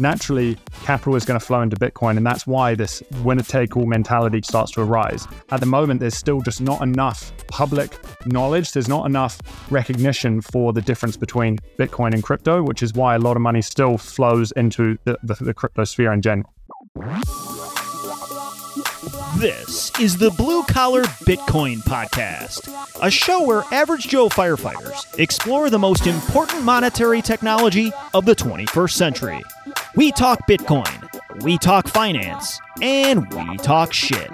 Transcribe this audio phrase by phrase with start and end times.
[0.00, 2.16] naturally capital is going to flow into Bitcoin.
[2.16, 5.26] And that's why this winner take all mentality starts to arise.
[5.50, 8.72] At the moment, there's still just not enough public knowledge.
[8.72, 9.40] There's not enough
[9.70, 13.62] recognition for the difference between Bitcoin and crypto, which is why a lot of money
[13.62, 16.50] still flows into the, the, the crypto sphere in general.
[19.38, 22.68] This is the Blue Collar Bitcoin Podcast,
[23.02, 28.92] a show where average Joe firefighters explore the most important monetary technology of the 21st
[28.92, 29.42] century.
[29.96, 34.30] We talk Bitcoin, we talk finance, and we talk shit.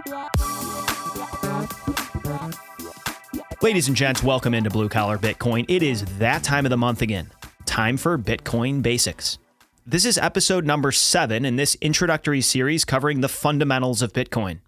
[3.62, 5.64] Ladies and gents, welcome into Blue Collar Bitcoin.
[5.66, 7.30] It is that time of the month again.
[7.64, 9.38] Time for Bitcoin Basics.
[9.86, 14.60] This is episode number seven in this introductory series covering the fundamentals of Bitcoin.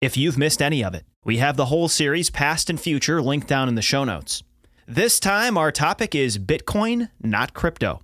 [0.00, 3.48] If you've missed any of it, we have the whole series, past and future, linked
[3.48, 4.44] down in the show notes.
[4.86, 8.02] This time, our topic is Bitcoin, not crypto.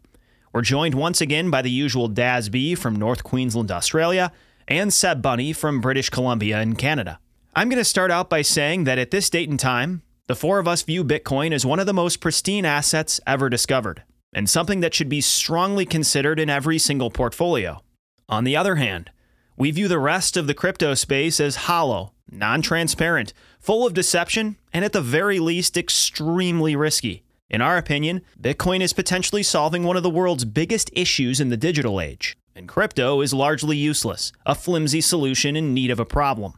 [0.52, 4.30] We're joined once again by the usual Daz B from North Queensland, Australia,
[4.68, 7.18] and Seb Bunny from British Columbia in Canada.
[7.54, 10.58] I'm going to start out by saying that at this date and time, the four
[10.58, 14.02] of us view Bitcoin as one of the most pristine assets ever discovered,
[14.34, 17.82] and something that should be strongly considered in every single portfolio.
[18.28, 19.10] On the other hand,
[19.56, 24.58] we view the rest of the crypto space as hollow, non transparent, full of deception,
[24.70, 27.22] and at the very least, extremely risky.
[27.52, 31.56] In our opinion, Bitcoin is potentially solving one of the world's biggest issues in the
[31.58, 36.54] digital age, and crypto is largely useless, a flimsy solution in need of a problem.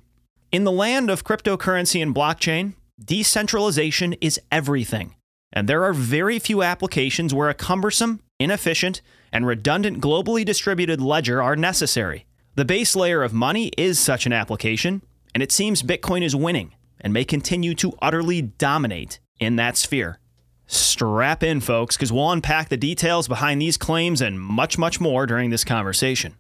[0.53, 5.17] In the land of cryptocurrency and blockchain, decentralization is everything,
[5.53, 11.43] and there are very few applications where a cumbersome, inefficient, and redundant globally distributed ledger
[11.43, 12.25] are necessary.
[12.55, 15.03] The base layer of money is such an application,
[15.35, 20.21] and it seems Bitcoin is winning and may continue to utterly dominate in that sphere.
[20.67, 25.27] Strap in, folks, because we'll unpack the details behind these claims and much, much more
[25.27, 26.35] during this conversation.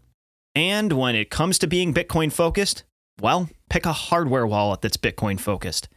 [0.55, 2.85] And when it comes to being Bitcoin focused,
[3.21, 5.89] well, pick a hardware wallet that's Bitcoin focused.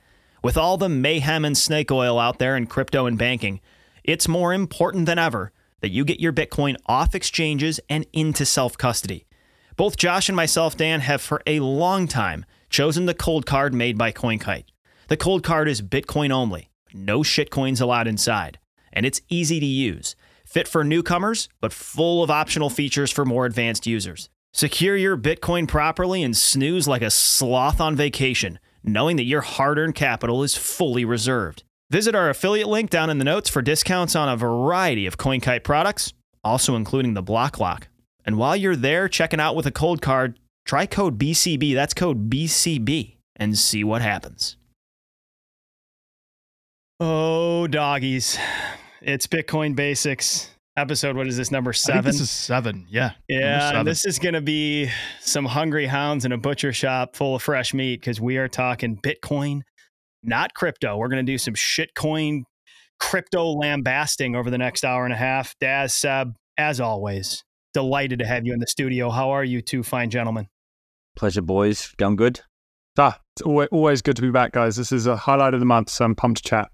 [0.44, 3.60] With all the mayhem and snake oil out there in crypto and banking,
[4.04, 5.52] it's more important than ever
[5.82, 9.26] that you get your Bitcoin off exchanges and into self custody.
[9.76, 14.12] Both Josh and myself, Dan, have for a long time chosen the ColdCard made by
[14.12, 14.66] CoinKite.
[15.08, 18.60] The ColdCard is Bitcoin only, no shitcoins allowed inside,
[18.92, 20.16] and it's easy to use.
[20.46, 24.30] Fit for newcomers, but full of optional features for more advanced users.
[24.54, 29.78] Secure your Bitcoin properly and snooze like a sloth on vacation, knowing that your hard
[29.78, 31.64] earned capital is fully reserved.
[31.92, 35.64] Visit our affiliate link down in the notes for discounts on a variety of CoinKite
[35.64, 37.84] products, also including the BlockClock.
[38.26, 40.36] And while you're there checking out with a ColdCard,
[40.66, 41.74] try code BCB.
[41.74, 44.58] That's code BCB and see what happens.
[47.00, 48.40] Oh, doggies.
[49.02, 51.16] It's Bitcoin Basics episode.
[51.16, 52.06] What is this, number seven?
[52.06, 52.88] this is seven.
[52.90, 53.12] Yeah.
[53.28, 53.70] Yeah.
[53.70, 53.86] Seven.
[53.86, 54.90] this is going to be
[55.22, 58.98] some hungry hounds in a butcher shop full of fresh meat because we are talking
[58.98, 59.62] Bitcoin,
[60.24, 60.98] not crypto.
[60.98, 62.44] We're going to do some shitcoin
[63.00, 65.54] crypto lambasting over the next hour and a half.
[65.62, 67.44] Daz, Seb, as always,
[67.76, 69.12] delighted to have you in the studio.
[69.12, 70.48] How are you two fine gentlemen?
[71.16, 71.94] Pleasure, boys.
[71.98, 72.42] Going good?
[72.98, 74.78] Ah, it's always good to be back, guys.
[74.78, 76.72] This is a highlight of the month, so I'm pumped to chat.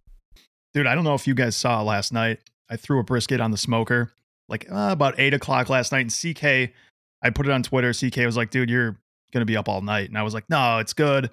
[0.73, 2.39] Dude, I don't know if you guys saw last night.
[2.69, 4.11] I threw a brisket on the smoker
[4.49, 6.01] like uh, about eight o'clock last night.
[6.01, 6.73] And CK,
[7.21, 7.93] I put it on Twitter.
[7.93, 8.97] CK was like, dude, you're
[9.31, 10.09] going to be up all night.
[10.09, 11.29] And I was like, no, it's good.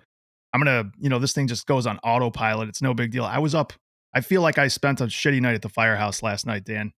[0.53, 2.69] I'm going to, you know, this thing just goes on autopilot.
[2.69, 3.25] It's no big deal.
[3.25, 3.73] I was up.
[4.15, 6.93] I feel like I spent a shitty night at the firehouse last night, Dan,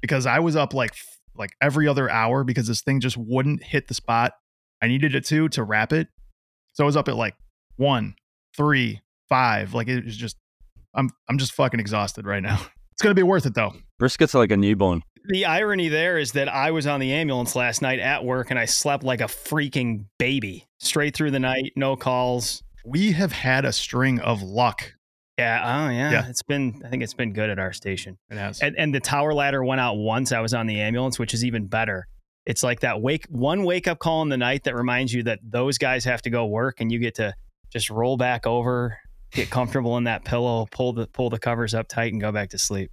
[0.00, 0.94] because I was up like
[1.34, 4.34] like every other hour because this thing just wouldn't hit the spot
[4.82, 6.08] I needed it to to wrap it.
[6.72, 7.36] So I was up at like
[7.76, 8.16] one,
[8.56, 9.72] three, five.
[9.72, 10.36] Like it was just
[10.94, 12.60] I'm I'm just fucking exhausted right now.
[12.94, 13.72] It's gonna be worth it though.
[14.00, 15.02] Briskets like a newborn.
[15.24, 18.58] The irony there is that I was on the ambulance last night at work and
[18.58, 22.62] I slept like a freaking baby straight through the night, no calls.
[22.84, 24.92] We have had a string of luck
[25.38, 25.86] yeah.
[25.86, 26.10] Oh, yeah.
[26.10, 26.28] yeah.
[26.28, 26.82] It's been.
[26.84, 28.18] I think it's been good at our station.
[28.30, 28.60] It has.
[28.60, 30.32] And, and the tower ladder went out once.
[30.32, 32.06] I was on the ambulance, which is even better.
[32.44, 35.38] It's like that wake one wake up call in the night that reminds you that
[35.42, 37.34] those guys have to go work, and you get to
[37.72, 38.98] just roll back over,
[39.32, 42.50] get comfortable in that pillow, pull the pull the covers up tight, and go back
[42.50, 42.90] to sleep.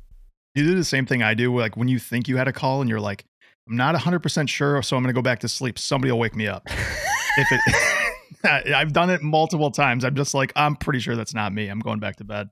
[0.55, 1.57] You do the same thing I do.
[1.57, 3.25] Like when you think you had a call, and you're like,
[3.69, 5.77] I'm not 100 percent sure, so I'm going to go back to sleep.
[5.77, 6.63] Somebody will wake me up.
[6.67, 7.95] if it.
[8.43, 10.05] I've done it multiple times.
[10.05, 11.67] I'm just like, I'm pretty sure that's not me.
[11.67, 12.47] I'm going back to bed.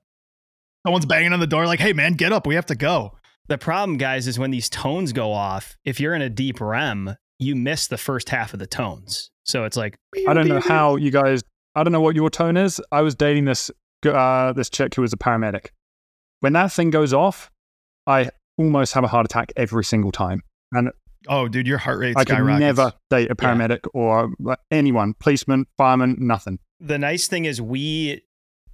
[0.86, 2.46] Someone's banging on the door, like, hey, man, get up.
[2.46, 3.16] We have to go.
[3.48, 7.16] The problem, guys, is when these tones go off, if you're in a deep REM,
[7.38, 9.30] you miss the first half of the tones.
[9.44, 9.96] So it's like,
[10.28, 11.42] I don't know how you guys,
[11.74, 12.80] I don't know what your tone is.
[12.90, 13.70] I was dating this,
[14.04, 15.68] uh, this chick who was a paramedic.
[16.40, 17.50] When that thing goes off,
[18.06, 20.42] I almost have a heart attack every single time.
[20.72, 20.90] And
[21.28, 24.30] Oh, dude, your heart rate I could never date a paramedic or
[24.70, 26.58] anyone, policeman, fireman, nothing.
[26.80, 28.22] the nice thing is we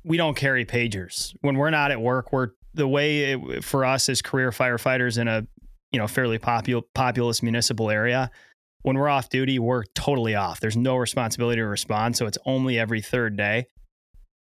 [0.04, 4.10] we don't carry pagers when we're not at work we're the way it, for us
[4.10, 5.46] as career firefighters in a
[5.90, 8.30] you know fairly popul- populous municipal area
[8.84, 12.78] when we're off duty we're totally off there's no responsibility to respond so it's only
[12.78, 13.66] every third day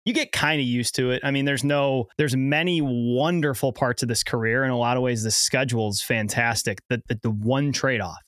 [0.05, 4.03] you get kind of used to it i mean there's no there's many wonderful parts
[4.03, 7.31] of this career in a lot of ways the schedule is fantastic the, the, the
[7.31, 8.19] one trade-off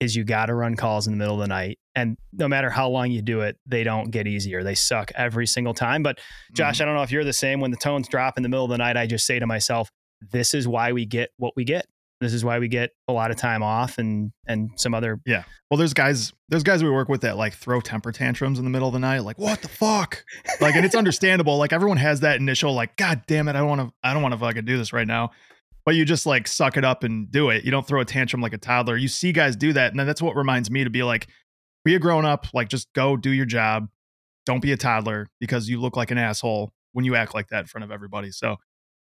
[0.00, 1.78] is you got to run calls in the middle of the night.
[1.94, 4.62] And no matter how long you do it, they don't get easier.
[4.62, 6.02] They suck every single time.
[6.02, 6.20] But
[6.52, 6.82] Josh, mm-hmm.
[6.82, 7.60] I don't know if you're the same.
[7.60, 9.90] When the tones drop in the middle of the night, I just say to myself,
[10.30, 11.86] this is why we get what we get.
[12.20, 15.44] This is why we get a lot of time off and and some other Yeah.
[15.70, 18.70] Well, there's guys, there's guys we work with that like throw temper tantrums in the
[18.70, 20.24] middle of the night, like what the fuck,
[20.60, 21.58] like, and it's understandable.
[21.58, 24.22] Like everyone has that initial like, God damn it, I don't want to, I don't
[24.22, 25.30] want to fucking do this right now.
[25.84, 27.64] But you just like suck it up and do it.
[27.64, 28.96] You don't throw a tantrum like a toddler.
[28.96, 31.28] You see guys do that, and then that's what reminds me to be like,
[31.84, 32.46] be a grown up.
[32.52, 33.88] Like just go do your job.
[34.44, 37.60] Don't be a toddler because you look like an asshole when you act like that
[37.60, 38.30] in front of everybody.
[38.30, 38.56] So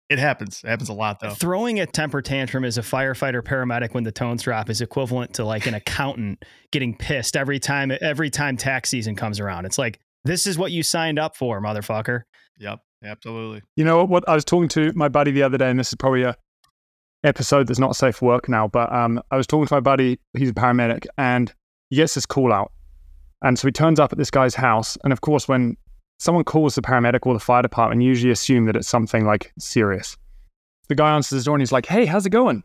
[0.08, 0.62] it happens.
[0.64, 1.30] It happens a lot though.
[1.30, 5.44] throwing a temper tantrum as a firefighter paramedic when the tones drop is equivalent to
[5.44, 9.64] like an accountant getting pissed every time every time tax season comes around.
[9.64, 12.22] It's like this is what you signed up for, motherfucker.
[12.58, 13.62] Yep, absolutely.
[13.76, 14.28] You know what, what?
[14.28, 16.36] I was talking to my buddy the other day, and this is probably a
[17.24, 20.18] episode that's not safe for work now, but um, I was talking to my buddy,
[20.36, 21.52] he's a paramedic, and
[21.90, 22.70] he gets this call out.
[23.42, 24.96] And so he turns up at this guy's house.
[25.04, 25.76] And of course, when
[26.18, 29.52] someone calls the paramedic or the fire department, you usually assume that it's something like
[29.58, 30.16] serious.
[30.88, 32.62] The guy answers the door and he's like, Hey, how's it going?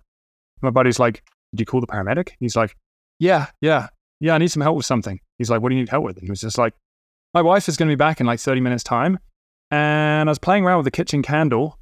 [0.62, 2.30] My buddy's like, Did you call the paramedic?
[2.40, 2.76] He's like,
[3.20, 3.88] Yeah, yeah,
[4.20, 5.20] yeah, I need some help with something.
[5.38, 6.18] He's like, What do you need help with?
[6.18, 6.74] And he was just like,
[7.34, 9.20] My wife is going to be back in like 30 minutes' time.
[9.72, 11.78] And I was playing around with the kitchen candle.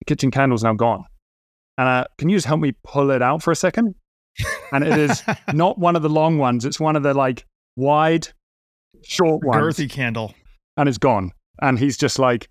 [0.00, 1.04] The kitchen candle's now gone.
[1.76, 3.94] And uh, can you just help me pull it out for a second?
[4.72, 5.22] And it is
[5.52, 6.64] not one of the long ones.
[6.64, 7.44] It's one of the like
[7.76, 8.28] wide,
[9.02, 9.60] short ones.
[9.60, 10.34] girthy candle.
[10.76, 11.32] And it's gone.
[11.62, 12.48] And he's just like,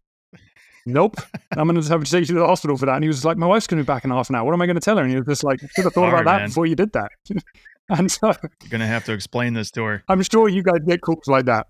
[0.86, 1.16] nope.
[1.58, 2.96] I'm going to have to take you to the hospital for that.
[2.96, 4.46] And he was like, my wife's going to be back in half an hour.
[4.46, 5.04] What am I going to tell her?
[5.04, 6.50] And he was just like, should have thought Hard, about that man.
[6.50, 7.12] before you did that.
[7.90, 10.04] and so You're gonna have to explain this to her.
[10.08, 11.68] I'm sure you guys get calls like that.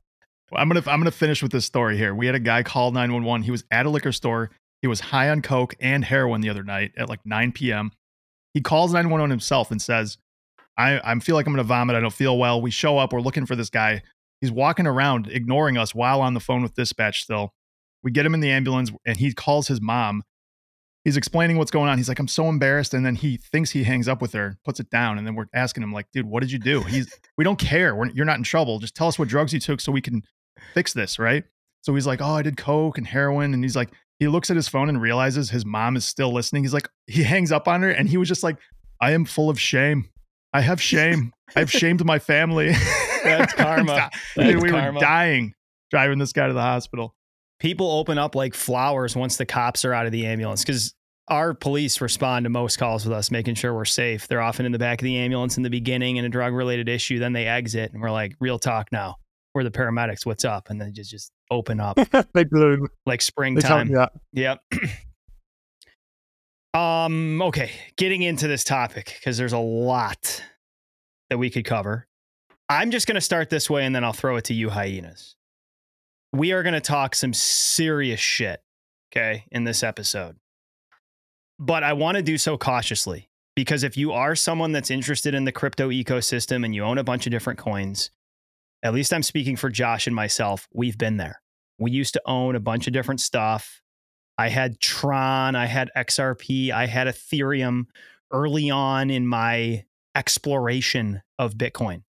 [0.52, 2.14] Well, I'm gonna I'm gonna finish with this story here.
[2.14, 3.44] We had a guy call 911.
[3.44, 4.52] He was at a liquor store.
[4.82, 7.92] He was high on coke and heroin the other night at like 9 p.m.
[8.54, 10.18] He calls 911 himself and says,
[10.78, 11.96] "I I feel like I'm gonna vomit.
[11.96, 13.12] I don't feel well." We show up.
[13.14, 14.04] We're looking for this guy.
[14.44, 17.24] He's walking around, ignoring us while on the phone with dispatch.
[17.24, 17.54] Still,
[18.04, 20.24] we get him in the ambulance, and he calls his mom.
[21.06, 21.98] He's explaining what's going on.
[21.98, 24.82] He's like, "I'm so embarrassed," and then he thinks he hangs up with her, puts
[24.82, 27.46] it down, and then we're asking him like, "Dude, what did you do?" He's, "We
[27.46, 27.96] don't care.
[27.96, 28.80] We're, you're not in trouble.
[28.80, 30.24] Just tell us what drugs you took so we can
[30.74, 31.46] fix this, right?
[31.84, 33.54] So he's like, Oh, I did coke and heroin.
[33.54, 36.64] And he's like, he looks at his phone and realizes his mom is still listening.
[36.64, 38.58] He's like, he hangs up on her and he was just like,
[39.02, 40.10] I am full of shame.
[40.54, 41.34] I have shame.
[41.56, 42.72] I've shamed my family.
[43.24, 44.10] That's karma.
[44.36, 44.94] Dude, That's we karma.
[44.94, 45.54] were dying
[45.92, 47.16] driving this guy to the hospital.
[47.60, 50.94] People open up like flowers once the cops are out of the ambulance because
[51.30, 54.28] our police respond to most calls with us, making sure we're safe.
[54.28, 56.90] They're often in the back of the ambulance in the beginning in a drug related
[56.90, 57.20] issue.
[57.20, 59.16] Then they exit and we're like, real talk now.
[59.54, 60.26] We're the paramedics.
[60.26, 60.70] What's up?
[60.72, 61.98] And then just just open up
[62.34, 62.88] they bloom.
[63.06, 63.90] like They springtime.
[63.90, 64.56] tell, yeah.
[64.74, 64.82] Yep.
[66.74, 70.44] um, okay, getting into this topic because there's a lot
[71.30, 72.08] that we could cover.
[72.70, 75.36] I'm just going to start this way and then I'll throw it to you, hyenas.
[76.32, 78.62] We are going to talk some serious shit,
[79.12, 80.38] okay, in this episode.
[81.60, 85.46] But I want to do so cautiously because if you are someone that's interested in
[85.46, 88.10] the crypto ecosystem and you own a bunch of different coins,
[88.82, 91.42] at least I'm speaking for Josh and myself, we've been there.
[91.78, 93.82] We used to own a bunch of different stuff.
[94.38, 97.86] I had Tron, I had XRP, I had Ethereum
[98.32, 102.04] early on in my exploration of Bitcoin.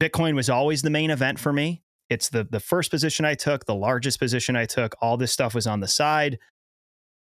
[0.00, 1.82] Bitcoin was always the main event for me.
[2.08, 4.94] It's the the first position I took, the largest position I took.
[5.00, 6.38] All this stuff was on the side.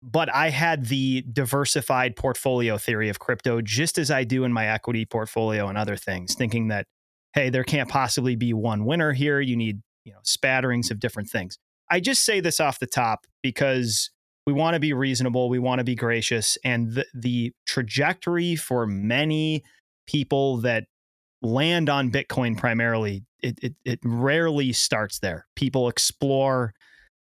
[0.01, 4.67] But I had the diversified portfolio theory of crypto just as I do in my
[4.67, 6.87] equity portfolio and other things, thinking that
[7.33, 9.41] hey, there can't possibly be one winner here.
[9.41, 11.57] You need, you know, spatterings of different things.
[11.89, 14.11] I just say this off the top because
[14.45, 18.85] we want to be reasonable, we want to be gracious, and the, the trajectory for
[18.85, 19.63] many
[20.07, 20.85] people that
[21.41, 25.47] land on Bitcoin primarily, it, it it rarely starts there.
[25.55, 26.73] People explore,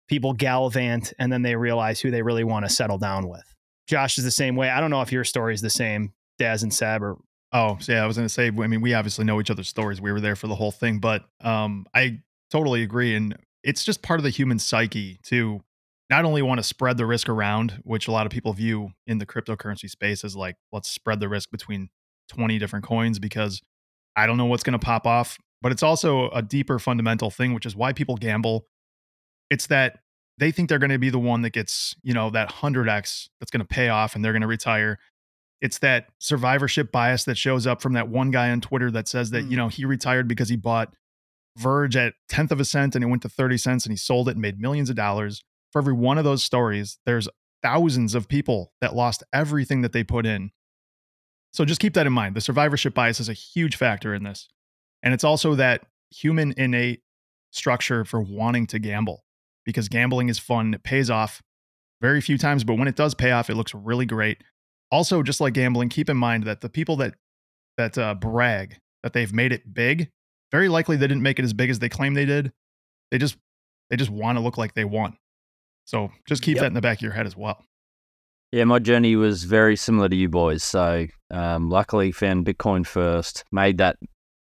[0.09, 3.45] people gallivant, and then they realize who they really want to settle down with.
[3.89, 4.69] Josh is the same way.
[4.71, 7.17] I don't know if your story is the same, Daz and Seb, or
[7.53, 8.49] Oh, yeah, I was gonna say.
[8.49, 10.01] I mean, we obviously know each other's stories.
[10.01, 12.19] We were there for the whole thing, but um, I
[12.51, 15.61] totally agree, and it's just part of the human psyche to
[16.11, 19.19] not only want to spread the risk around, which a lot of people view in
[19.19, 21.89] the cryptocurrency space as like, let's spread the risk between
[22.28, 23.61] 20 different coins because
[24.16, 25.38] I don't know what's going to pop off.
[25.62, 28.66] But it's also a deeper fundamental thing, which is why people gamble.
[29.50, 30.00] It's that
[30.38, 33.50] they think they're going to be the one that gets, you know, that 100x that's
[33.50, 34.99] going to pay off and they're going to retire.
[35.62, 39.30] It's that survivorship bias that shows up from that one guy on Twitter that says
[39.30, 39.50] that, Mm.
[39.50, 40.95] you know, he retired because he bought
[41.56, 44.28] Verge at tenth of a cent and it went to 30 cents and he sold
[44.28, 45.42] it and made millions of dollars.
[45.73, 47.28] For every one of those stories, there's
[47.62, 50.50] thousands of people that lost everything that they put in.
[51.53, 52.35] So just keep that in mind.
[52.37, 54.49] The survivorship bias is a huge factor in this.
[55.03, 57.00] And it's also that human innate
[57.50, 59.25] structure for wanting to gamble
[59.65, 60.75] because gambling is fun.
[60.75, 61.43] It pays off
[62.03, 64.43] very few times, but when it does pay off, it looks really great.
[64.93, 67.15] Also, just like gambling, keep in mind that the people that
[67.79, 70.11] that uh, brag that they've made it big,
[70.53, 72.53] very likely they didn't make it as big as they claim they did.
[73.11, 73.37] They just
[73.91, 75.17] they just want to look like they won.
[75.87, 76.61] So just keep Yep.
[76.62, 77.65] that in the back of your head as well.
[78.53, 80.62] Yeah, my journey was very similar to you boys.
[80.62, 83.45] So, um, luckily, found Bitcoin first.
[83.52, 83.97] Made that,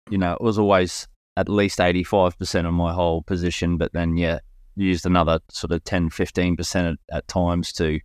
[0.10, 3.94] you know, it was always at least eighty five percent of my whole position, but
[3.94, 4.40] then yeah,
[4.76, 8.00] used another sort of 10 15 percent at, at times to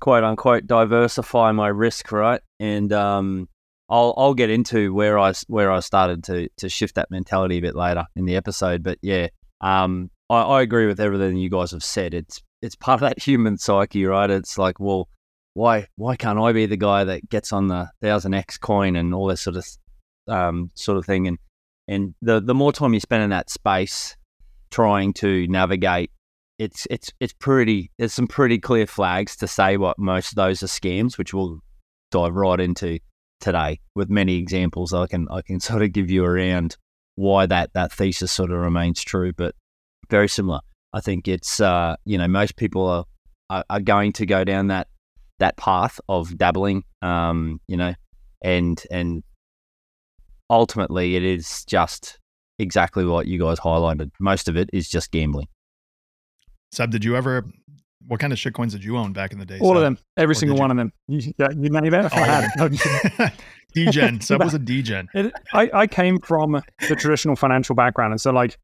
[0.00, 2.40] quote unquote diversify my risk, right?
[2.58, 3.48] And um,
[3.88, 7.62] I'll I'll get into where I where I started to to shift that mentality a
[7.62, 8.82] bit later in the episode.
[8.82, 9.28] But yeah,
[9.60, 12.14] um, I, I agree with everything you guys have said.
[12.14, 14.30] It's it's part of that human psyche, right?
[14.30, 15.08] It's like, well,
[15.54, 19.14] why why can't I be the guy that gets on the thousand X coin and
[19.14, 19.66] all this sort of
[20.28, 21.26] um, sort of thing?
[21.26, 21.38] And
[21.88, 24.16] and the the more time you spend in that space
[24.70, 26.10] trying to navigate,
[26.58, 27.90] it's it's it's pretty.
[27.98, 31.60] There's some pretty clear flags to say what most of those are scams, which we'll
[32.10, 32.98] dive right into
[33.40, 34.92] today with many examples.
[34.92, 36.76] I can I can sort of give you around
[37.16, 39.54] why that that thesis sort of remains true, but
[40.10, 40.60] very similar.
[40.92, 43.04] I think it's uh, you know most people are,
[43.48, 44.88] are are going to go down that
[45.40, 47.94] that path of dabbling, um, you know,
[48.42, 49.22] and and
[50.48, 52.18] ultimately it is just
[52.58, 54.10] exactly what you guys highlighted.
[54.20, 55.48] Most of it is just gambling.
[56.72, 57.44] Seb, did you ever?
[58.06, 59.58] What kind of shit coins did you own back in the day?
[59.60, 60.92] All of them, every Or single did you- one of them.
[61.08, 62.04] You, yeah, you name it.
[62.06, 63.32] If I Oh, had it.
[63.74, 64.20] Degen.
[64.20, 65.08] Seb was a Degen.
[65.14, 66.52] It, I, I came from
[66.88, 68.12] the traditional financial background.
[68.12, 68.56] And so, like,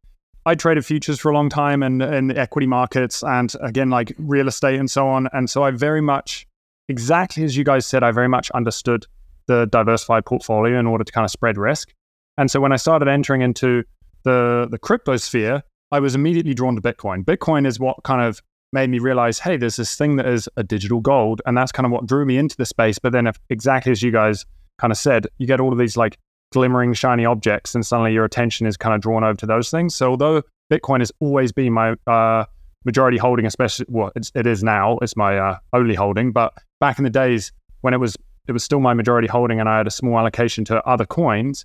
[0.46, 4.48] I traded futures for a long time and, and equity markets and, again, like real
[4.48, 5.28] estate and so on.
[5.32, 6.46] And so, I very much,
[6.88, 9.06] exactly as you guys said, I very much understood
[9.46, 11.92] the diversified portfolio in order to kind of spread risk.
[12.38, 13.84] And so, when I started entering into
[14.24, 15.62] the, the crypto sphere,
[15.92, 17.24] I was immediately drawn to Bitcoin.
[17.24, 20.64] Bitcoin is what kind of made me realize, hey, there's this thing that is a
[20.64, 21.40] digital gold.
[21.46, 22.98] And that's kind of what drew me into the space.
[22.98, 24.44] But then, if, exactly as you guys
[24.78, 26.18] kind of said, you get all of these like
[26.52, 29.94] glimmering shiny objects, and suddenly your attention is kind of drawn over to those things.
[29.94, 32.44] So although Bitcoin has always been my uh,
[32.84, 36.32] majority holding, especially well, it's, it is now, it's my uh, only holding.
[36.32, 38.16] But back in the days when it was,
[38.48, 41.64] it was still my majority holding, and I had a small allocation to other coins.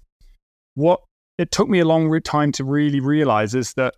[0.75, 1.01] What
[1.37, 3.95] it took me a long time to really realize is that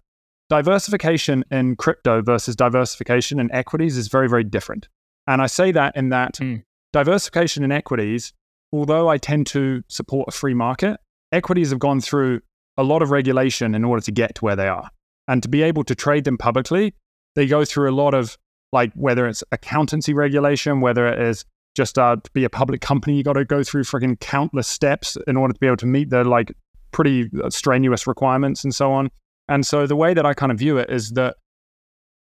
[0.50, 4.88] diversification in crypto versus diversification in equities is very, very different.
[5.28, 6.58] And I say that in that Hmm.
[6.92, 8.34] diversification in equities
[8.74, 11.00] although I tend to support a free market,
[11.32, 12.42] equities have gone through
[12.76, 14.90] a lot of regulation in order to get to where they are.
[15.28, 16.96] And to be able to trade them publicly,
[17.36, 18.38] they go through a lot of
[18.74, 23.16] like whether it's accountancy regulation, whether it is just uh, to be a public company,
[23.16, 26.10] you got to go through freaking countless steps in order to be able to meet
[26.10, 26.52] the like
[26.92, 29.10] pretty uh, strenuous requirements and so on.
[29.48, 31.36] And so the way that I kind of view it is that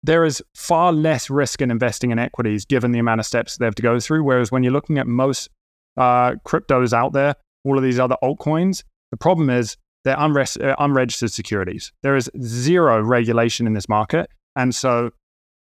[0.02, 3.64] there is far less risk in investing in equities given the amount of steps they
[3.64, 4.22] have to go through.
[4.22, 5.50] Whereas when you're looking at most
[5.96, 10.76] uh, cryptos out there, all of these other altcoins, the problem is they're unres- uh,
[10.78, 11.92] unregistered securities.
[12.02, 14.30] There is zero regulation in this market.
[14.54, 15.10] And so,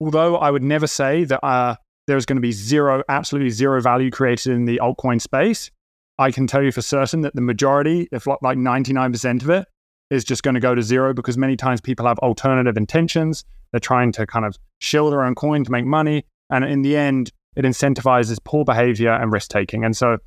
[0.00, 4.10] although I would never say that uh, there's going to be zero, absolutely zero value
[4.10, 5.70] created in the altcoin space,
[6.18, 9.66] I can tell you for certain that the majority, if like 99% of it,
[10.10, 13.44] is just going to go to zero because many times people have alternative intentions.
[13.72, 16.24] They're trying to kind of shill their own coin to make money.
[16.50, 19.84] And in the end, it incentivizes poor behavior and risk taking.
[19.84, 20.18] And so,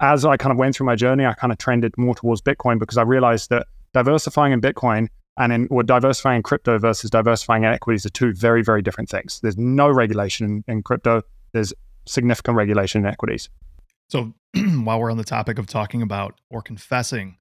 [0.00, 2.78] as I kind of went through my journey, I kind of trended more towards Bitcoin
[2.78, 7.72] because I realized that diversifying in Bitcoin and in or diversifying crypto versus diversifying in
[7.72, 9.40] equities are two very, very different things.
[9.40, 11.22] There's no regulation in, in crypto.
[11.52, 11.72] There's
[12.06, 13.48] significant regulation in equities.
[14.08, 17.38] So while we're on the topic of talking about or confessing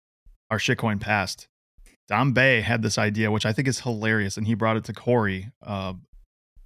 [0.49, 1.47] our shitcoin past,
[2.07, 4.93] Dom Bei had this idea, which I think is hilarious, and he brought it to
[4.93, 5.93] Corey uh,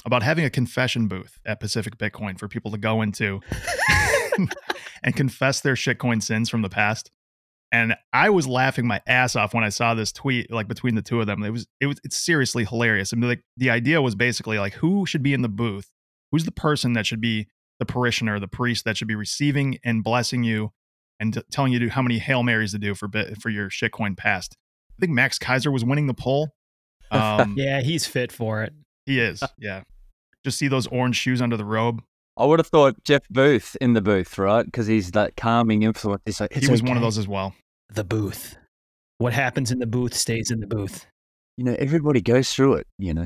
[0.06, 3.42] about having a confession booth at Pacific Bitcoin for people to go into
[5.04, 7.12] and confess their shitcoin sins from the past.
[7.72, 11.02] And I was laughing my ass off when I saw this tweet, like between the
[11.02, 11.44] two of them.
[11.44, 13.14] It was it was it's seriously hilarious.
[13.14, 15.90] I mean, like the idea was basically like who should be in the booth?
[16.32, 17.48] Who's the person that should be
[17.80, 20.72] the parishioner, the priest that should be receiving and blessing you
[21.20, 23.70] and t- telling you to, how many hail marys to do for bit for your
[23.70, 24.56] shitcoin past.
[24.98, 26.50] I think Max Keiser was winning the poll.
[27.10, 28.74] Um, Yeah, he's fit for it.
[29.06, 29.42] he is.
[29.58, 29.84] Yeah,
[30.44, 32.02] just see those orange shoes under the robe.
[32.38, 34.66] I would have thought Jeff Booth in the booth, right?
[34.66, 36.22] Because he's that calming influence.
[36.26, 37.56] He's like, He "It's was one of those as well.
[37.90, 38.56] The booth.
[39.18, 41.08] What happens in the booth stays in the booth.
[41.58, 42.88] You know, everybody goes through it.
[43.00, 43.26] You know,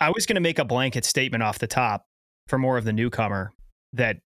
[0.00, 2.04] I was going to make a blanket statement off the top
[2.46, 3.52] for more of the newcomer
[3.92, 4.18] that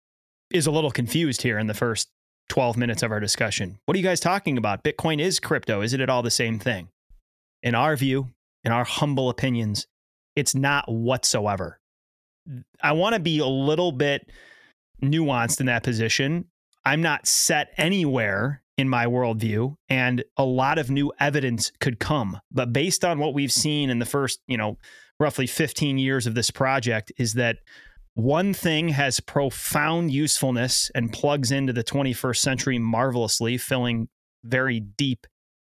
[0.50, 2.08] is a little confused here in the first
[2.50, 3.78] 12 minutes of our discussion.
[3.86, 4.84] What are you guys talking about?
[4.84, 5.80] Bitcoin is crypto.
[5.80, 6.88] Is it at all the same thing?
[7.62, 8.28] In our view,
[8.64, 9.86] in our humble opinions,
[10.36, 11.78] it's not whatsoever.
[12.82, 14.30] I want to be a little bit
[15.02, 16.46] nuanced in that position.
[16.84, 22.40] I'm not set anywhere in my worldview, and a lot of new evidence could come.
[22.50, 24.78] But based on what we've seen in the first, you know,
[25.20, 27.58] roughly 15 years of this project, is that
[28.14, 34.08] one thing has profound usefulness and plugs into the 21st century marvelously, filling
[34.44, 35.26] very deep,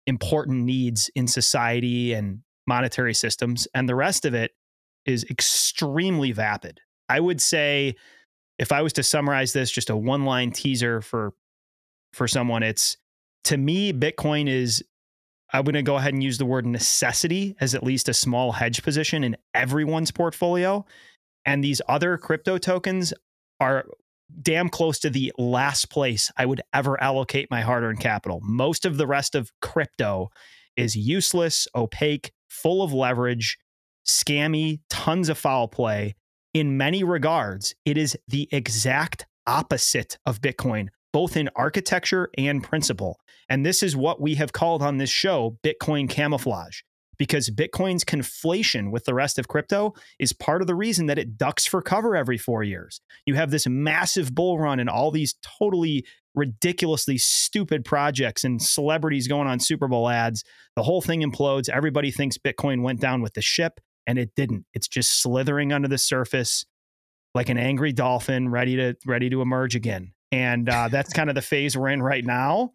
[0.06, 3.66] important needs in society and monetary systems.
[3.74, 4.52] And the rest of it
[5.06, 6.80] is extremely vapid.
[7.08, 7.96] I would say,
[8.58, 11.32] if I was to summarize this, just a one line teaser for
[12.12, 12.96] for someone, it's
[13.44, 14.82] to me, Bitcoin is
[15.52, 18.52] I'm going to go ahead and use the word necessity as at least a small
[18.52, 20.84] hedge position in everyone's portfolio.
[21.44, 23.12] And these other crypto tokens
[23.60, 23.84] are
[24.40, 28.40] damn close to the last place I would ever allocate my hard earned capital.
[28.42, 30.30] Most of the rest of crypto
[30.76, 33.58] is useless, opaque, full of leverage,
[34.06, 36.14] scammy, tons of foul play.
[36.54, 43.18] In many regards, it is the exact opposite of Bitcoin, both in architecture and principle.
[43.48, 46.80] And this is what we have called on this show Bitcoin camouflage,
[47.18, 51.36] because Bitcoin's conflation with the rest of crypto is part of the reason that it
[51.36, 53.00] ducks for cover every four years.
[53.26, 56.04] You have this massive bull run and all these totally
[56.34, 60.44] ridiculously stupid projects and celebrities going on Super Bowl ads.
[60.76, 61.68] The whole thing implodes.
[61.68, 64.66] Everybody thinks Bitcoin went down with the ship, and it didn't.
[64.74, 66.64] It's just slithering under the surface
[67.34, 70.12] like an angry dolphin ready to ready to emerge again.
[70.30, 72.72] And uh, that's kind of the phase we're in right now.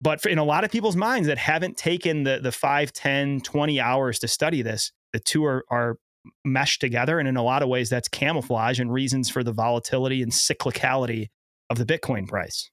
[0.00, 3.40] But for, in a lot of people's minds that haven't taken the the 5, 10,
[3.40, 5.96] 20 hours to study this, the two are, are
[6.44, 7.18] meshed together.
[7.18, 11.28] And in a lot of ways, that's camouflage and reasons for the volatility and cyclicality
[11.70, 12.70] of the Bitcoin price.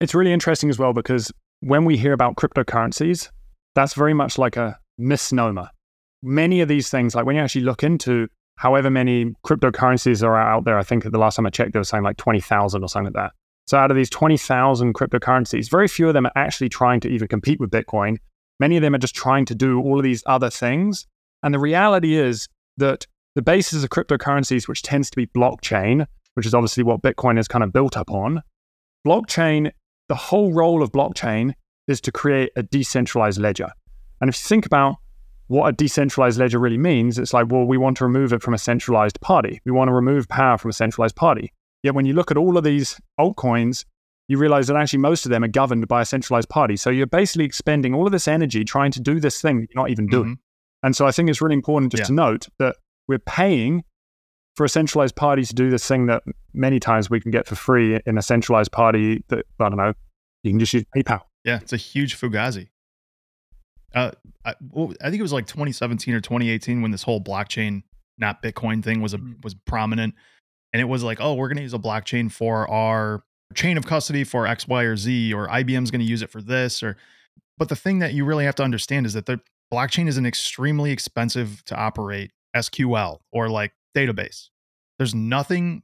[0.00, 3.30] It's really interesting as well because when we hear about cryptocurrencies,
[3.74, 5.68] that's very much like a misnomer.
[6.22, 10.64] Many of these things, like when you actually look into however many cryptocurrencies are out
[10.64, 13.12] there, I think the last time I checked, they were saying like 20,000 or something
[13.12, 13.32] like that.
[13.66, 17.28] So out of these 20,000 cryptocurrencies, very few of them are actually trying to even
[17.28, 18.18] compete with Bitcoin.
[18.60, 21.06] Many of them are just trying to do all of these other things.
[21.42, 26.46] And the reality is that the basis of cryptocurrencies, which tends to be blockchain, which
[26.46, 28.42] is obviously what Bitcoin is kind of built upon,
[29.06, 29.72] blockchain,
[30.08, 31.54] the whole role of blockchain
[31.88, 33.68] is to create a decentralized ledger.
[34.20, 34.96] And if you think about
[35.52, 38.54] what a decentralized ledger really means, it's like, well, we want to remove it from
[38.54, 39.60] a centralized party.
[39.66, 41.52] We want to remove power from a centralized party.
[41.82, 43.84] Yet when you look at all of these altcoins,
[44.28, 46.76] you realize that actually most of them are governed by a centralized party.
[46.76, 49.82] So you're basically expending all of this energy trying to do this thing that you're
[49.82, 50.36] not even doing.
[50.36, 50.38] Mhm.
[50.84, 52.06] And so I think it's really important just Yeah.
[52.06, 53.84] to note that we're paying
[54.56, 56.22] for a centralized party to do this thing that
[56.54, 59.92] many times we can get for free in a centralized party that, I don't know,
[60.44, 61.20] you can just use PayPal.
[61.44, 62.68] Yeah, it's a huge fugazi.
[63.94, 64.10] Uh,
[64.44, 67.82] I, I think it was like 2017 or 2018 when this whole blockchain,
[68.18, 69.42] not Bitcoin thing was a, Mhm.
[69.44, 70.14] was prominent,
[70.72, 73.22] and it was like, oh, we're going to use a blockchain for our
[73.54, 76.40] chain of custody for X, Y, or Z, or IBM's going to use it for
[76.42, 76.96] this, or.
[77.58, 79.38] But the thing that you really have to understand is that the
[79.72, 84.48] blockchain is an extremely expensive to operate SQL or like database.
[84.98, 85.82] There's nothing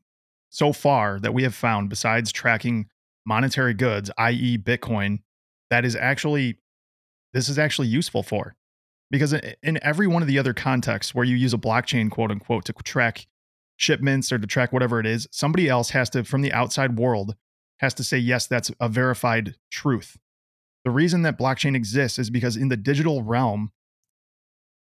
[0.50, 2.88] so far that we have found besides tracking
[3.26, 5.20] monetary goods, i.e., Bitcoin,
[5.70, 6.58] that is actually
[7.32, 8.54] this is actually useful for.
[9.10, 12.64] Because in every one of the other contexts where you use a blockchain quote unquote
[12.66, 13.26] to track
[13.76, 17.36] shipments or to track whatever it is somebody else has to from the outside world
[17.78, 20.16] has to say yes that's a verified truth.
[20.84, 23.70] The reason that blockchain exists is because in the digital realm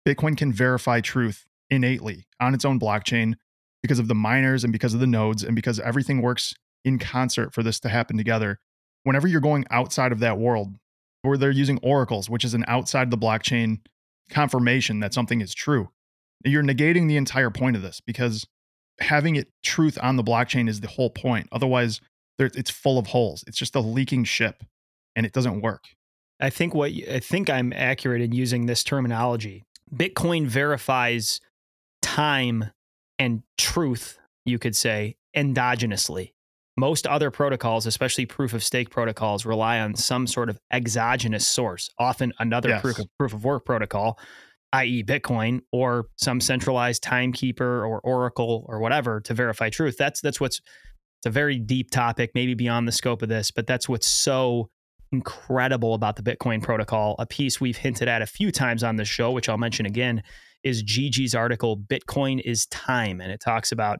[0.08, 3.36] bitcoin can verify truth innately on its own blockchain
[3.82, 7.54] because of the miners and because of the nodes and because everything works in concert
[7.54, 8.60] for this to happen together.
[9.04, 10.76] Whenever you're going outside of that world
[11.26, 13.80] or they're using oracles, which is an outside the blockchain
[14.30, 15.90] confirmation that something is true.
[16.44, 18.46] You're negating the entire point of this because
[19.00, 21.48] having it truth on the blockchain is the whole point.
[21.52, 22.02] Otherwise,
[22.38, 23.44] it's full of holes.
[23.48, 24.64] It's just a leaking ship,
[25.16, 25.86] and it doesn't work.
[26.40, 29.64] I think what I think I'm accurate in using this terminology.
[29.94, 31.40] Bitcoin verifies
[32.02, 32.72] time
[33.18, 36.34] and truth, you could say, endogenously.
[36.78, 41.90] Most other protocols, especially proof of stake protocols, rely on some sort of exogenous source,
[41.98, 42.82] often another Yes.
[42.82, 44.20] proof of proof of work protocol,
[44.74, 49.96] i.e., Bitcoin, or some centralized timekeeper or Oracle or whatever to verify truth.
[49.98, 50.58] That's that's what's
[51.20, 54.70] it's a very deep topic, maybe beyond the scope of this, but that's what's so
[55.14, 57.16] incredible about the Bitcoin protocol.
[57.20, 60.22] A piece we've hinted at a few times on the show, which I'll mention again,
[60.64, 63.22] is Gigi's article, Bitcoin is Time.
[63.22, 64.00] And it talks about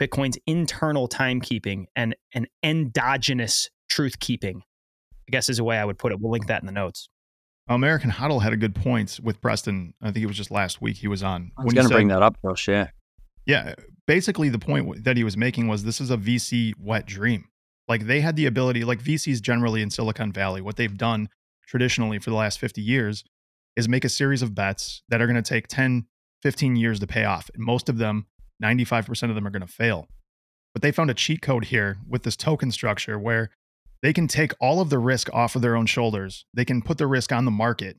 [0.00, 4.62] Bitcoin's internal timekeeping and an endogenous truth keeping,
[5.28, 6.20] I guess is a way I would put it.
[6.20, 7.08] We'll link that in the notes.
[7.68, 9.94] American Huddle had a good point with Preston.
[10.02, 11.50] I think it was just last week he was on.
[11.56, 12.68] I was he going to bring that up, Josh.
[12.68, 12.88] Yeah.
[13.46, 13.74] Yeah,
[14.06, 17.44] basically the point that he was making was this is a VC wet dream.
[17.88, 21.28] Like they had the ability, like VCs generally in Silicon Valley, what they've done
[21.66, 23.24] traditionally for the last 50 years
[23.76, 26.06] is make a series of bets that are going to take 10,
[26.42, 27.50] 15 years to pay off.
[27.54, 28.26] And most of them,
[28.64, 30.08] 95% of them are going to fail.
[30.72, 33.50] But they found a cheat code here with this token structure where
[34.02, 36.46] they can take all of the risk off of their own shoulders.
[36.52, 37.98] They can put the risk on the market.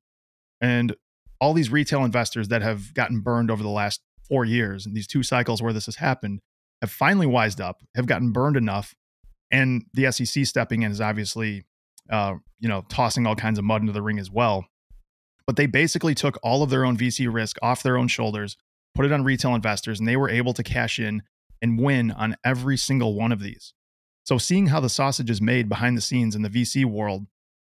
[0.59, 0.95] And
[1.39, 5.07] all these retail investors that have gotten burned over the last four years and these
[5.07, 6.41] two cycles where this has happened
[6.81, 8.93] have finally wised up, have gotten burned enough,
[9.51, 11.63] and the SEC stepping in is obviously,
[12.09, 14.65] uh, you know, tossing all kinds of mud into the ring as well.
[15.47, 18.57] But they basically took all of their own VC risk off their own shoulders,
[18.95, 21.21] put it on retail investors, and they were able to cash in
[21.61, 23.73] and win on every single one of these.
[24.23, 27.27] So seeing how the sausage is made behind the scenes in the VC world,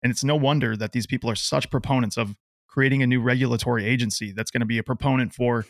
[0.01, 2.35] and it's no wonder that these people are such proponents of
[2.67, 5.65] creating a new regulatory agency that's going to be a proponent for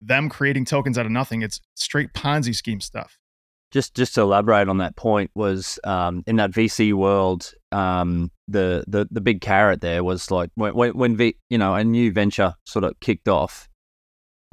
[0.00, 1.42] them creating tokens out of nothing.
[1.42, 3.18] It's straight Ponzi scheme stuff.
[3.70, 8.84] just just to elaborate on that point was um, in that VC world, um, the
[8.86, 12.12] the the big carrot there was like when when, when v, you know a new
[12.12, 13.68] venture sort of kicked off.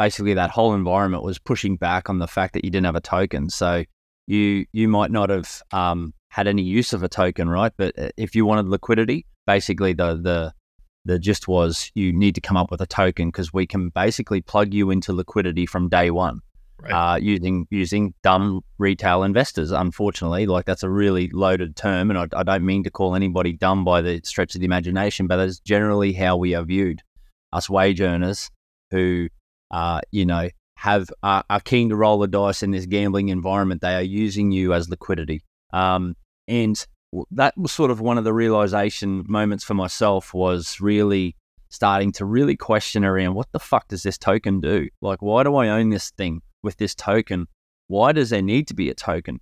[0.05, 3.01] Basically, that whole environment was pushing back on the fact that you didn't have a
[3.01, 3.49] token.
[3.49, 3.83] So
[4.27, 7.73] you you might not have um, had any use of a token, right?
[7.81, 10.53] But uh, if you wanted liquidity, basically the the
[11.05, 14.41] the gist was you need to come up with a token because we can basically
[14.41, 16.41] plug you into liquidity from day one
[16.81, 17.13] Right.
[17.13, 19.69] uh, using using dumb retail investors.
[19.71, 23.53] Unfortunately, like that's a really loaded term, and I, I don't mean to call anybody
[23.53, 27.03] dumb by the stretch of the imagination, but that's generally how we are viewed.
[27.53, 28.49] Us wage earners
[28.89, 29.29] who,
[29.71, 33.81] uh, you know, have are, are keen to roll the dice in this gambling environment.
[33.81, 36.15] They are using you as liquidity, um,
[36.47, 36.85] and
[37.31, 40.33] that was sort of one of the realization moments for myself.
[40.33, 41.35] Was really
[41.69, 44.89] starting to really question around what the fuck does this token do?
[45.01, 47.47] Like, why do I own this thing with this token?
[47.87, 49.39] Why does there need to be a token?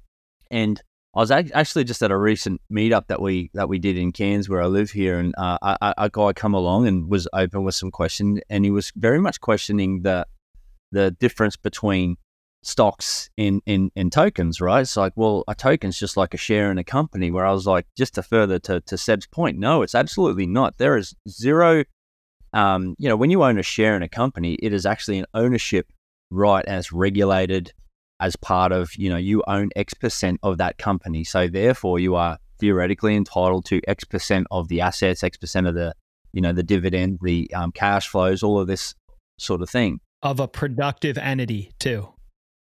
[0.51, 0.81] And
[1.15, 4.47] I was actually just at a recent meetup that we that we did in Cairns,
[4.47, 7.73] where I live here, and uh, a, a- guy come along and was open with
[7.73, 10.27] some question, and he was very much questioning the
[10.91, 12.17] the difference between
[12.61, 14.81] stocks in, in, in tokens, right?
[14.81, 17.31] It's like, well, a token's just like a share in a company.
[17.31, 20.77] Where I was like, just to further to, to Seb's point, no, it's absolutely not.
[20.77, 21.85] There is zero,
[22.53, 25.25] um, you know, when you own a share in a company, it is actually an
[25.33, 25.91] ownership
[26.31, 27.73] right as regulated
[28.19, 31.23] as part of, you know, you own X percent of that company.
[31.23, 35.75] So therefore, you are theoretically entitled to X percent of the assets, X percent of
[35.75, 35.93] the,
[36.33, 38.93] you know, the dividend, the um, cash flows, all of this
[39.37, 39.99] sort of thing.
[40.21, 42.09] Of a productive entity, too,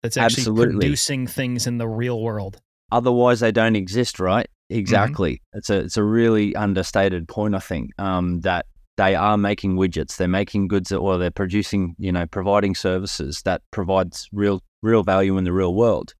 [0.03, 0.75] that's actually Absolutely.
[0.75, 2.61] producing things in the real world.
[2.91, 4.47] otherwise they don't exist, right?
[4.69, 5.41] Exactly.
[5.53, 8.65] It's a it's a really understated point, I think, um, that
[8.97, 13.61] they are making widgets, they're making goods, or they're producing, you know, providing services that
[13.71, 16.13] provides real real value in the real world.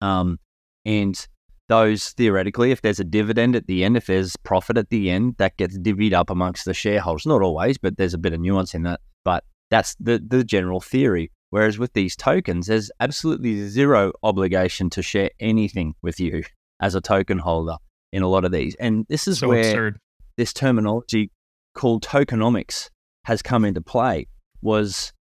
[0.00, 0.38] Um,
[0.84, 1.26] and
[1.68, 5.34] those theoretically, if there's a dividend at the end, if there's profit at the end,
[5.38, 7.26] that gets divvied up amongst the shareholders.
[7.26, 9.00] Not always, but there's a bit of nuance in that.
[9.24, 11.32] But that's the the general theory.
[11.50, 16.42] Whereas with these tokens, there's absolutely zero obligation to share anything with you
[16.80, 17.76] as a token holder
[18.12, 18.74] in a lot of these.
[18.74, 19.98] And this is so where absurd.
[20.36, 21.30] this terminology
[21.78, 22.90] called tokenomics
[23.24, 24.26] has come into play
[24.60, 25.12] was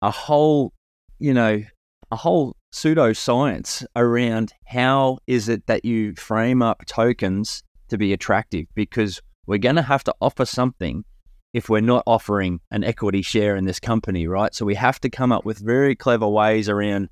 [0.00, 0.72] a whole,
[1.18, 1.62] you know,
[2.10, 8.66] a whole pseudoscience around how is it that you frame up tokens to be attractive
[8.74, 11.04] because we're going to have to offer something
[11.52, 14.54] if we're not offering an equity share in this company, right?
[14.54, 17.10] So we have to come up with very clever ways around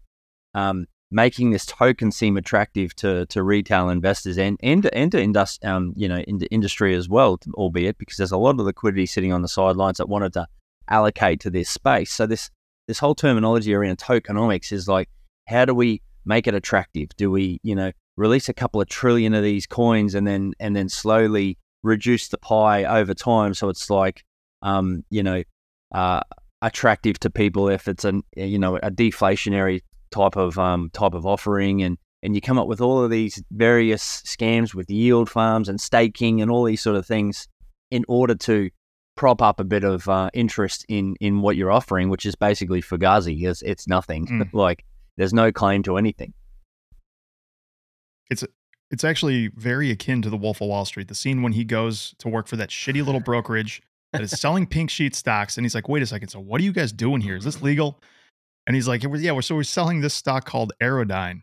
[0.54, 5.58] um, making this token seem attractive to, to retail investors and and and to indus,
[5.64, 9.32] um, you know into industry as well, albeit because there's a lot of liquidity sitting
[9.32, 10.46] on the sidelines that wanted to
[10.88, 12.12] allocate to this space.
[12.12, 12.50] So this
[12.88, 15.08] this whole terminology around tokenomics is like,
[15.48, 17.08] how do we make it attractive?
[17.16, 20.74] Do we you know release a couple of trillion of these coins and then and
[20.74, 24.24] then slowly reduce the pie over time so it's like
[24.62, 25.42] um, you know
[25.94, 26.20] uh,
[26.62, 29.82] attractive to people if it's a you know a deflationary
[30.16, 33.42] type of um, type of offering and and you come up with all of these
[33.50, 37.46] various scams with yield farms and staking and all these sort of things
[37.90, 38.70] in order to
[39.16, 42.82] prop up a bit of uh, interest in in what you're offering, which is basically
[42.82, 43.46] fugazi.
[43.46, 44.26] It's, it's nothing.
[44.26, 44.48] Mm.
[44.52, 44.84] like
[45.16, 46.32] there's no claim to anything.
[48.30, 48.44] It's
[48.90, 51.08] it's actually very akin to the Wolf of Wall Street.
[51.08, 54.66] The scene when he goes to work for that shitty little brokerage that is selling
[54.66, 56.28] pink sheet stocks, and he's like, "Wait a second.
[56.28, 57.36] So what are you guys doing here?
[57.36, 58.00] Is this legal?"
[58.66, 61.42] And he's like, "Yeah, we're so we're selling this stock called Aerotyne."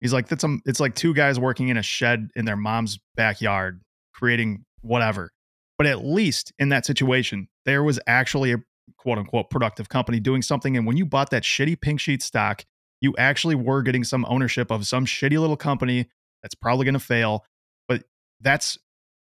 [0.00, 2.98] He's like, "That's um, it's like two guys working in a shed in their mom's
[3.14, 3.80] backyard,
[4.14, 5.32] creating whatever."
[5.76, 8.58] But at least in that situation, there was actually a
[8.96, 10.76] quote unquote productive company doing something.
[10.76, 12.64] And when you bought that shitty pink sheet stock,
[13.00, 16.08] you actually were getting some ownership of some shitty little company
[16.42, 17.44] that's probably going to fail.
[17.86, 18.04] But
[18.40, 18.78] that's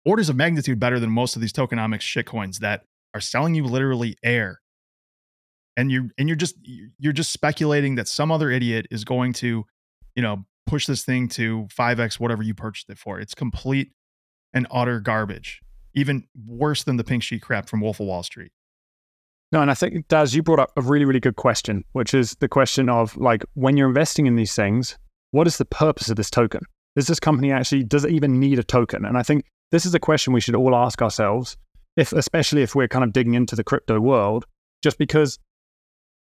[0.05, 2.83] orders of magnitude better than most of these tokenomics shitcoins that
[3.13, 4.59] are selling you literally air.
[5.75, 9.65] And you and you're just you're just speculating that some other idiot is going to,
[10.15, 13.19] you know, push this thing to 5x whatever you purchased it for.
[13.19, 13.91] It's complete
[14.53, 18.51] and utter garbage even worse than the pink sheet crap from Wolf of Wall Street.
[19.51, 22.35] No, and I think Daz, you brought up a really, really good question, which is
[22.39, 24.97] the question of like when you're investing in these things,
[25.31, 26.61] what is the purpose of this token?
[26.95, 29.05] Is this company actually does it even need a token?
[29.05, 31.57] And I think this is a question we should all ask ourselves,
[31.95, 34.45] if especially if we're kind of digging into the crypto world,
[34.81, 35.37] just because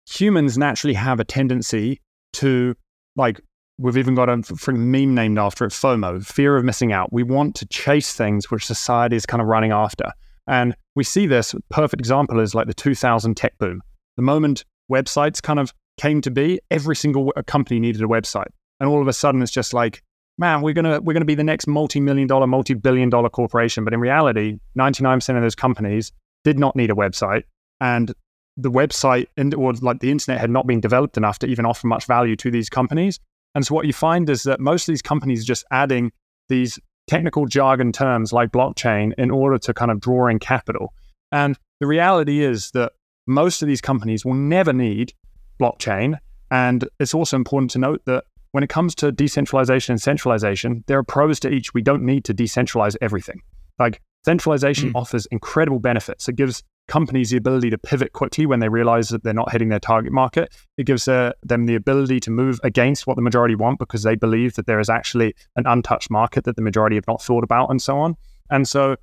[0.08, 2.00] humans naturally have a tendency
[2.34, 2.74] to
[3.16, 3.40] like
[3.78, 7.12] We've even got a meme named after it FOMO, fear of missing out.
[7.12, 10.12] We want to chase things which society is kind of running after.
[10.46, 13.82] And we see this perfect example is like the 2000 tech boom.
[14.16, 18.48] The moment websites kind of came to be, every single company needed a website.
[18.80, 20.02] And all of a sudden it's just like,
[20.38, 23.84] man, we're gonna we're gonna be the next multi-million dollar, multi-billion dollar corporation.
[23.84, 26.12] But in reality, 99% of those companies
[26.44, 27.42] did not need a website.
[27.82, 28.14] And
[28.56, 31.86] the website and or like the internet had not been developed enough to even offer
[31.86, 33.20] much value to these companies.
[33.54, 36.12] And so what you find is that most of these companies are just adding
[36.48, 40.92] these technical jargon terms like blockchain in order to kind of draw in capital.
[41.32, 42.92] And the reality is that
[43.26, 45.12] most of these companies will never need
[45.60, 46.18] blockchain.
[46.50, 50.98] And it's also important to note that when it comes to decentralization and centralization, there
[50.98, 51.74] are pros to each.
[51.74, 53.42] We don't need to decentralize everything.
[53.78, 55.00] Like centralization mm.
[55.00, 56.28] offers incredible benefits.
[56.28, 59.68] It gives companies the ability to pivot quickly when they realize that they're not hitting
[59.68, 60.54] their target market.
[60.76, 64.14] It gives uh, them the ability to move against what the majority want because they
[64.14, 67.70] believe that there is actually an untouched market that the majority have not thought about
[67.70, 68.16] and so on.
[68.50, 68.96] And so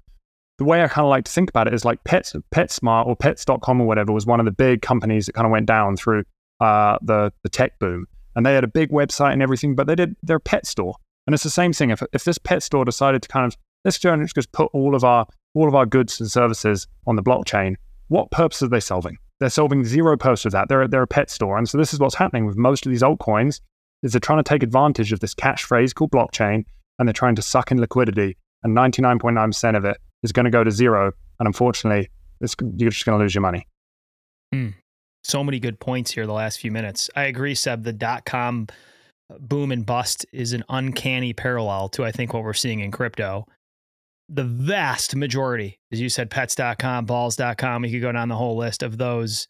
[0.57, 3.15] the way I kind of like to think about it is like Pets, PetSmart or
[3.15, 6.23] Pets.com or whatever was one of the big companies that kind of went down through
[6.59, 8.05] uh, the, the tech boom.
[8.35, 10.95] And they had a big website and everything, but they did their pet store.
[11.27, 11.89] And it's the same thing.
[11.89, 15.27] If, if this pet store decided to kind of let's just put all of our
[15.53, 17.75] all of our goods and services on the blockchain.
[18.07, 19.17] What purpose are they solving?
[19.39, 20.69] They're solving zero purpose with that.
[20.69, 21.57] They're, they're a pet store.
[21.57, 23.59] And so this is what's happening with most of these altcoins
[24.03, 26.65] is they're trying to take advantage of this catchphrase called blockchain
[26.99, 28.37] and they're trying to suck in liquidity.
[28.63, 31.11] And 99.9% of it is going to go to zero.
[31.39, 33.67] And unfortunately, you're just going to lose your money.
[34.53, 34.69] Hmm.
[35.23, 37.09] So many good points here the last few minutes.
[37.15, 37.83] I agree, Seb.
[37.83, 38.67] The dot com
[39.39, 43.47] boom and bust is an uncanny parallel to, I think, what we're seeing in crypto
[44.29, 48.83] the vast majority, as you said, pets.com, balls.com, we could go down the whole list
[48.83, 49.47] of those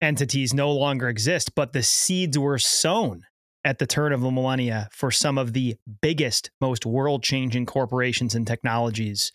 [0.00, 3.22] entities no longer exist, but the seeds were sown
[3.64, 8.34] at the turn of the millennia for some of the biggest, most world changing corporations
[8.34, 9.32] and technologies.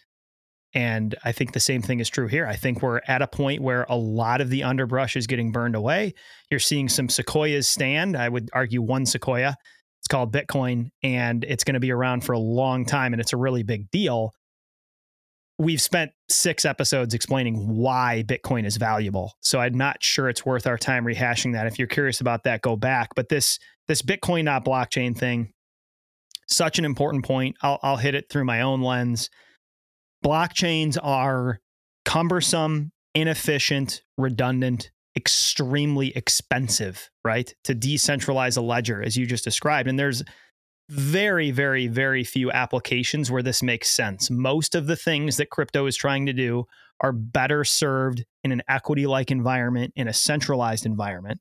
[0.73, 2.47] And I think the same thing is true here.
[2.47, 5.75] I think we're at a point where a lot of the underbrush is getting burned
[5.75, 6.13] away.
[6.49, 8.15] You're seeing some sequoias stand.
[8.15, 9.55] I would argue one sequoia.
[9.99, 13.34] It's called Bitcoin, and it's going to be around for a long time, and it's
[13.34, 14.34] a really big deal
[15.57, 19.33] we've spent six episodes explaining why Bitcoin is valuable.
[19.41, 21.67] So I'm not sure it's worth our time rehashing that.
[21.67, 23.09] If you're curious about that, go back.
[23.15, 25.51] But this this Bitcoin not blockchain thing,
[26.47, 27.55] such an important point.
[27.61, 29.29] I'll, I'll hit it through my own lens.
[30.23, 31.59] Blockchains are
[32.05, 37.53] cumbersome, inefficient, redundant, extremely expensive, right?
[37.65, 39.89] To decentralize a ledger, as you just described.
[39.89, 40.23] And there's
[40.91, 44.30] very, very, very few applications where this makes sense.
[44.30, 46.67] Most of the things that crypto is trying to do
[46.99, 51.39] are better served in an equity like environment, in a centralized environment.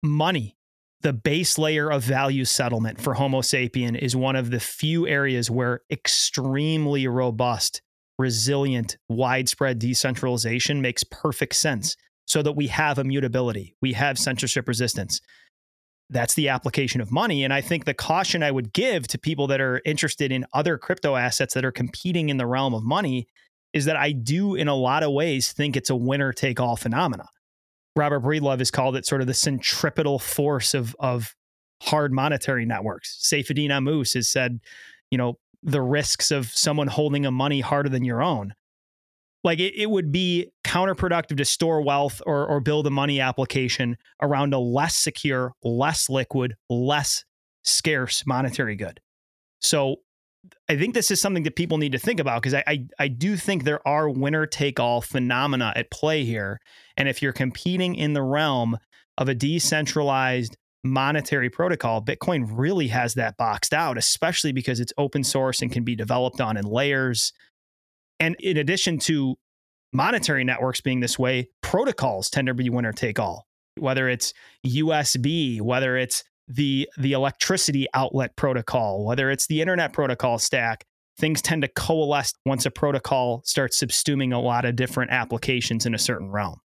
[0.00, 0.56] Money,
[1.00, 5.50] the base layer of value settlement for Homo sapien, is one of the few areas
[5.50, 7.82] where extremely robust,
[8.16, 15.20] resilient, widespread decentralization makes perfect sense so that we have immutability, we have censorship resistance
[16.10, 17.44] that's the application of money.
[17.44, 20.78] And I think the caution I would give to people that are interested in other
[20.78, 23.26] crypto assets that are competing in the realm of money
[23.72, 26.76] is that I do, in a lot of ways, think it's a winner take all
[26.76, 27.28] phenomena.
[27.96, 31.34] Robert Breedlove has called it sort of the centripetal force of, of
[31.82, 33.20] hard monetary networks.
[33.22, 34.60] Saifedean Ammous has said,
[35.10, 38.54] you know, the risks of someone holding a money harder than your own.
[39.44, 43.96] Like it, it would be counterproductive to store wealth or, or build a money application
[44.20, 47.24] around a less secure, less liquid, less
[47.62, 49.00] scarce monetary good.
[49.60, 49.96] So
[50.68, 53.08] I think this is something that people need to think about because I, I, I
[53.08, 56.60] do think there are winner take all phenomena at play here,
[56.96, 58.78] and if you're competing in the realm
[59.16, 65.24] of a decentralized monetary protocol, Bitcoin really has that boxed out, especially because it's open
[65.24, 67.32] source and can be developed on in layers.
[68.20, 69.36] And in addition to
[69.92, 73.46] monetary networks being this way, protocols tend to be winner take all.
[73.76, 74.32] Whether it's
[74.66, 80.84] USB, whether it's the the electricity outlet protocol, whether it's the internet protocol stack,
[81.18, 85.94] things tend to coalesce once a protocol starts subsuming a lot of different applications in
[85.94, 86.60] a certain realm.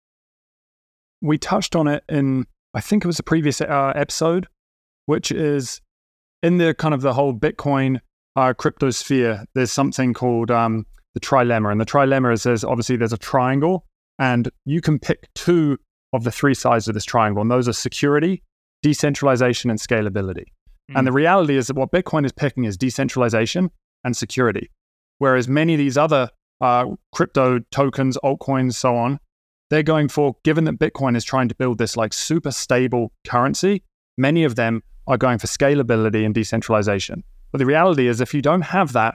[1.20, 4.48] We touched on it in I think it was a previous uh, episode,
[5.06, 5.80] which is
[6.42, 8.00] in the kind of the whole Bitcoin
[8.36, 9.44] uh, crypto sphere.
[9.54, 13.86] There's something called um, the trilemma, and the trilemma is there's obviously there's a triangle,
[14.18, 15.78] and you can pick two
[16.12, 18.42] of the three sides of this triangle, and those are security,
[18.82, 20.44] decentralization and scalability.
[20.90, 20.98] Mm.
[20.98, 23.70] And the reality is that what Bitcoin is picking is decentralization
[24.04, 24.70] and security.
[25.16, 26.28] Whereas many of these other
[26.60, 29.18] uh, crypto tokens, altcoins, so on,
[29.70, 33.82] they're going for, given that Bitcoin is trying to build this like super stable currency,
[34.18, 37.24] many of them are going for scalability and decentralization.
[37.52, 39.14] But the reality is, if you don't have that,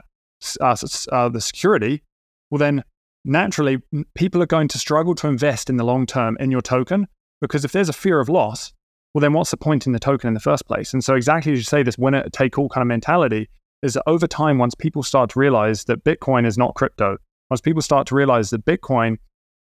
[0.60, 0.76] uh,
[1.10, 2.02] uh, the security,
[2.50, 2.84] well, then
[3.24, 3.80] naturally
[4.14, 7.06] people are going to struggle to invest in the long term in your token
[7.40, 8.72] because if there's a fear of loss,
[9.14, 10.92] well, then what's the point in the token in the first place?
[10.92, 13.48] And so, exactly as you say, this winner take all kind of mentality
[13.82, 17.18] is that over time, once people start to realize that Bitcoin is not crypto,
[17.50, 19.18] once people start to realize that Bitcoin,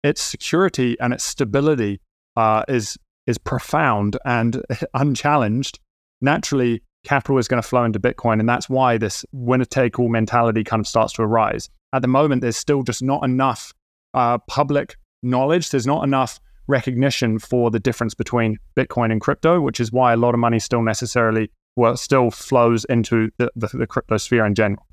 [0.04, 2.02] its security and its stability
[2.36, 4.63] uh, is is profound and
[4.94, 5.80] unchallenged,
[6.22, 10.10] naturally capital is going to flow into Bitcoin, and that's why this winner take all
[10.10, 11.70] mentality kind of starts to arise.
[11.94, 13.74] At the moment, there's still just not enough
[14.14, 15.70] uh, public knowledge.
[15.70, 20.18] There's not enough recognition for the difference between Bitcoin and crypto, which is why a
[20.18, 24.56] lot of money still necessarily well still flows into the, the, the crypto sphere in
[24.56, 24.86] general.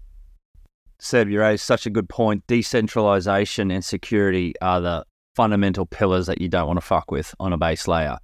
[1.00, 2.46] Seb, you raised such a good point.
[2.46, 7.52] Decentralization and security are the fundamental pillars that you don't want to fuck with on
[7.52, 8.18] a base layer.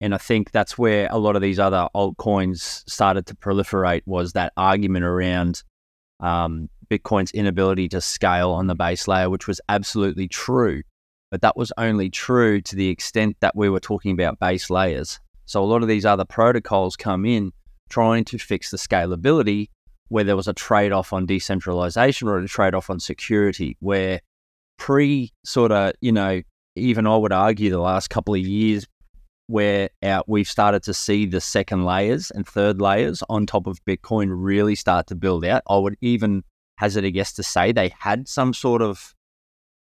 [0.00, 4.32] And I think that's where a lot of these other altcoins started to proliferate was
[4.32, 5.62] that argument around
[6.20, 10.82] um, Bitcoin's inability to scale on the base layer, which was absolutely true
[11.30, 15.20] but that was only true to the extent that we were talking about base layers.
[15.46, 17.52] So a lot of these other protocols come in
[17.88, 19.68] trying to fix the scalability
[20.08, 24.20] where there was a trade off on decentralization or a trade off on security, where
[24.76, 26.42] pre sort of, you know,
[26.74, 28.86] even I would argue the last couple of years
[29.50, 33.84] where our, we've started to see the second layers and third layers on top of
[33.84, 35.62] Bitcoin really start to build out.
[35.68, 36.44] I would even
[36.78, 39.14] hazard a guess to say they had some sort of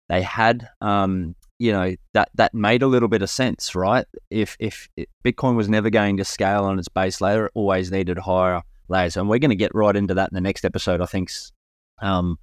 [0.10, 4.06] they had um, you know that that made a little bit of sense, right?
[4.30, 4.88] If if
[5.26, 9.18] Bitcoin was never going to scale on its base layer, it always needed higher layers,
[9.18, 11.02] and we're going to get right into that in the next episode.
[11.02, 11.30] I think,
[12.02, 12.38] um,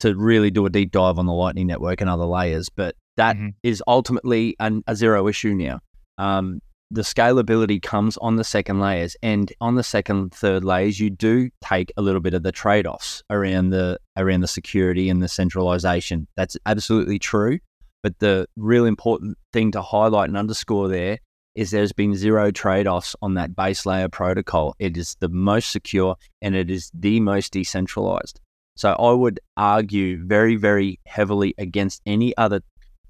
[0.00, 2.68] to really do a deep dive on the Lightning Network and other layers.
[2.68, 3.48] But that mm-hmm.
[3.62, 5.80] is ultimately an, a zero issue now.
[6.18, 11.10] Um, the scalability comes on the second layers and on the second third layers you
[11.10, 15.28] do take a little bit of the trade-offs around the around the security and the
[15.28, 16.26] centralization.
[16.34, 17.58] That's absolutely true
[18.02, 21.18] but the real important thing to highlight and underscore there
[21.54, 24.76] is there's been zero trade-offs on that base layer protocol.
[24.78, 28.40] It is the most secure and it is the most decentralized.
[28.76, 32.60] So i would argue very very heavily against any other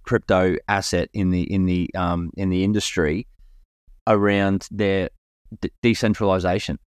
[0.09, 3.27] crypto asset in the in the um, in the industry
[4.07, 5.11] around their
[5.61, 6.79] d- decentralization.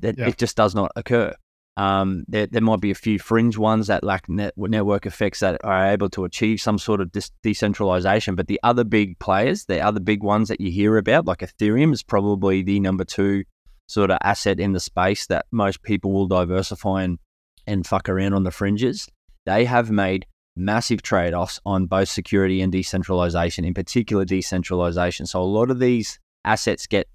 [0.00, 0.28] That yeah.
[0.28, 1.34] it just does not occur.
[1.76, 5.60] Um, there, there might be a few fringe ones that lack net, network effects that
[5.62, 8.34] are able to achieve some sort of dis- decentralization.
[8.34, 11.92] But the other big players, the other big ones that you hear about, like Ethereum,
[11.92, 13.44] is probably the number two
[13.88, 17.18] sort of asset in the space that most people will diversify and,
[17.66, 19.06] and fuck around on the fringes.
[19.44, 20.26] They have made
[20.60, 25.26] massive trade offs on both security and decentralization, in particular decentralization.
[25.26, 27.08] So a lot of these assets get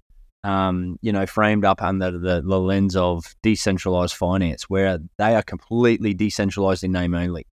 [0.46, 5.42] um, you know, framed up under the, the lens of decentralized finance, where they are
[5.42, 7.46] completely decentralized in name only.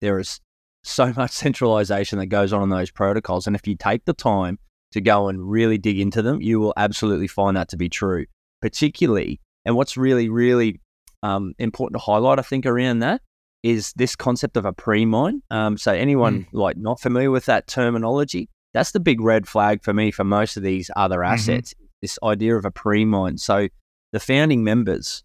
[0.00, 0.40] There is
[0.82, 3.46] so much centralization that goes on in those protocols.
[3.46, 4.58] And if you take the time
[4.92, 8.26] to go and really dig into them, you will absolutely find that to be true.
[8.60, 10.80] Particularly, and what's really, really
[11.22, 13.22] um, important to highlight, I think, around that
[13.62, 15.42] is this concept of a pre mine.
[15.50, 16.46] Um, so, anyone mm.
[16.52, 20.56] like not familiar with that terminology, that's the big red flag for me for most
[20.56, 21.34] of these other mm-hmm.
[21.34, 21.74] assets.
[21.74, 21.84] Mm-hmm.
[22.02, 23.36] This idea of a pre mine.
[23.36, 23.68] So
[24.12, 25.22] the founding members,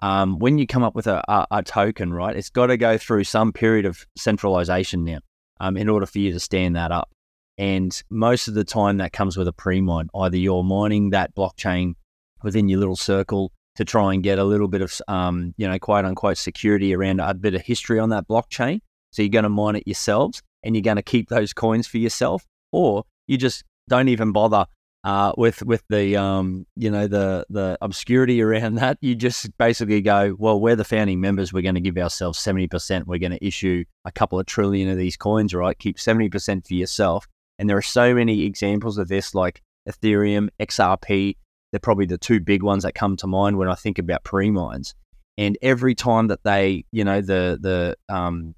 [0.00, 2.98] um, when you come up with a, a, a token, right, it's got to go
[2.98, 5.20] through some period of centralization now
[5.60, 7.10] um, in order for you to stand that up.
[7.58, 10.08] And most of the time, that comes with a pre mine.
[10.14, 11.94] Either you're mining that blockchain
[12.42, 15.78] within your little circle to try and get a little bit of, um, you know,
[15.78, 18.80] quote unquote security around a bit of history on that blockchain.
[19.10, 21.98] So you're going to mine it yourselves and you're going to keep those coins for
[21.98, 24.66] yourself, or you just don't even bother
[25.04, 28.98] uh, with with the um, you know the the obscurity around that.
[29.00, 31.52] You just basically go, well, we're the founding members.
[31.52, 33.06] We're going to give ourselves seventy percent.
[33.06, 35.78] We're going to issue a couple of trillion of these coins, right?
[35.78, 37.26] Keep seventy percent for yourself.
[37.58, 41.36] And there are so many examples of this, like Ethereum, XRP.
[41.76, 44.50] They're probably the two big ones that come to mind when I think about pre
[44.50, 44.94] mines.
[45.36, 48.54] And every time that they, you know, the the um,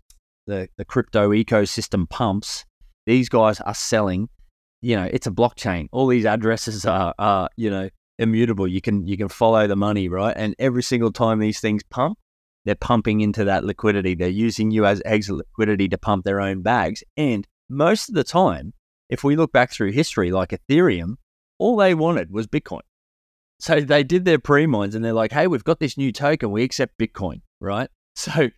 [0.47, 2.65] the the crypto ecosystem pumps,
[3.07, 4.29] these guys are selling.
[4.83, 5.89] You know, it's a blockchain.
[5.91, 7.91] All these addresses are, are you know
[8.21, 8.69] immutable.
[8.69, 10.37] You can you can follow the money, right?
[10.37, 12.19] And every single time these things pump,
[12.67, 14.15] they're pumping into that liquidity.
[14.15, 17.03] They're using you as exit liquidity to pump their own bags.
[17.17, 18.75] And most of the time,
[19.09, 21.15] if we look back through history, like Ethereum,
[21.59, 22.83] all they wanted was Bitcoin.
[23.61, 26.51] So they did their pre mines and they're like, hey, we've got this new token,
[26.51, 27.89] we accept Bitcoin, right?
[28.19, 28.49] So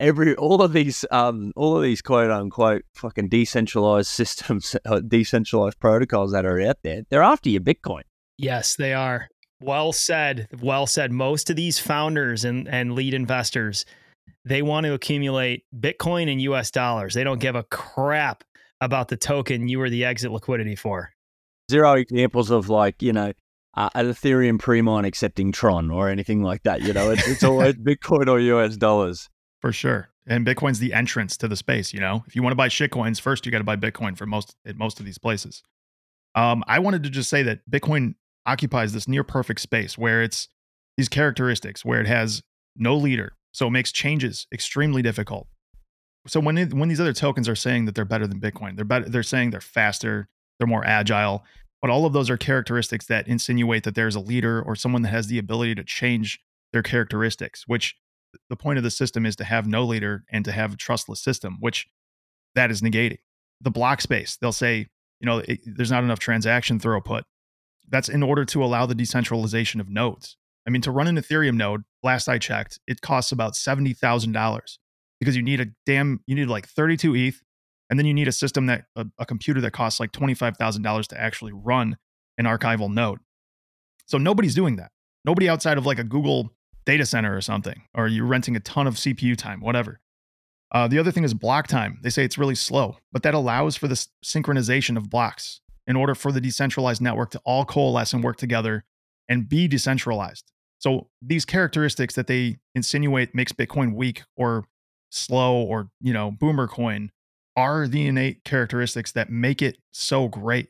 [0.00, 5.78] every all of these um all of these quote unquote fucking decentralized systems, uh, decentralized
[5.80, 8.02] protocols that are out there, they're after your Bitcoin.
[8.38, 9.28] Yes, they are.
[9.60, 10.48] Well said.
[10.60, 11.12] Well said.
[11.12, 13.84] Most of these founders and, and lead investors,
[14.44, 17.14] they want to accumulate Bitcoin and US dollars.
[17.14, 18.44] They don't give a crap
[18.80, 21.12] about the token you were the exit liquidity for.
[21.70, 23.32] Zero examples of like, you know,
[23.74, 26.82] uh, an Ethereum pre-mine accepting Tron or anything like that.
[26.82, 29.28] You know, it's, it's always Bitcoin or US dollars.
[29.60, 30.08] For sure.
[30.26, 32.24] And Bitcoin's the entrance to the space, you know.
[32.26, 34.76] If you want to buy shitcoins, first you got to buy Bitcoin for most at
[34.76, 35.62] most of these places.
[36.34, 38.14] Um, I wanted to just say that Bitcoin
[38.46, 40.48] occupies this near perfect space where it's
[40.96, 42.42] these characteristics where it has
[42.76, 45.46] no leader, so it makes changes extremely difficult.
[46.26, 48.84] So when it, when these other tokens are saying that they're better than Bitcoin, they're
[48.84, 49.08] better.
[49.08, 51.44] They're saying they're faster, they're more agile,
[51.82, 55.08] but all of those are characteristics that insinuate that there's a leader or someone that
[55.08, 56.40] has the ability to change
[56.72, 57.64] their characteristics.
[57.66, 57.96] Which
[58.48, 61.20] the point of the system is to have no leader and to have a trustless
[61.20, 61.88] system, which
[62.54, 63.18] that is negating.
[63.60, 64.86] The block space, they'll say,
[65.20, 67.22] you know, it, there's not enough transaction throughput.
[67.88, 70.36] That's in order to allow the decentralization of nodes.
[70.66, 74.32] I mean, to run an Ethereum node, last I checked, it costs about seventy thousand
[74.32, 74.78] dollars
[75.18, 77.42] because you need a damn you need like 32 ETH,
[77.92, 80.56] and then you need a system that a, a computer that costs like twenty five
[80.56, 81.98] thousand dollars to actually run
[82.38, 83.18] an archival node.
[84.06, 84.92] So nobody's doing that.
[85.26, 86.54] Nobody outside of like a Google
[86.86, 90.00] data center or something, or you're renting a ton of CPU time, whatever.
[90.74, 91.98] Uh, the other thing is block time.
[92.02, 96.14] They say it's really slow, but that allows for this synchronization of blocks in order
[96.14, 98.86] for the decentralized network to all coalesce and work together
[99.28, 100.50] and be decentralized.
[100.78, 104.64] So these characteristics that they insinuate makes Bitcoin weak or
[105.10, 107.10] slow or you know boomer coin
[107.56, 110.68] are the innate characteristics that make it so great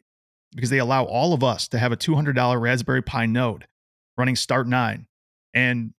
[0.55, 3.67] because they allow all of us to have a $200 Raspberry Pi node
[4.17, 5.07] running Start9
[5.55, 5.95] and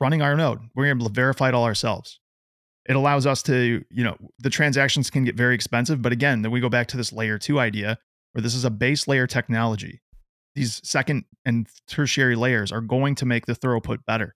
[0.00, 0.60] running our node.
[0.74, 2.18] We're able to verify it all ourselves.
[2.88, 6.50] It allows us to, you know, the transactions can get very expensive, but again, then
[6.50, 7.98] we go back to this layer 2 idea
[8.32, 10.00] where this is a base layer technology.
[10.54, 14.34] These second and tertiary layers are going to make the throughput better.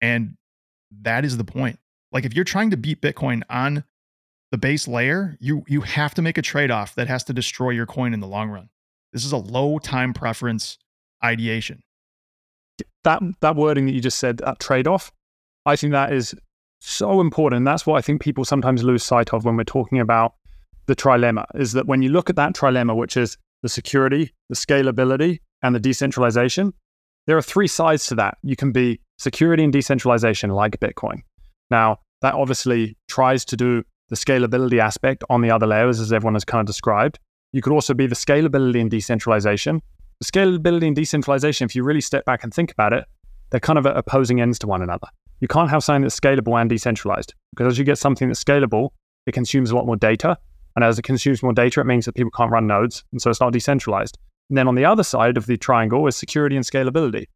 [0.00, 0.36] And
[1.02, 1.78] that is the point.
[2.12, 3.84] Like if you're trying to beat Bitcoin on
[4.50, 7.86] the base layer, you you have to make a trade-off that has to destroy your
[7.86, 8.68] coin in the long run.
[9.12, 10.78] This is a low time preference
[11.24, 11.82] ideation.
[13.04, 15.12] That that wording that you just said, that trade-off,
[15.66, 16.34] I think that is
[16.80, 17.64] so important.
[17.64, 20.34] That's what I think people sometimes lose sight of when we're talking about
[20.86, 24.56] the trilemma, is that when you look at that trilemma, which is the security, the
[24.56, 26.72] scalability, and the decentralization,
[27.26, 28.38] there are three sides to that.
[28.42, 31.20] You can be security and decentralization like Bitcoin.
[31.70, 36.34] Now, that obviously tries to do the scalability aspect on the other layers, as everyone
[36.34, 37.18] has kind of described.
[37.52, 39.80] You could also be the scalability and decentralization.
[40.20, 43.06] The scalability and decentralization, if you really step back and think about it,
[43.50, 45.08] they're kind of at opposing ends to one another.
[45.40, 48.90] You can't have something that's scalable and decentralized because as you get something that's scalable,
[49.26, 50.36] it consumes a lot more data.
[50.76, 53.02] And as it consumes more data, it means that people can't run nodes.
[53.12, 54.18] And so it's not decentralized.
[54.50, 57.26] And then on the other side of the triangle is security and scalability.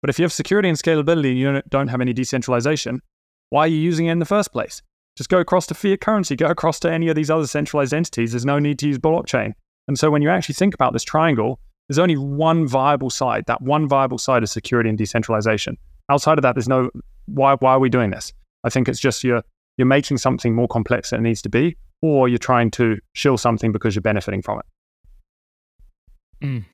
[0.00, 3.02] But if you have security and scalability, and you don't have any decentralization,
[3.50, 4.82] why are you using it in the first place?
[5.16, 8.32] Just go across to fiat currency, go across to any of these other centralized entities.
[8.32, 9.52] There's no need to use blockchain.
[9.88, 13.44] And so when you actually think about this triangle, there's only one viable side.
[13.46, 15.76] That one viable side is security and decentralization.
[16.08, 16.90] Outside of that, there's no
[17.26, 18.32] why why are we doing this?
[18.64, 19.42] I think it's just you're
[19.76, 23.36] you're making something more complex than it needs to be, or you're trying to shill
[23.36, 26.46] something because you're benefiting from it.
[26.46, 26.64] Mm,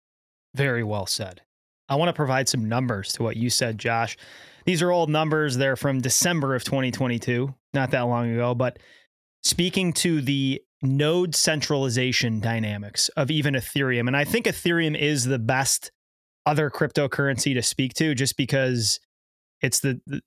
[0.54, 1.42] very well said.
[1.88, 4.16] I want to provide some numbers to what you said, Josh.
[4.64, 5.56] These are old numbers.
[5.56, 8.54] They're from December of 2022, not that long ago.
[8.54, 8.78] But
[9.42, 15.38] speaking to the node centralization dynamics of even Ethereum, and I think Ethereum is the
[15.38, 15.90] best
[16.44, 19.00] other cryptocurrency to speak to just because
[19.60, 20.20] it's the, the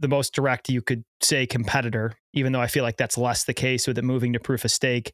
[0.00, 3.54] the most direct you could say competitor, even though I feel like that's less the
[3.54, 5.12] case with it moving to proof of stake.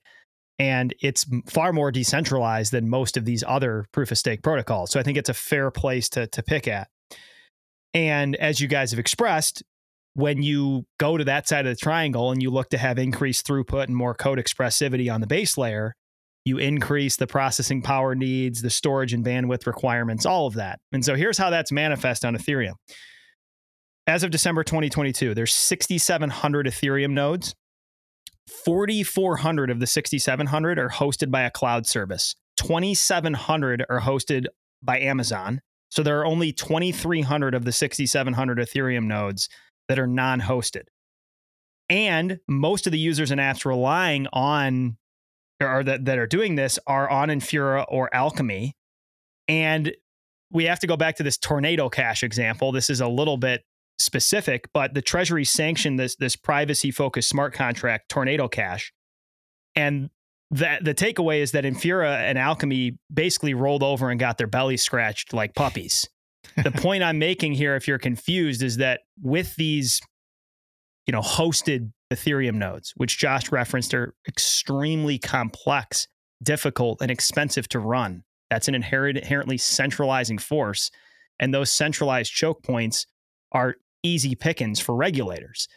[0.60, 4.90] And it's far more decentralized than most of these other proof of stake protocols.
[4.90, 6.88] So I think it's a fair place to, to pick at.
[7.94, 9.62] And as you guys have expressed,
[10.12, 13.46] when you go to that side of the triangle and you look to have increased
[13.46, 15.94] throughput and more code expressivity on the base layer,
[16.44, 20.78] you increase the processing power needs, the storage and bandwidth requirements, all of that.
[20.92, 22.74] And so here's how that's manifest on Ethereum.
[24.06, 27.54] As of December 2022, there's 6,700 Ethereum nodes.
[28.50, 32.34] 4,400 of the 6,700 are hosted by a cloud service.
[32.56, 34.46] 2,700 are hosted
[34.82, 35.60] by Amazon.
[35.90, 39.48] So there are only 2,300 of the 6,700 Ethereum nodes
[39.88, 40.84] that are non hosted.
[41.88, 44.96] And most of the users and apps relying on
[45.60, 48.74] or that, that are doing this are on Infura or Alchemy.
[49.48, 49.92] And
[50.50, 52.72] we have to go back to this tornado cash example.
[52.72, 53.62] This is a little bit
[54.00, 58.92] specific, but the Treasury sanctioned this this privacy focused smart contract, Tornado Cash,
[59.76, 60.10] and
[60.50, 64.76] that the takeaway is that Infura and Alchemy basically rolled over and got their belly
[64.76, 66.08] scratched like puppies.
[66.62, 70.00] the point I'm making here, if you're confused, is that with these,
[71.06, 76.08] you know, hosted Ethereum nodes, which Josh referenced, are extremely complex,
[76.42, 78.24] difficult, and expensive to run.
[78.50, 80.90] That's an inherent, inherently centralizing force.
[81.38, 83.06] And those centralized choke points
[83.52, 85.68] are easy pickings for regulators.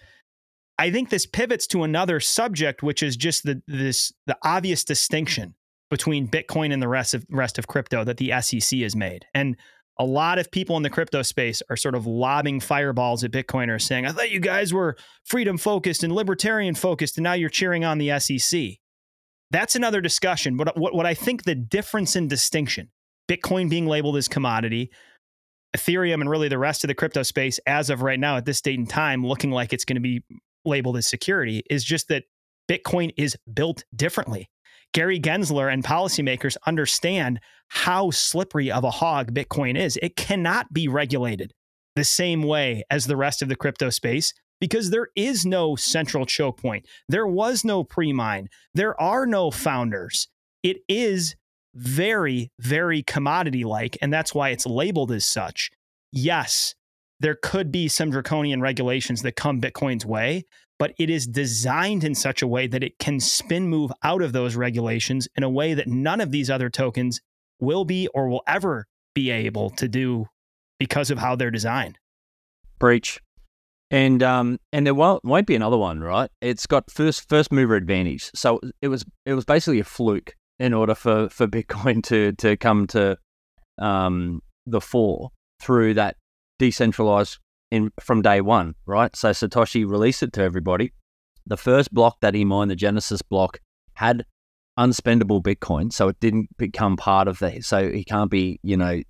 [0.80, 5.56] I think this pivots to another subject, which is just the this the obvious distinction
[5.90, 9.26] between Bitcoin and the rest of rest of crypto that the SEC has made.
[9.34, 9.56] And
[10.00, 13.84] a lot of people in the crypto space are sort of lobbing fireballs at Bitcoiners
[13.84, 17.86] saying, I thought you guys were freedom focused and libertarian focused, and now you're cheering
[17.86, 18.78] on the SEC.
[19.52, 20.58] That's another discussion.
[20.58, 22.90] But uh, what, what I think the difference in distinction,
[23.30, 24.90] Bitcoin being labeled as commodity,
[25.76, 28.62] Ethereum and really the rest of the crypto space as of right now at this
[28.62, 30.24] date and time looking like it's going to be
[30.66, 32.24] labeled as security is just that
[32.70, 34.50] Bitcoin is built differently.
[34.94, 39.98] Gary Gensler and policymakers understand how slippery of a hog Bitcoin is.
[40.02, 41.54] It cannot be regulated
[41.96, 46.26] the same way as the rest of the crypto space because there is no central
[46.26, 46.88] choke point.
[47.10, 48.50] There was no pre mine.
[48.74, 50.28] There are no founders.
[50.62, 51.36] It is
[51.76, 55.70] very, very commodity like, and that's why it's labeled as such.
[56.12, 56.76] Yes,
[57.20, 60.44] there could be some draconian regulations that come Bitcoin's way,
[60.78, 64.34] but it is designed in such a way that it can spin move out of
[64.34, 67.22] those regulations in a way that none of these other tokens
[67.60, 70.26] will be or will ever be able to do
[70.80, 71.98] because of how they're designed.
[72.80, 73.20] Breach.
[73.92, 76.30] And um and there won't, won't be another one, right?
[76.42, 78.32] It's got first first mover advantage.
[78.34, 82.58] So it was it was basically a fluke in order for, for Bitcoin to to
[82.58, 83.18] come to
[83.80, 85.30] um, the fore
[85.62, 86.18] through that
[86.60, 87.40] decentralized
[87.72, 89.16] in from day one, right?
[89.16, 90.94] So Satoshi released it to everybody.
[91.46, 93.60] The first block that he mined, the Genesis block,
[93.96, 94.26] had
[94.80, 97.62] unspendable Bitcoin, so it didn't become part of the.
[97.62, 99.02] So he can't be, you know,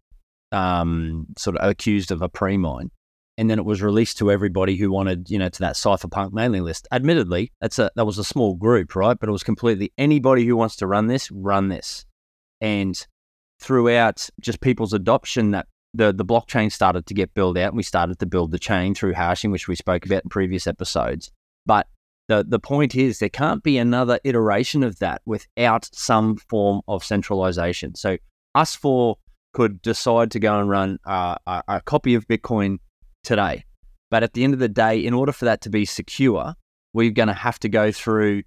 [0.52, 2.92] um, sort of accused of a pre-mine
[3.38, 6.64] and then it was released to everybody who wanted, you know, to that cypherpunk mailing
[6.64, 6.88] list.
[6.92, 9.18] Admittedly, that's a that was a small group, right?
[9.20, 12.06] But it was completely anybody who wants to run this, run this.
[12.62, 13.06] And
[13.60, 17.84] throughout just people's adoption, that the the blockchain started to get built out, and we
[17.84, 21.32] started to build the chain through hashing, which we spoke about in previous episodes.
[21.66, 21.88] But
[22.28, 27.04] the the point is, there can't be another iteration of that without some form of
[27.04, 27.96] centralization.
[27.96, 28.18] So
[28.54, 29.18] us four
[29.54, 32.80] could decide to go and run uh, a, a copy of Bitcoin
[33.24, 33.64] today.
[34.12, 36.54] But at the end of the day, in order for that to be secure,
[36.94, 38.44] we're going to have to go through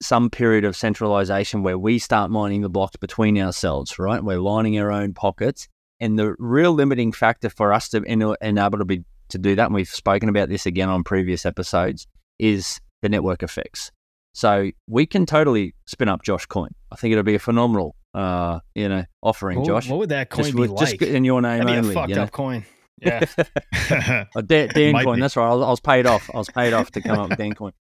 [0.00, 4.22] some period of centralization where we start mining the blocks between ourselves, right?
[4.22, 5.68] We're lining our own pockets.
[6.00, 9.74] And the real limiting factor for us to enable to be to do that, and
[9.74, 12.06] we've spoken about this again on previous episodes,
[12.38, 13.90] is the network effects.
[14.34, 16.70] So we can totally spin up Josh Coin.
[16.90, 19.88] I think it'll be a phenomenal, uh, you know, offering, Josh.
[19.88, 20.78] What would that coin just, be like?
[20.78, 21.94] Just in your name That'd only.
[21.94, 22.22] Fucked you know?
[22.22, 22.64] up coin.
[23.00, 23.24] Yeah.
[24.36, 25.16] oh, Dan, Dan coin.
[25.16, 25.20] be.
[25.20, 25.48] That's right.
[25.48, 26.30] I was, I was paid off.
[26.32, 27.72] I was paid off to come up with Dan coin.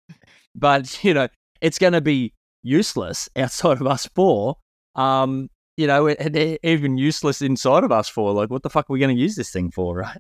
[0.54, 1.28] But you know,
[1.62, 4.56] it's going to be useless outside of us four.
[4.96, 5.48] Um,
[5.78, 8.32] you know, it, it, even useless inside of us four.
[8.34, 10.18] Like, what the fuck are we going to use this thing for, right?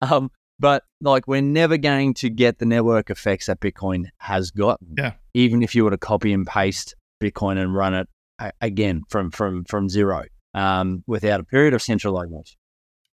[0.00, 4.80] Um, but like, we're never going to get the network effects that Bitcoin has got.
[4.96, 5.12] Yeah.
[5.34, 8.08] Even if you were to copy and paste Bitcoin and run it
[8.62, 10.24] again from from from zero,
[10.54, 12.56] um, without a period of centralization.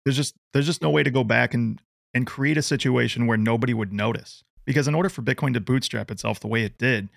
[0.07, 1.81] There's just there's just no way to go back and
[2.13, 4.41] and create a situation where nobody would notice.
[4.65, 7.09] Because in order for Bitcoin to bootstrap itself the way it did,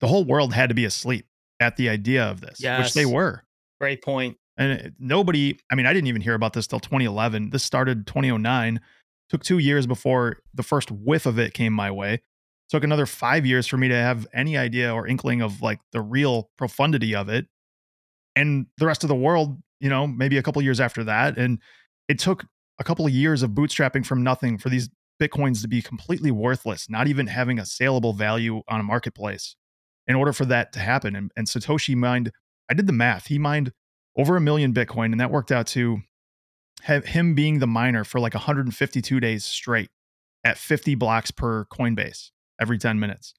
[0.00, 1.26] the whole world had to be asleep
[1.60, 3.44] at the idea of this, which they were.
[3.78, 4.38] Great point.
[4.56, 7.50] And uh, nobody, I mean, I didn't even hear about this till 2011.
[7.50, 8.80] This started 2009.
[9.28, 12.22] Took two years before the first whiff of it came my way.
[12.70, 16.00] Took another five years for me to have any idea or inkling of like the
[16.00, 17.46] real profundity of it.
[18.34, 21.36] And the rest of the world, you know, maybe a couple years after that.
[21.36, 21.58] And
[22.10, 22.44] it took
[22.80, 24.90] a couple of years of bootstrapping from nothing for these
[25.22, 29.54] Bitcoins to be completely worthless, not even having a saleable value on a marketplace
[30.08, 31.14] in order for that to happen.
[31.14, 32.32] And, and Satoshi mined,
[32.68, 33.28] I did the math.
[33.28, 33.72] He mined
[34.16, 36.00] over a million Bitcoin, and that worked out to
[36.82, 39.90] him being the miner for like 152 days straight
[40.42, 42.30] at 50 blocks per Coinbase
[42.60, 43.34] every 10 minutes.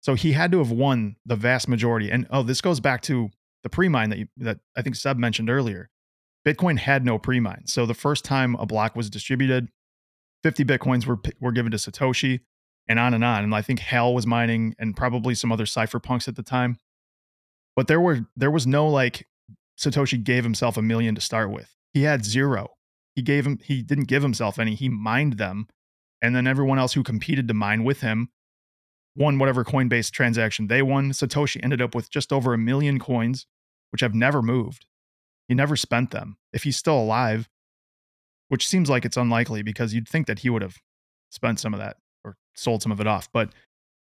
[0.00, 2.10] So he had to have won the vast majority.
[2.10, 3.28] And oh, this goes back to
[3.64, 5.90] the pre-mine that you, that I think Seb mentioned earlier.
[6.46, 7.66] Bitcoin had no pre-mine.
[7.66, 9.68] So the first time a block was distributed,
[10.42, 12.40] 50 Bitcoins were were given to Satoshi
[12.86, 13.44] and on and on.
[13.44, 16.76] And I think Hal was mining and probably some other cypherpunks at the time.
[17.74, 19.26] But there were there was no like
[19.78, 21.74] Satoshi gave himself a million to start with.
[21.92, 22.74] He had zero.
[23.14, 24.74] He gave him he didn't give himself any.
[24.74, 25.66] He mined them.
[26.20, 28.28] And then everyone else who competed to mine with him
[29.16, 31.10] won whatever Coinbase transaction they won.
[31.10, 33.46] Satoshi ended up with just over a million coins,
[33.90, 34.86] which have never moved.
[35.48, 36.36] He never spent them.
[36.52, 37.48] If he's still alive,
[38.48, 40.78] which seems like it's unlikely because you'd think that he would have
[41.30, 43.28] spent some of that or sold some of it off.
[43.32, 43.50] But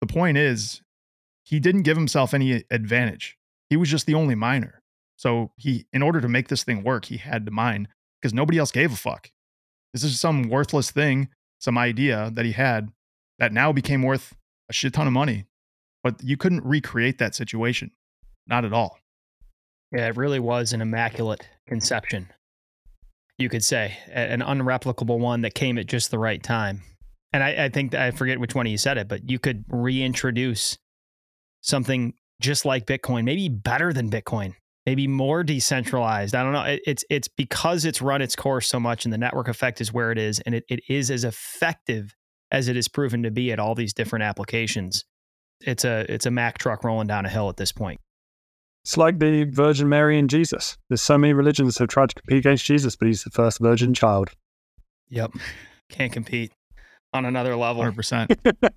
[0.01, 0.83] the point is,
[1.45, 3.37] he didn't give himself any advantage.
[3.71, 4.83] He was just the only miner.
[5.17, 7.89] So he, in order to make this thing work, he had to mine
[8.21, 9.31] because nobody else gave a fuck.
[9.93, 11.29] This is some worthless thing,
[11.61, 12.91] some idea that he had
[13.39, 14.37] that now became worth
[14.69, 15.47] a shit ton of money.
[16.05, 17.91] But you couldn't recreate that situation.
[18.47, 18.99] Not at all.
[19.93, 22.29] Yeah, it really was an immaculate conception.
[23.39, 26.83] You could say an unreplicable one that came at just the right time.
[27.33, 29.65] And I, I think I forget which one of you said it, but you could
[29.69, 30.77] reintroduce
[31.61, 34.55] something just like Bitcoin, maybe better than Bitcoin,
[34.87, 36.35] maybe more decentralized.
[36.35, 36.63] I don't know.
[36.63, 39.93] It- it's it's because it's run its course so much, and the network effect is
[39.93, 42.15] where it is, and it, it is as effective
[42.51, 45.05] as it is proven to be at all these different applications.
[45.61, 48.01] It's a it's a Mack truck rolling down a hill at this point.
[48.89, 50.79] It's like the Virgin Mary and Jesus.
[50.89, 53.59] There's so many religions that have tried to compete against Jesus, but he's the first
[53.59, 54.31] virgin child.
[55.11, 55.33] Yep.
[55.91, 56.53] Can't compete
[57.13, 57.83] on another level.
[57.83, 58.35] 100%.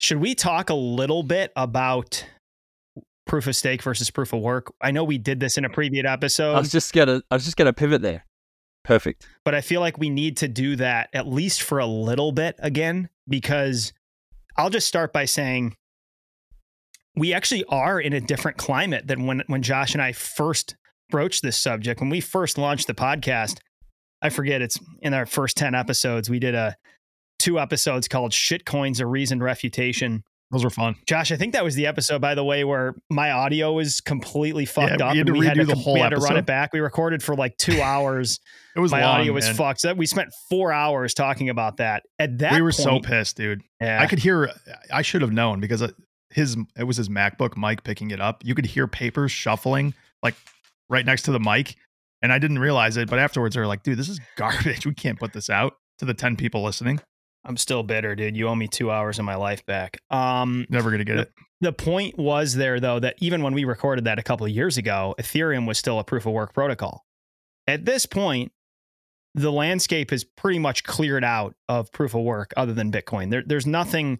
[0.00, 2.24] Should we talk a little bit about
[3.26, 4.72] proof of stake versus proof of work?
[4.80, 6.54] I know we did this in a previous episode.
[6.54, 8.24] I was just gonna, I was just gonna pivot there.
[8.84, 9.26] Perfect.
[9.44, 12.54] but I feel like we need to do that at least for a little bit
[12.60, 13.92] again, because
[14.56, 15.74] I'll just start by saying
[17.16, 20.76] we actually are in a different climate than when, when Josh and I first
[21.10, 22.00] broached this subject.
[22.00, 23.58] When we first launched the podcast,
[24.22, 26.76] I forget it's in our first 10 episodes, we did a
[27.38, 30.22] two episodes called Shitcoins, a Reasoned Refutation.
[30.52, 30.96] Those were fun.
[31.06, 34.66] Josh, I think that was the episode, by the way, where my audio was completely
[34.66, 35.16] fucked we up.
[35.16, 36.74] had and to we had to, the com- whole we had to run it back.
[36.74, 38.38] We recorded for like two hours.
[38.76, 39.54] It was my long, audio was man.
[39.54, 39.80] fucked.
[39.80, 42.02] So we spent four hours talking about that.
[42.18, 43.62] At that we were point, so pissed, dude.
[43.80, 44.50] yeah, I could hear.
[44.92, 45.94] I should have known because it-
[46.32, 48.42] his it was his MacBook mic picking it up.
[48.44, 50.34] You could hear papers shuffling like
[50.88, 51.76] right next to the mic,
[52.20, 53.08] and I didn't realize it.
[53.08, 54.86] But afterwards, they're like, "Dude, this is garbage.
[54.86, 57.00] We can't put this out to the ten people listening.
[57.44, 58.36] I'm still bitter, dude.
[58.36, 59.98] You owe me two hours of my life back.
[60.10, 64.04] Um, Never gonna get it." the point was there though that even when we recorded
[64.04, 67.04] that a couple of years ago, Ethereum was still a proof of work protocol.
[67.68, 68.50] At this point,
[69.34, 73.30] the landscape is pretty much cleared out of proof of work other than Bitcoin.
[73.30, 74.18] There, there's nothing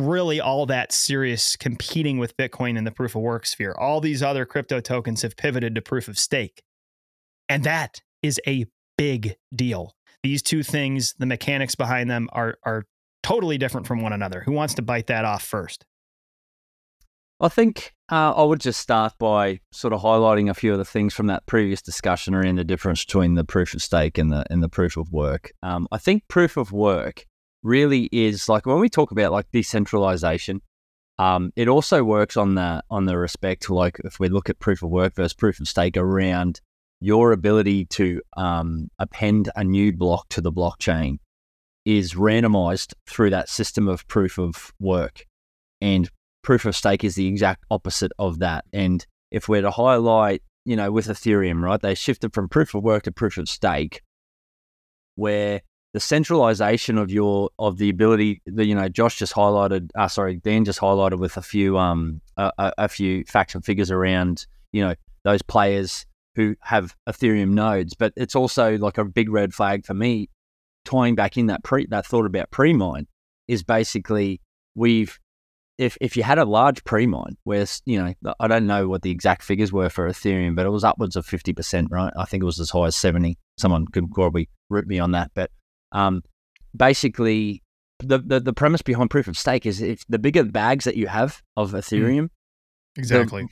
[0.00, 3.74] really all that serious competing with Bitcoin in the proof of work sphere.
[3.78, 6.62] All these other crypto tokens have pivoted to proof of stake.
[7.48, 9.94] And that is a big deal.
[10.22, 12.84] These two things, the mechanics behind them are are
[13.22, 14.42] totally different from one another.
[14.44, 15.84] Who wants to bite that off first?
[17.40, 20.84] I think uh, I would just start by sort of highlighting a few of the
[20.84, 24.44] things from that previous discussion around the difference between the proof of stake and the
[24.50, 25.52] and the proof of work.
[25.62, 27.26] Um, I think proof of work
[27.62, 30.60] really is like when we talk about like decentralization.
[31.18, 34.58] Um, it also works on the on the respect to like if we look at
[34.58, 36.60] proof of work versus proof of stake around
[37.00, 41.18] your ability to um, append a new block to the blockchain
[41.84, 45.26] is randomized through that system of proof of work.
[45.80, 46.10] And
[46.42, 48.64] proof of stake is the exact opposite of that.
[48.72, 52.82] And if we're to highlight, you know, with Ethereum, right, they shifted from proof of
[52.82, 54.02] work to proof of stake,
[55.14, 60.08] where the centralization of your of the ability that you know Josh just highlighted, uh,
[60.08, 64.46] sorry, Dan just highlighted with a few um a, a, few facts and figures around
[64.72, 67.94] you know those players who have Ethereum nodes.
[67.94, 70.28] But it's also like a big red flag for me.
[70.84, 73.06] Tying back in that pre that thought about pre mine
[73.48, 74.40] is basically
[74.74, 75.18] we've
[75.76, 79.02] if if you had a large pre mine where you know I don't know what
[79.02, 82.12] the exact figures were for Ethereum, but it was upwards of fifty percent, right?
[82.16, 83.38] I think it was as high as seventy.
[83.58, 85.50] Someone could probably root me on that, but
[85.92, 86.22] um,
[86.76, 87.62] basically
[87.98, 91.06] the, the the premise behind proof of stake is if the bigger bags that you
[91.06, 92.30] have of Ethereum, mm.
[92.96, 93.46] exactly,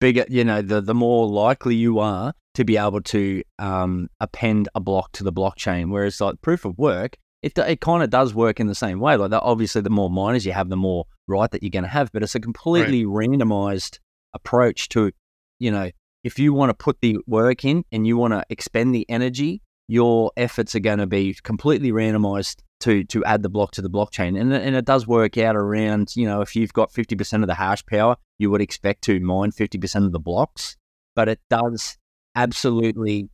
[0.00, 4.68] bigger you know the the more likely you are to be able to um, append
[4.74, 5.90] a block to the blockchain.
[5.90, 9.16] Whereas like proof of work, it it kind of does work in the same way.
[9.16, 11.88] Like that, obviously, the more miners you have, the more right that you're going to
[11.88, 12.10] have.
[12.12, 13.28] But it's a completely right.
[13.28, 13.98] randomized
[14.34, 15.12] approach to,
[15.58, 15.90] you know,
[16.24, 19.62] if you want to put the work in and you want to expend the energy,
[19.88, 23.90] your efforts are going to be completely randomized to to add the block to the
[23.90, 24.38] blockchain.
[24.38, 27.54] And, and it does work out around, you know, if you've got 50% of the
[27.54, 30.76] hash power, you would expect to mine 50% of the blocks.
[31.14, 31.96] But it does
[32.34, 33.30] absolutely,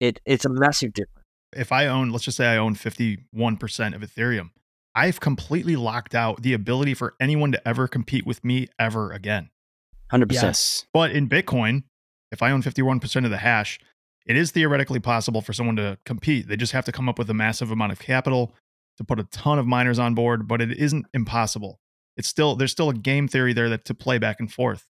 [0.00, 1.24] it it's a massive difference.
[1.52, 4.50] If I own, let's just say I own 51% of Ethereum,
[4.96, 9.50] I've completely locked out the ability for anyone to ever compete with me ever again.
[10.12, 10.32] 100%.
[10.32, 10.86] Yes.
[10.92, 11.84] But in Bitcoin,
[12.32, 13.78] if I own 51% of the hash,
[14.26, 16.48] it is theoretically possible for someone to compete.
[16.48, 18.54] They just have to come up with a massive amount of capital
[18.96, 21.80] to put a ton of miners on board, but it isn't impossible.
[22.16, 24.86] It's still there's still a game theory there that to play back and forth.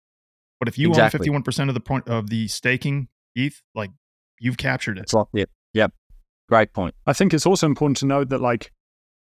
[0.59, 1.29] But if you exactly.
[1.29, 3.91] own 51% of the point of the staking ETH, like
[4.39, 5.03] you've captured it.
[5.03, 5.47] It's locked in.
[5.75, 5.93] Yep.
[6.49, 6.95] Great point.
[7.07, 8.73] I think it's also important to note that like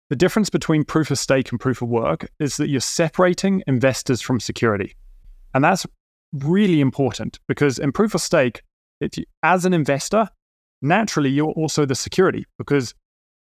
[0.09, 4.21] the difference between proof of stake and proof of work is that you're separating investors
[4.21, 4.95] from security.
[5.53, 5.85] And that's
[6.33, 8.61] really important because in proof of stake,
[9.01, 10.29] it, as an investor,
[10.81, 12.93] naturally you're also the security because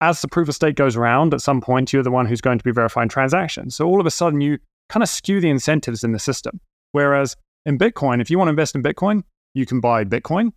[0.01, 2.57] as the proof of stake goes around, at some point you're the one who's going
[2.57, 3.75] to be verifying transactions.
[3.75, 6.59] So all of a sudden you kind of skew the incentives in the system.
[6.91, 7.35] Whereas
[7.65, 9.23] in Bitcoin, if you want to invest in Bitcoin,
[9.53, 10.51] you can buy Bitcoin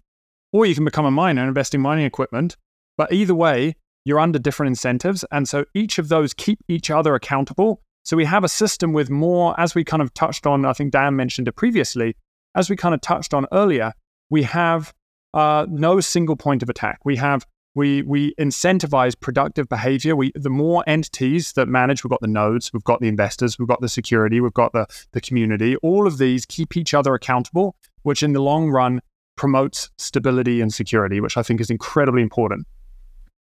[0.53, 2.57] or you can become a miner and invest in mining equipment.
[2.97, 5.25] But either way, you're under different incentives.
[5.31, 7.83] And so each of those keep each other accountable.
[8.05, 10.93] So we have a system with more, as we kind of touched on, I think
[10.93, 12.17] Dan mentioned it previously,
[12.55, 13.93] as we kind of touched on earlier,
[14.31, 14.93] we have
[15.35, 17.01] uh, no single point of attack.
[17.05, 20.17] We have we we incentivize productive behavior.
[20.17, 23.69] We the more entities that manage, we've got the nodes, we've got the investors, we've
[23.69, 25.77] got the security, we've got the the community.
[25.77, 29.03] All of these keep each other accountable, which in the long run
[29.37, 32.67] promotes stability and security, which I think is incredibly important.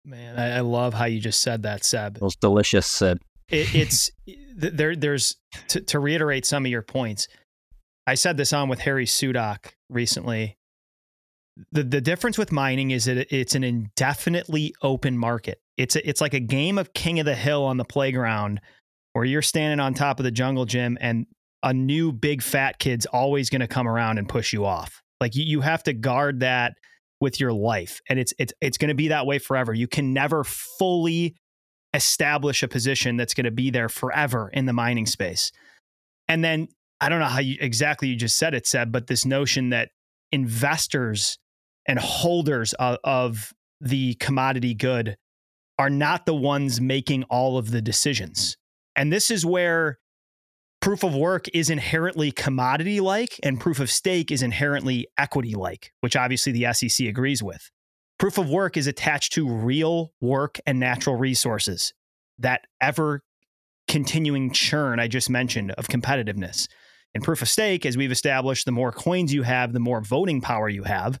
[0.05, 2.15] Man, I, I love how you just said that, Seb.
[2.15, 3.19] It was delicious, Seb.
[3.49, 4.11] It, it's
[4.55, 4.95] there.
[4.95, 5.35] There's
[5.67, 7.27] to, to reiterate some of your points.
[8.07, 10.57] I said this on with Harry Sudock recently
[11.71, 15.59] the the difference with mining is that it's an indefinitely open market.
[15.77, 18.61] It's a, it's like a game of king of the hill on the playground
[19.13, 21.25] where you're standing on top of the jungle gym and
[21.63, 25.01] a new big fat kid's always going to come around and push you off.
[25.19, 26.73] Like you, you have to guard that
[27.19, 29.73] with your life and it's it's it's going to be that way forever.
[29.73, 31.35] You can never fully
[31.93, 35.51] establish a position that's going to be there forever in the mining space.
[36.27, 36.69] And then
[37.01, 39.89] I don't know how you exactly you just said it, Seb, but this notion that
[40.31, 41.37] investors
[41.87, 45.17] and holders of, of the commodity good
[45.77, 48.57] are not the ones making all of the decisions.
[48.95, 49.97] And this is where
[50.79, 55.91] proof of work is inherently commodity like and proof of stake is inherently equity like,
[56.01, 57.71] which obviously the SEC agrees with.
[58.19, 61.93] Proof of work is attached to real work and natural resources,
[62.37, 63.23] that ever
[63.87, 66.67] continuing churn I just mentioned of competitiveness.
[67.13, 70.39] And proof of stake, as we've established, the more coins you have, the more voting
[70.41, 71.19] power you have.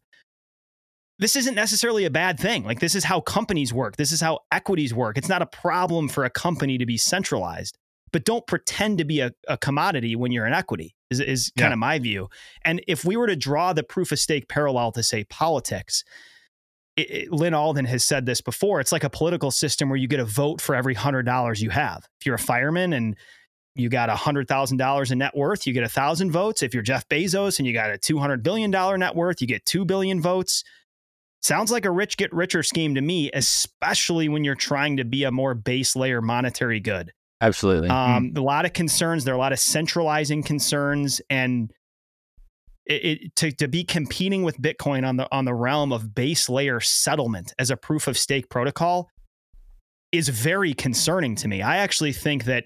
[1.19, 2.63] This isn't necessarily a bad thing.
[2.63, 3.97] Like, this is how companies work.
[3.97, 5.17] This is how equities work.
[5.17, 7.77] It's not a problem for a company to be centralized,
[8.11, 11.69] but don't pretend to be a, a commodity when you're an equity, is, is kind
[11.69, 11.73] yeah.
[11.73, 12.29] of my view.
[12.65, 16.03] And if we were to draw the proof of stake parallel to, say, politics,
[16.95, 18.79] it, it, Lyn Alden has said this before.
[18.79, 21.69] It's like a political system where you get a vote for every hundred dollars you
[21.69, 22.07] have.
[22.19, 23.15] If you're a fireman and
[23.75, 26.61] you got a hundred thousand dollars in net worth, you get a thousand votes.
[26.61, 29.47] If you're Jeff Bezos and you got a two hundred billion dollar net worth, you
[29.47, 30.63] get two billion votes.
[31.41, 35.23] Sounds like a rich get richer scheme to me, especially when you're trying to be
[35.23, 37.11] a more base layer monetary good.
[37.39, 37.89] Absolutely.
[37.89, 38.37] Um, mm.
[38.37, 39.23] A lot of concerns.
[39.23, 41.73] There are a lot of centralizing concerns, and
[42.85, 46.49] it, it, to to be competing with Bitcoin on the on the realm of base
[46.49, 49.09] layer settlement as a proof of stake protocol
[50.11, 51.61] is very concerning to me.
[51.61, 52.65] I actually think that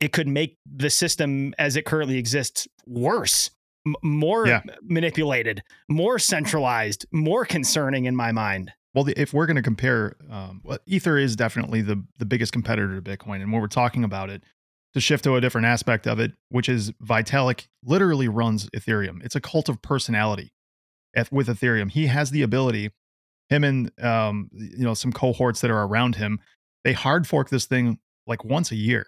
[0.00, 3.50] it could make the system as it currently exists worse,
[3.86, 4.62] m- more yeah.
[4.82, 8.72] manipulated, more centralized, more concerning in my mind.
[8.94, 13.00] Well, if we're going to compare, um, well, Ether is definitely the the biggest competitor
[13.00, 14.42] to Bitcoin, and when we're talking about it,
[14.94, 19.24] to shift to a different aspect of it, which is Vitalik literally runs Ethereum.
[19.24, 20.52] It's a cult of personality.
[21.30, 21.90] with Ethereum.
[21.90, 22.90] He has the ability,
[23.48, 26.38] him and um, you know some cohorts that are around him,
[26.84, 29.06] they hard fork this thing like once a year.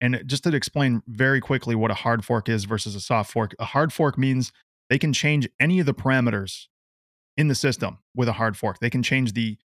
[0.00, 3.54] And just to explain very quickly what a hard fork is versus a soft fork,
[3.58, 4.52] a hard fork means
[4.88, 6.66] they can change any of the parameters
[7.36, 8.78] in the system with a hard fork.
[8.80, 9.58] They can change the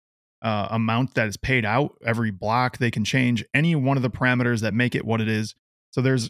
[0.43, 2.79] uh, amount that is paid out every block.
[2.79, 5.55] They can change any one of the parameters that make it what it is.
[5.91, 6.29] So there's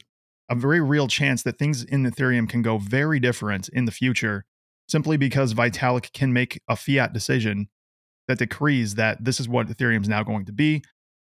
[0.51, 4.45] a very real chance that things in Ethereum can go very different in the future
[4.89, 7.69] simply because Vitalik can make a fiat decision
[8.29, 10.83] that decrees that this is what Ethereum is now going to be.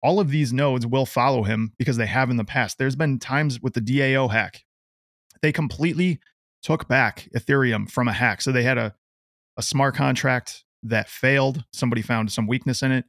[0.06, 2.78] All of these nodes will follow him because they have in the past.
[2.78, 4.64] There's been times with the DAO hack,
[5.42, 6.20] they completely
[6.62, 8.44] took back Ethereum from a hack.
[8.44, 8.94] So they had a,
[9.58, 11.64] a smart contract that failed.
[11.74, 13.06] Somebody found some weakness in it.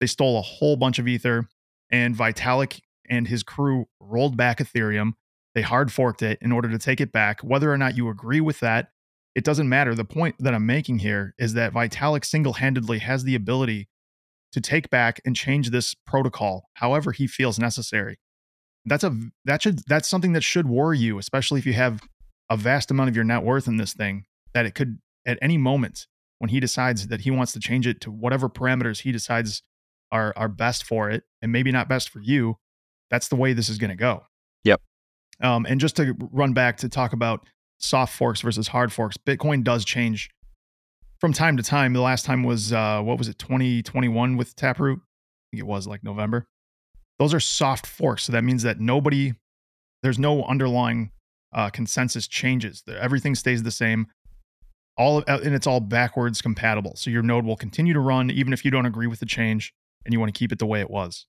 [0.00, 1.48] They stole a whole bunch of Ether,
[1.92, 5.12] and Vitalik and his crew rolled back Ethereum.
[5.54, 7.42] They hard forked it in order to take it back.
[7.42, 8.88] Whether or not you agree with that,
[9.36, 9.94] it doesn't matter.
[9.94, 13.88] The point that I'm making here is that Vitalik single handedly has the ability
[14.52, 18.18] to take back and change this protocol however he feels necessary.
[18.86, 22.00] That's a that should that's something that should worry you, especially if you have
[22.48, 24.24] a vast amount of your net worth in this thing,
[24.54, 26.06] that it could at any moment
[26.38, 29.62] when he decides that he wants to change it to whatever parameters he decides
[30.10, 32.56] are are best for it and maybe not best for you,
[33.10, 34.24] that's the way this is going to go.
[34.64, 34.80] Yep.
[35.42, 37.46] Um, and just to run back to talk about
[37.78, 40.30] soft forks versus hard forks, Bitcoin does change
[41.20, 41.92] from time to time.
[41.92, 44.98] The last time was uh, what was it, 2021 with Taproot?
[44.98, 46.46] I think it was like November.
[47.18, 49.34] Those are soft forks, so that means that nobody,
[50.02, 51.10] there's no underlying
[51.52, 52.82] uh, consensus changes.
[52.88, 54.06] Everything stays the same.
[54.96, 56.94] All and it's all backwards compatible.
[56.96, 59.72] So your node will continue to run even if you don't agree with the change
[60.04, 61.26] and you want to keep it the way it was.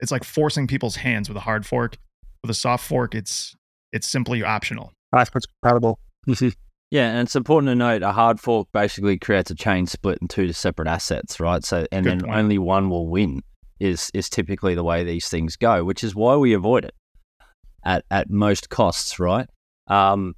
[0.00, 1.96] It's like forcing people's hands with a hard fork.
[2.42, 3.54] With a soft fork, it's
[3.92, 4.92] it's simply optional.
[5.10, 5.98] Backwards compatible.
[6.92, 10.28] Yeah, and it's important to note a hard fork basically creates a chain split in
[10.28, 11.64] two separate assets, right?
[11.64, 12.36] So and Good then point.
[12.36, 13.40] only one will win
[13.80, 16.94] is is typically the way these things go, which is why we avoid it
[17.82, 19.48] at at most costs, right?
[19.86, 20.34] Um,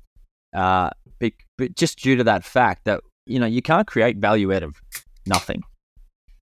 [0.54, 4.54] uh, but, but just due to that fact that you know you can't create value
[4.54, 4.76] out of
[5.26, 5.64] nothing.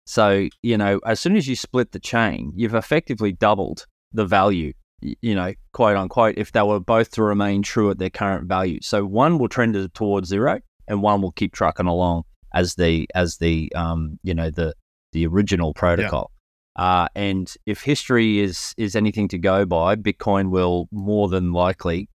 [0.04, 4.74] So you know, as soon as you split the chain, you've effectively doubled the value
[5.02, 8.78] you know, quote unquote, if they were both to remain true at their current value.
[8.82, 12.24] So one will trend towards zero, and one will keep trucking along
[12.54, 14.74] as the as the um you know the
[15.12, 16.30] the original protocol.
[16.30, 16.38] Yeah.
[16.74, 22.08] Uh, and if history is is anything to go by, Bitcoin will more than likely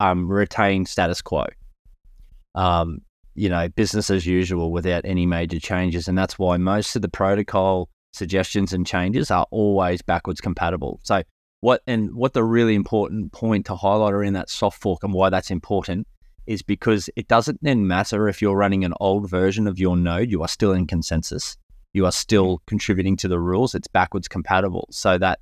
[0.00, 1.46] um, retain status quo.
[2.54, 2.98] Um,
[3.34, 7.08] you know, business as usual without any major changes, and that's why most of the
[7.08, 10.98] protocol suggestions and changes are always backwards compatible.
[11.02, 11.22] So
[11.66, 15.28] what and what the really important point to highlight around that soft fork and why
[15.28, 16.06] that's important
[16.46, 20.30] is because it doesn't then matter if you're running an old version of your node,
[20.30, 21.56] you are still in consensus.
[21.92, 23.74] You are still contributing to the rules.
[23.74, 25.40] It's backwards compatible, so that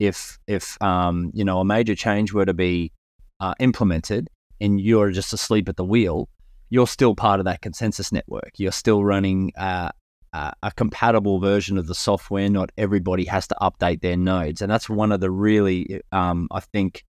[0.00, 2.90] if if um, you know a major change were to be
[3.38, 4.28] uh, implemented
[4.60, 6.28] and you're just asleep at the wheel,
[6.70, 8.50] you're still part of that consensus network.
[8.56, 9.90] You're still running uh,
[10.32, 12.48] uh, a compatible version of the software.
[12.48, 16.60] Not everybody has to update their nodes, and that's one of the really, um, I
[16.60, 17.04] think,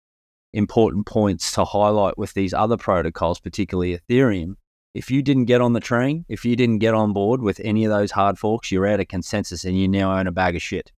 [0.54, 4.56] important points to highlight with these other protocols, particularly Ethereum.
[4.94, 7.86] If you didn't get on the train, if you didn't get on board with any
[7.86, 10.62] of those hard forks, you're out of consensus and you now own a bag of
[10.62, 10.92] shit.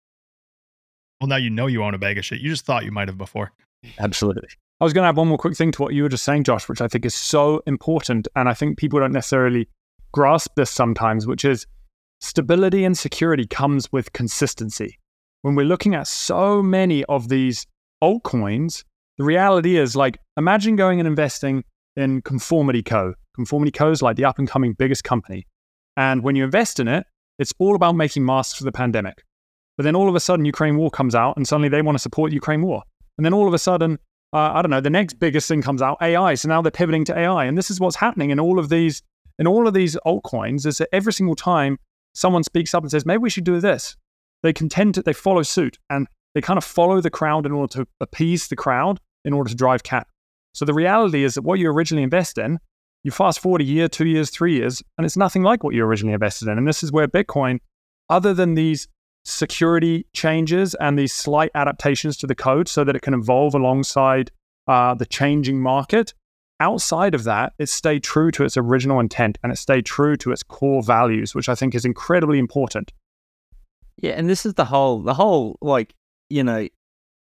[1.21, 2.41] Well, now you know you own a bag of shit.
[2.41, 3.51] You just thought you might have before.
[3.99, 4.49] Absolutely.
[4.81, 6.43] I was going to add one more quick thing to what you were just saying,
[6.43, 8.27] Josh, which I think is so important.
[8.35, 9.69] And I think people don't necessarily
[10.11, 11.67] grasp this sometimes, which is
[12.23, 14.97] Stability and security comes with consistency.
[15.41, 17.67] When we're looking at so many of these
[18.01, 18.85] altcoins,
[19.17, 21.65] the reality is like imagine going and investing
[21.97, 23.13] in Conformity Co.
[23.35, 25.45] Conformity Co is like the up and coming biggest company.
[25.97, 27.05] And when you invest in it,
[27.39, 29.21] it's all about making masks for the pandemic.
[29.75, 32.01] But then all of a sudden, Ukraine war comes out, and suddenly they want to
[32.01, 32.83] support Ukraine war.
[33.17, 33.99] And then all of a sudden,
[34.31, 36.35] uh, I don't know, the next biggest thing comes out, AI.
[36.35, 39.03] So now they're pivoting to AI, and this is what's happening in all of these
[39.39, 40.65] in all of these altcoins.
[40.65, 41.79] Is that every single time
[42.13, 43.95] someone speaks up and says, maybe we should do this,
[44.41, 47.87] they contend they follow suit and they kind of follow the crowd in order to
[47.99, 50.07] appease the crowd in order to drive cap.
[50.53, 52.59] So the reality is that what you originally invest in,
[53.03, 55.83] you fast forward a year, two years, three years, and it's nothing like what you
[55.83, 56.57] originally invested in.
[56.57, 57.59] And this is where Bitcoin,
[58.09, 58.87] other than these
[59.25, 64.31] security changes and these slight adaptations to the code so that it can evolve alongside
[64.67, 66.13] uh, the changing market,
[66.59, 70.31] outside of that, it stayed true to its original intent and it stayed true to
[70.31, 72.91] its core values, which I think is incredibly important.
[73.97, 75.93] Yeah, and this is the whole the whole like,
[76.29, 76.67] you know,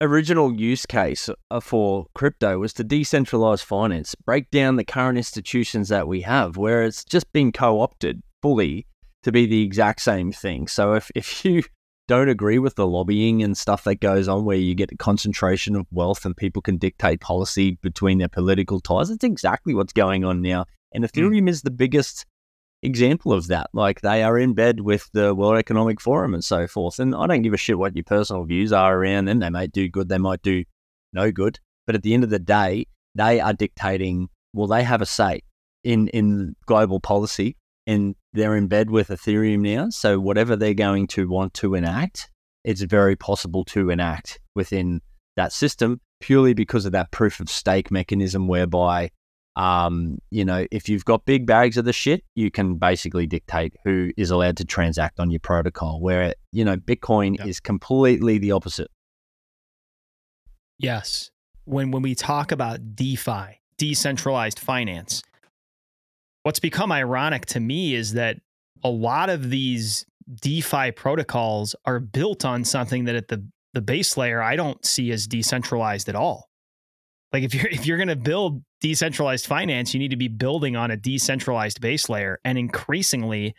[0.00, 5.88] original use case uh, for crypto was to decentralize finance, break down the current institutions
[5.88, 8.86] that we have, where it's just been co opted fully
[9.22, 10.68] to be the exact same thing.
[10.68, 11.62] So if, if you
[12.09, 15.76] don't agree with the lobbying and stuff that goes on where you get a concentration
[15.76, 20.24] of wealth and people can dictate policy between their political ties, it's exactly what's going
[20.24, 20.64] on now.
[20.92, 21.09] And Hmm.
[21.09, 22.26] Ethereum is the biggest
[22.82, 23.68] example of that.
[23.72, 26.98] Like they are in bed with the World Economic Forum and so forth.
[26.98, 29.40] And I don't give a shit what your personal views are around them.
[29.40, 30.64] They might do good, they might do
[31.12, 31.61] no good.
[31.86, 35.42] But at the end of the day, they are dictating, well, they have a say
[35.84, 37.56] in, in global policy
[37.89, 39.89] and they're in bed with Ethereum now.
[39.89, 42.30] So whatever they're going to want to enact,
[42.62, 45.01] it's very possible to enact within
[45.36, 49.11] that system purely because of that proof of stake mechanism whereby
[49.57, 53.74] um, you know, if you've got big bags of the shit, you can basically dictate
[53.84, 56.01] who is allowed to transact on your protocol.
[56.01, 57.47] Where, you know, Bitcoin Yep.
[57.49, 58.89] is completely the opposite.
[60.78, 61.32] Yes.
[61.64, 65.24] When when we talk about DeFi, decentralized finance,
[66.49, 68.38] what's become ironic to me is that
[68.82, 70.07] a lot of these
[70.40, 75.12] DeFi protocols are built on something that at the the base layer I don't see
[75.12, 76.49] as decentralized at all.
[77.34, 80.74] Like if you're if you're going to build decentralized finance, you need to be building
[80.74, 83.55] on a decentralized base layer and increasingly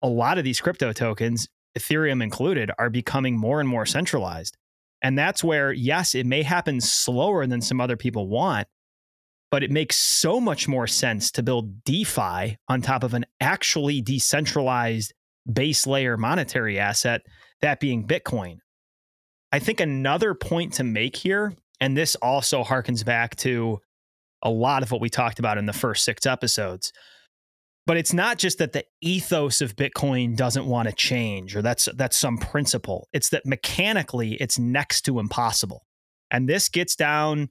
[0.00, 4.56] a lot of these crypto tokens, Ethereum included, are becoming more and more centralized.
[5.02, 8.68] And that's where, yes, it may happen slower than some other people want,
[9.52, 14.00] but it makes so much more sense to build DeFi on top of an actually
[14.00, 15.12] decentralized
[15.52, 17.20] base layer monetary asset,
[17.60, 18.56] that being Bitcoin.
[19.52, 23.78] I think another point to make here, and this also harkens back to
[24.42, 26.90] a lot of what we talked about in the first six episodes.
[27.84, 31.90] But it's not just that the ethos of Bitcoin doesn't want to change or that's
[31.96, 33.06] that's some principle.
[33.12, 35.84] It's that mechanically it's next to impossible.
[36.30, 37.50] And this gets down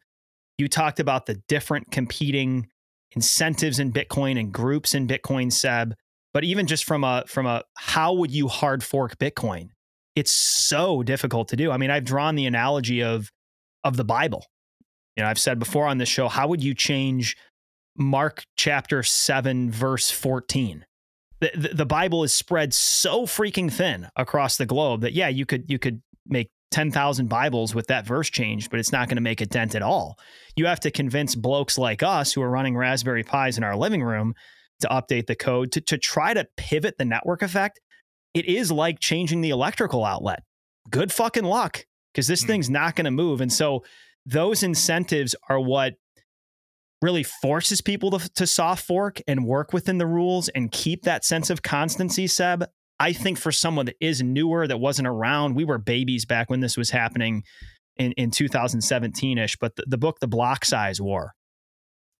[0.61, 2.67] you talked about the different competing
[3.13, 5.95] incentives in Bitcoin and groups in Bitcoin Seb,
[6.33, 9.69] but even just from a from a how would you hard fork Bitcoin?
[10.15, 11.71] It's so difficult to do.
[11.71, 13.31] I mean, I've drawn the analogy of
[13.83, 14.45] of the Bible.
[15.17, 17.35] You know, I've said before on this show, how would you change
[17.97, 20.85] Mark chapter 7 verse 14?
[21.41, 25.47] The, the, the Bible is spread so freaking thin across the globe that yeah, you
[25.47, 29.21] could you could make 10,000 Bibles with that verse change, but it's not going to
[29.21, 30.17] make a dent at all.
[30.55, 34.03] You have to convince blokes like us who are running Raspberry Pis in our living
[34.03, 34.33] room
[34.79, 37.79] to update the code to, to try to pivot the network effect.
[38.33, 40.43] It is like changing the electrical outlet.
[40.89, 42.47] Good fucking luck because this Hmm.
[42.47, 43.41] thing's not going to move.
[43.41, 43.83] And so
[44.25, 45.93] those incentives are what
[47.01, 51.25] really forces people to, to soft fork and work within the rules and keep that
[51.25, 52.65] sense of constancy, Seb.
[53.01, 56.59] I think for someone that is newer, that wasn't around, we were babies back when
[56.59, 57.43] this was happening
[57.97, 59.57] in, in 2017 ish.
[59.57, 61.33] But the, the book, The Block Size War,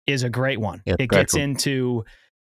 [0.07, 0.81] is a great one.
[0.87, 1.41] Yeah, it gets book.
[1.41, 2.03] into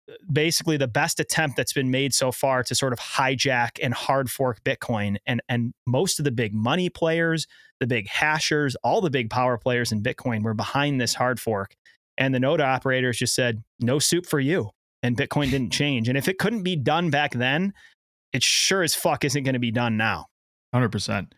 [0.10, 3.94] uh, basically the best attempt that's been made so far to sort of hijack and
[3.94, 5.18] hard fork Bitcoin.
[5.26, 7.48] And, and most of the big money players,
[7.82, 11.76] the big hashers, all the big power players in Bitcoin were behind this hard fork.
[12.18, 14.70] And the node operators just said, no soup for you.
[15.04, 16.08] And Bitcoin didn't change.
[16.08, 17.74] And if it couldn't be done back then,
[18.34, 20.28] it sure as fuck isn't going to be done now.
[20.74, 21.32] 100%.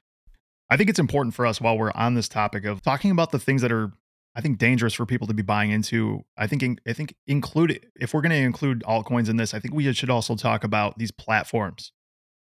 [0.70, 3.40] I think it's important for us while we're on this topic of talking about the
[3.40, 3.92] things that are
[4.36, 6.22] I think dangerous for people to be buying into.
[6.38, 9.60] I think in, I think include if we're going to include altcoins in this, I
[9.60, 11.92] think we should also talk about these platforms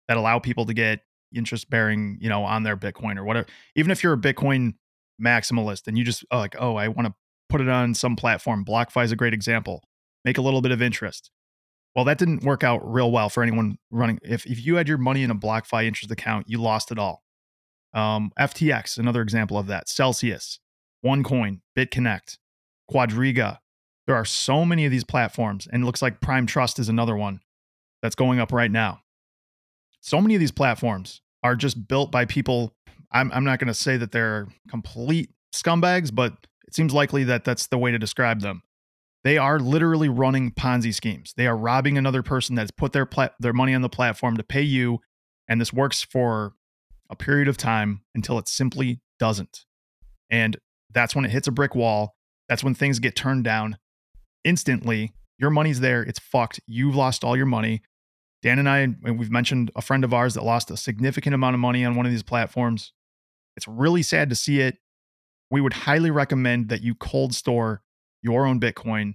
[0.07, 1.01] that allow people to get
[1.34, 3.46] interest bearing, you know, on their Bitcoin or whatever.
[3.74, 4.74] Even if you're a Bitcoin
[5.20, 7.14] maximalist and you just oh, like, oh, I want to
[7.48, 8.64] put it on some platform.
[8.64, 9.82] BlockFi is a great example.
[10.24, 11.30] Make a little bit of interest.
[12.01, 14.20] Well, that didn't work out real well for anyone running.
[14.22, 17.22] If if you had your money in a BlockFi interest account, you lost it all.
[17.92, 19.86] Um, FTX, another example of that.
[19.86, 20.61] Celsius,
[21.05, 22.38] OneCoin, BitConnect,
[22.90, 23.59] Quadriga.
[24.07, 27.18] There are so many of these platforms, and it looks like Prime Trust is another
[27.18, 27.40] one
[28.01, 29.01] that's going up right now.
[30.01, 32.74] So many of these platforms are just built by people.
[33.12, 36.32] I'm, I'm not going to say that they're complete scumbags, but
[36.66, 38.62] it seems likely that that's the way to describe them.
[39.23, 41.35] They are literally running Ponzi schemes.
[41.37, 44.43] They are robbing another person that's put their plat- their money on the platform to
[44.43, 45.01] pay you,
[45.49, 46.55] and this works for
[47.11, 49.66] a period of time until it simply doesn't.
[50.31, 50.57] And
[50.93, 52.16] that's when it hits a brick wall.
[52.49, 53.77] That's when things get turned down
[54.45, 55.12] instantly.
[55.39, 56.03] Your money's there.
[56.03, 56.61] It's fucked.
[56.66, 57.83] You've lost all your money.
[58.43, 61.61] Dan and I, we've mentioned a friend of ours that lost a significant amount of
[61.61, 62.93] money on one of these platforms.
[63.57, 64.79] It's really sad to see it.
[65.51, 67.83] We would highly recommend that you cold store
[68.23, 69.14] your own Bitcoin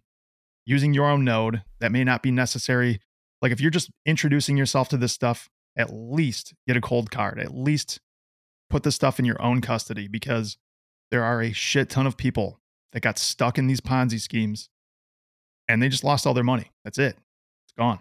[0.66, 1.64] using your own node.
[1.80, 3.00] That may not be necessary.
[3.42, 7.40] Like if you're just introducing yourself to this stuff, at least get a ColdCard.
[7.40, 8.00] At least
[8.70, 10.58] put the stuff in your own custody because
[11.12, 12.60] there are a shit ton of people
[12.94, 14.70] that got stuck in these Ponzi schemes
[15.68, 16.72] and they just lost all their money.
[16.84, 17.18] That's it.
[17.66, 18.00] It's gone.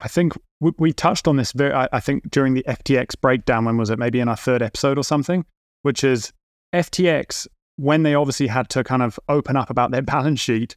[0.00, 3.90] I think we, touched on this very, I think during the FTX breakdown, when was
[3.90, 3.98] it?
[3.98, 5.44] Maybe in our third episode or something,
[5.82, 6.32] which is
[6.74, 7.46] FTX,
[7.80, 10.76] when they obviously had to kind of open up about their balance sheet,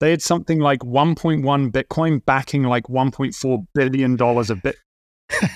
[0.00, 4.76] they had something like 1.1 Bitcoin backing like 1.4 billion dollars of bit.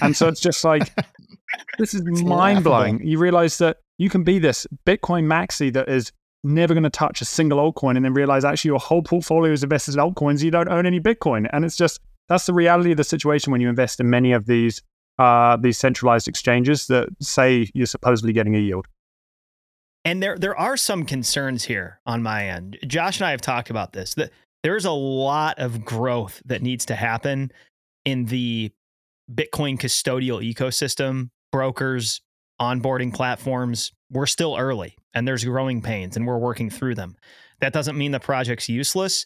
[0.01, 0.93] And so it's just like
[1.79, 3.01] this is mind blowing.
[3.07, 6.11] You realize that you can be this Bitcoin maxi that is
[6.43, 9.63] never going to touch a single altcoin and then realize actually your whole portfolio is
[9.63, 10.43] invested in altcoins.
[10.43, 11.49] You don't own any Bitcoin.
[11.53, 14.47] And it's just that's the reality of the situation when you invest in many of
[14.47, 14.83] these
[15.19, 18.87] uh, these centralized exchanges that say you're supposedly getting a yield.
[20.05, 22.79] And there there are some concerns here on my end.
[22.87, 24.15] Josh and I have talked about this.
[24.15, 24.31] That
[24.63, 27.53] there's a lot of growth that needs to happen
[28.05, 28.73] in the
[29.33, 32.23] Bitcoin custodial ecosystem, brokers,
[32.61, 33.93] onboarding platforms.
[34.11, 37.17] We're still early and there's growing pains and we're working through them.
[37.61, 39.25] That doesn't mean the project's useless,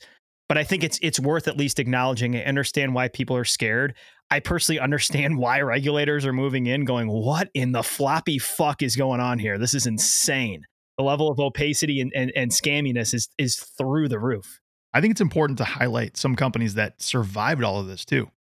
[0.48, 3.94] but I think it's it's worth at least acknowledging and understand why people are scared.
[4.32, 8.96] I personally understand why regulators are moving in, going, "What in the floppy fuck is
[8.96, 9.58] going on here?
[9.58, 10.64] This is insane."
[10.98, 14.60] The level of opacity and, and, and scamminess is is through the roof.
[14.94, 18.30] I think it's important to highlight some companies that survived all of this too.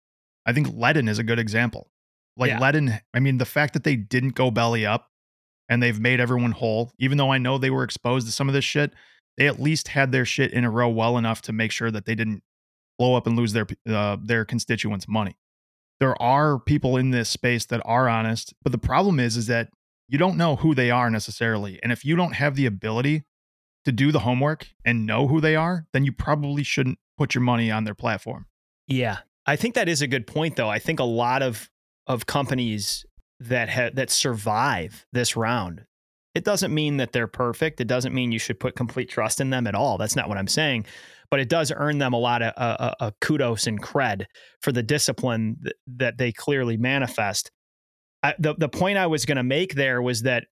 [0.44, 1.88] I think Ledn is a good example.
[2.36, 2.58] Like yeah.
[2.58, 5.08] Ledn, I mean, the fact that they didn't go belly up
[5.68, 8.54] and they've made everyone whole, even though I know they were exposed to some of
[8.54, 8.92] this shit,
[9.38, 12.04] they at least had their shit in a row well enough to make sure that
[12.04, 12.42] they didn't
[12.98, 15.36] blow up and lose their uh, their constituents' money.
[16.00, 19.68] There are people in this space that are honest, but the problem is is that
[20.08, 23.24] you don't know who they are necessarily, and if you don't have the ability
[23.84, 27.42] to do the homework and know who they are, then you probably shouldn't put your
[27.42, 28.46] money on their platform.
[28.86, 30.68] Yeah, I think that is a good point, though.
[30.68, 31.70] I think a lot of
[32.06, 33.06] of companies
[33.38, 35.84] that ha- that survive this round
[36.34, 37.80] it doesn't mean that they're perfect.
[37.80, 39.98] It doesn't mean you should put complete trust in them at all.
[39.98, 40.86] That's not what I'm saying.
[41.32, 44.26] But it does earn them a lot of uh, uh, uh kudos and cred
[44.60, 47.50] for the discipline th- that they clearly manifest.
[48.22, 50.44] I, the the point I was going to make there was that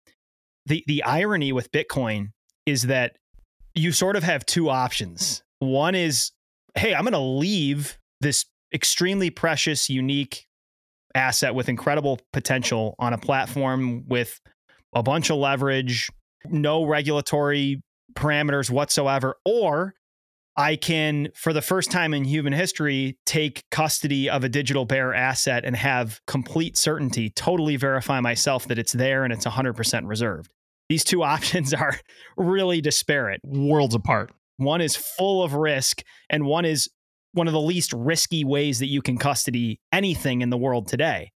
[0.65, 2.29] the the irony with Bitcoin
[2.65, 3.17] is that
[3.75, 5.43] you sort of have two options.
[5.59, 6.33] One is,
[6.75, 10.47] hey, I'm going to leave this extremely precious, unique
[11.15, 14.41] asset with incredible potential on a platform with
[14.95, 16.09] a bunch of leverage,
[16.47, 17.83] no regulatory
[18.15, 19.95] parameters whatsoever, or
[20.57, 25.15] I can, for the first time in human history, take custody of a digital bearer
[25.15, 30.53] asset and have complete certainty, totally verify myself that it's there and it's 100% reserved.
[30.89, 31.99] These two options are
[32.37, 34.33] really disparate, worlds apart.
[34.57, 36.89] One is full of risk, and one is
[37.33, 41.31] one of the least risky ways that you can custody anything in the world today.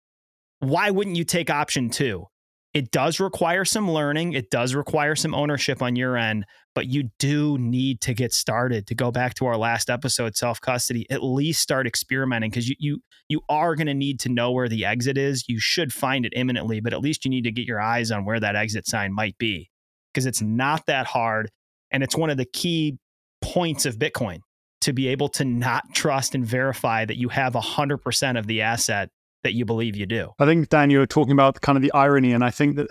[0.59, 2.25] Why wouldn't you take option two?
[2.73, 4.33] It does require some learning.
[4.33, 8.87] It does require some ownership on your end, but you do need to get started.
[8.87, 12.75] To go back to our last episode, self custody, at least start experimenting because you
[12.79, 12.99] you
[13.29, 15.47] you are going to need to know where the exit is.
[15.47, 18.25] You should find it imminently, but at least you need to get your eyes on
[18.25, 19.69] where that exit sign might be
[20.11, 21.51] because it's not that hard,
[21.91, 22.97] and it's one of the key
[23.41, 24.39] points of Bitcoin
[24.81, 29.09] to be able to not trust and verify that you have 100% of the asset
[29.43, 30.31] that you believe you do.
[30.39, 32.87] I think Dan, you were talking about kind of the irony, and I think that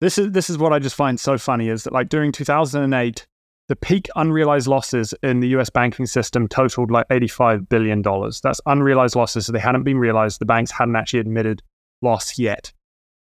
[0.00, 3.26] this is this is what I just find so funny is that like during 2008,
[3.68, 5.70] the peak unrealized losses in the U.S.
[5.70, 8.40] banking system totaled like 85 billion dollars.
[8.40, 10.40] That's unrealized losses, so they hadn't been realized.
[10.40, 11.62] The banks hadn't actually admitted
[12.02, 12.72] loss yet.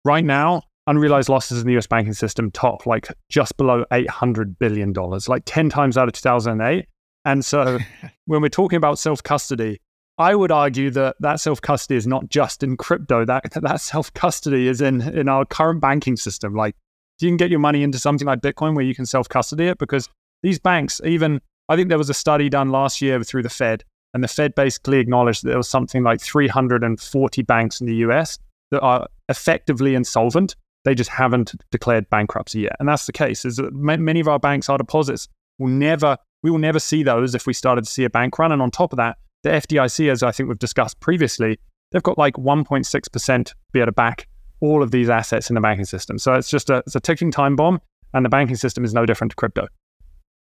[0.04, 1.86] Right now, unrealized losses in the U.S.
[1.86, 6.86] banking system top like just below 800 billion dollars, like 10 times out of 2008.
[7.24, 7.78] And so,
[8.26, 9.80] when we're talking about self custody,
[10.18, 13.24] I would argue that that self custody is not just in crypto.
[13.24, 16.54] That that self custody is in in our current banking system.
[16.54, 16.74] Like
[17.20, 19.78] you can get your money into something like Bitcoin where you can self custody it
[19.78, 20.08] because
[20.42, 23.84] these banks, even I think there was a study done last year through the Fed,
[24.14, 28.38] and the Fed basically acknowledged that there was something like 340 banks in the US
[28.70, 30.56] that are effectively insolvent.
[30.84, 33.44] They just haven't declared bankruptcy yet, and that's the case.
[33.44, 35.28] Is that many of our banks, our deposits
[35.58, 38.52] will never, we will never see those if we started to see a bank run.
[38.52, 41.58] And on top of that, the FDIC, as I think we've discussed previously,
[41.92, 44.28] they've got like 1.6% to be able to back
[44.60, 46.18] all of these assets in the banking system.
[46.18, 47.80] So it's just a, it's a ticking time bomb,
[48.14, 49.68] and the banking system is no different to crypto.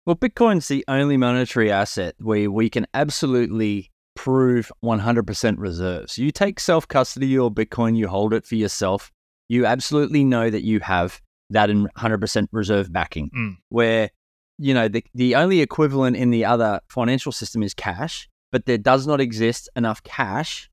[0.06, 6.18] Well, Bitcoin's the only monetary asset where we can absolutely prove 100% reserves.
[6.18, 9.10] You take self custody your Bitcoin, you hold it for yourself.
[9.48, 11.20] You absolutely know that you have
[11.50, 13.30] that in 100% reserve backing.
[13.36, 13.56] Mm.
[13.70, 14.10] Where,
[14.58, 18.78] you know, the, the only equivalent in the other financial system is cash but there
[18.78, 20.70] does not exist enough cash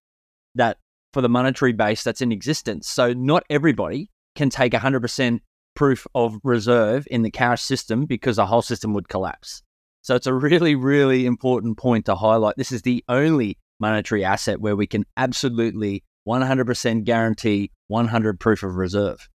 [0.53, 0.77] that
[1.13, 2.87] for the monetary base that's in existence.
[2.87, 5.39] So not everybody can take 100%
[5.73, 9.63] proof of reserve in the cash system because the whole system would collapse.
[10.03, 12.55] So it's a really, really important point to highlight.
[12.55, 18.75] This is the only monetary asset where we can absolutely 100% guarantee 100 proof of
[18.75, 19.27] reserve,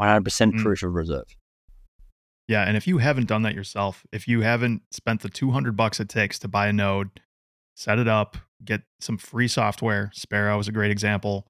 [0.00, 0.58] 100% mm.
[0.60, 1.36] proof of reserve.
[2.48, 6.00] Yeah, and if you haven't done that yourself, if you haven't spent the 200 bucks
[6.00, 7.08] it takes to buy a node,
[7.74, 11.46] set it up, get some free software, Sparrow is a great example,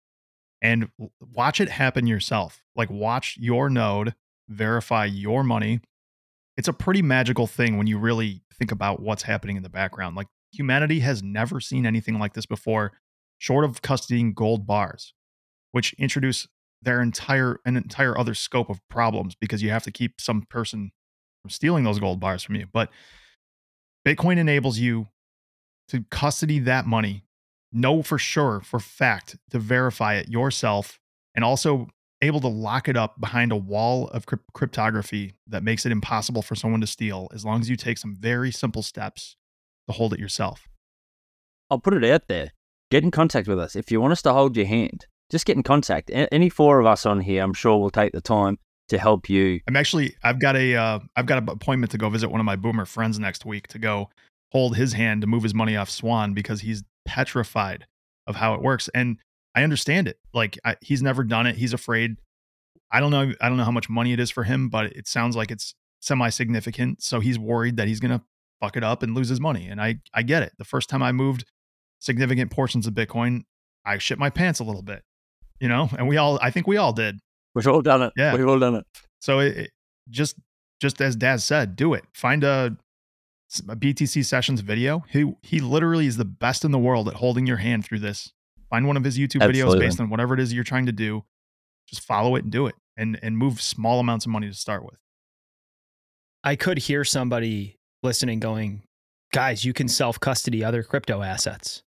[0.61, 0.89] and
[1.35, 2.63] watch it happen yourself.
[2.77, 4.15] Like watch your node
[4.49, 5.81] verify your money.
[6.57, 10.17] It's a pretty magical thing when you really think about what's happening in the background.
[10.17, 12.93] Like humanity has never seen anything like this before,
[13.39, 15.15] short of custodying gold bars,
[15.73, 16.47] which introduce
[16.83, 20.91] their entire an entire other scope of problems because you have to keep some person
[21.43, 22.67] from stealing those gold bars from you.
[22.73, 22.91] But
[24.07, 25.09] Bitcoin enables you
[25.89, 27.25] to custody that money,
[27.73, 30.99] know for sure, for fact, to verify it yourself,
[31.35, 31.89] and also
[32.21, 36.55] able to lock it up behind a wall of cryptography that makes it impossible for
[36.55, 39.37] someone to steal as long as you take some very simple steps
[39.89, 40.69] to hold it yourself.
[41.69, 42.53] I'll put it out there.
[42.91, 43.75] Get in contact with us.
[43.75, 46.11] If you want us to hold your hand, just get in contact.
[46.13, 49.61] Any four of us on here, I'm sure will take the time to help you.
[49.67, 52.45] I'm actually, I've got a, have uh, got an appointment to go visit one of
[52.45, 54.11] my boomer friends next week to go
[54.53, 57.87] hold his hand to move his money off Swan because he's petrified
[58.27, 58.89] of how it works.
[58.95, 59.19] And
[59.55, 60.19] I understand it.
[60.33, 61.57] Like I, he's never done it.
[61.57, 62.17] He's afraid.
[62.91, 63.33] I don't know.
[63.41, 65.75] I don't know how much money it is for him, but it sounds like it's
[66.01, 67.03] semi significant.
[67.03, 68.23] So he's worried that he's going to
[68.61, 69.69] fuck it up and lose his money.
[69.69, 70.53] And I, I get it.
[70.59, 71.45] The first time I moved
[71.99, 73.43] significant portions of Bitcoin,
[73.87, 75.03] I shit my pants a little bit,
[75.61, 77.19] you know, and we all, I think we all did.
[77.55, 78.13] We've all done it.
[78.17, 78.37] Yeah.
[78.37, 78.85] We've all done it.
[79.21, 79.71] So it, it
[80.11, 80.37] just,
[80.81, 82.05] just as Daz said, do it.
[82.13, 82.77] Find a, a
[83.61, 85.05] BTC sessions video.
[85.11, 88.33] He he literally is the best in the world at holding your hand through this
[88.73, 89.61] Find one of his YouTube Absolutely.
[89.61, 91.27] videos based on whatever it is you're trying to do.
[91.87, 94.83] Just follow it and do it and and move small amounts of money to start
[94.83, 94.99] with.
[96.43, 98.83] I could hear somebody listening going,
[99.31, 101.83] "Guys, you can self-custody other crypto assets."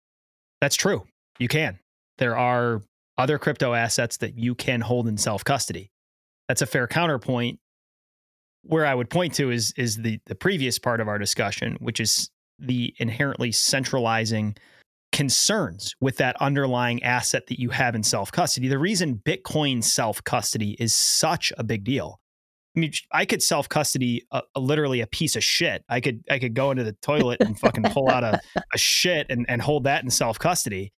[0.63, 1.07] That's true.
[1.39, 1.79] You can.
[2.17, 2.81] There are
[3.19, 5.91] other crypto assets that you can hold in self-custody.
[6.49, 7.60] That's a fair counterpoint.
[8.63, 12.01] Where I would point to is is the the previous part of our discussion, which
[12.01, 14.57] is the inherently centralizing
[15.13, 18.69] concerns with that underlying asset that you have in self custody.
[18.69, 22.21] The reason Bitcoin self custody is such a big deal.
[22.77, 24.27] I mean, I could self custody
[24.57, 25.85] literally a piece of shit.
[25.89, 28.41] I could I could go into the toilet and fucking pull out a,
[28.73, 30.93] a shit and, and hold that in self custody.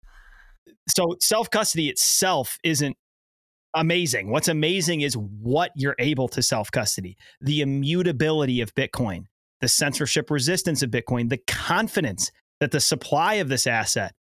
[0.89, 2.97] So self custody itself isn't
[3.73, 4.29] amazing.
[4.29, 9.25] What's amazing is what you're able to self custody, the immutability of Bitcoin,
[9.61, 14.13] the censorship resistance of Bitcoin, the confidence that the supply of this asset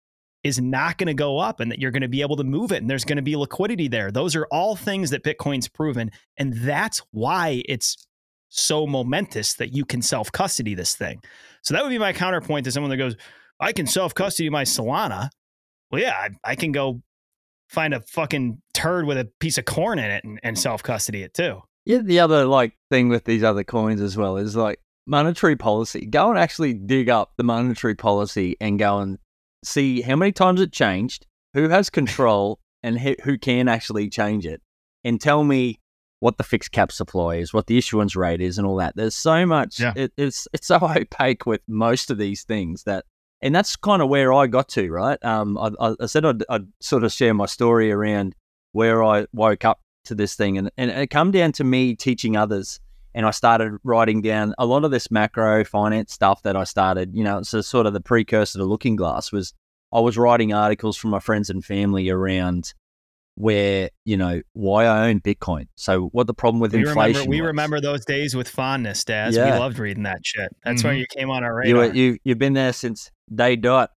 [0.43, 2.71] is not going to go up and that you're going to be able to move
[2.71, 4.11] it and there's going to be liquidity there.
[4.11, 6.11] Those are all things that Bitcoin's proven.
[6.37, 7.97] And that's why it's
[8.47, 11.21] so momentous that you can self custody this thing.
[11.63, 13.15] So that would be my counterpoint to someone that goes,
[13.59, 15.29] I can self custody my Solana.
[15.91, 17.01] Well, yeah, I, I, can go
[17.69, 20.59] find a fucking turd with a piece of corn in it and, and mm.
[20.59, 21.61] self custody it too.
[21.85, 26.05] Yeah, the other like thing with these other coins as well is like monetary policy.
[26.05, 29.17] Go and actually dig up the monetary policy and go and
[29.63, 34.61] see how many times it changed, who has control, and who can actually change it.
[35.03, 35.79] And tell me
[36.19, 38.95] what the fixed cap supply is, what the issuance rate is, and all that.
[38.95, 39.79] There's so much.
[39.79, 39.93] Yeah.
[39.95, 43.05] It, it's it's so opaque with most of these things that,
[43.41, 44.91] and that's kind of where I got to.
[44.91, 45.23] Right.
[45.23, 45.57] Um.
[45.57, 48.35] I, I said I'd, I'd sort of share my story around
[48.71, 52.35] where I woke up to this thing, and and it come down to me teaching
[52.35, 52.79] others
[53.15, 57.15] and I started writing down a lot of this macro finance stuff that I started.
[57.15, 59.53] You know, so sort of the precursor to Looking Glass was
[59.91, 62.73] I was writing articles for my friends and family around
[63.39, 65.67] where you know why I own Bitcoin.
[65.75, 67.21] So what the problem with we inflation?
[67.21, 69.35] Remember, we remember those days with fondness, Daz.
[69.35, 69.53] Yeah.
[69.53, 70.53] We loved reading that shit.
[70.65, 70.89] That's mm-hmm.
[70.89, 71.85] why you came on our radar.
[71.85, 73.91] You, you you've been there since day dot.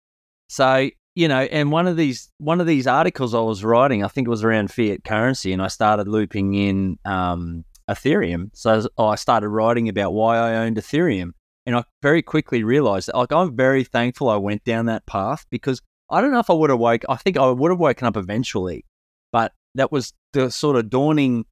[0.49, 4.09] So you know, and one of these one of these articles I was writing, I
[4.09, 8.49] think it was around fiat currency, and I started looping in um, Ethereum.
[8.53, 11.31] So I started writing about why I owned Ethereum.
[11.65, 15.45] And I very quickly realized that like I'm very thankful I went down that path
[15.49, 18.07] because I don't know if I would have woke I think I would have woken
[18.07, 18.85] up eventually.
[19.31, 21.45] But that was the sort of dawning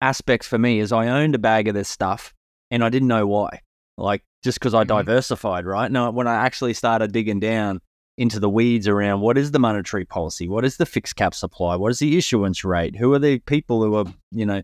[0.00, 2.34] aspects for me is I owned a bag of this stuff
[2.70, 3.60] and I didn't know why.
[3.96, 4.96] Like just because I mm-hmm.
[4.98, 5.90] diversified, right?
[5.90, 7.80] Now when I actually started digging down
[8.16, 11.76] into the weeds around what is the monetary policy, what is the fixed cap supply,
[11.76, 14.62] what is the issuance rate, who are the people who are, you know,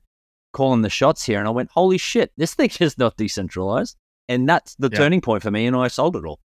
[0.53, 1.39] calling the shots here.
[1.39, 3.97] And I went, holy shit, this thing is not decentralized.
[4.29, 4.99] And that's the yeah.
[4.99, 5.67] turning point for me.
[5.67, 6.41] And I sold it all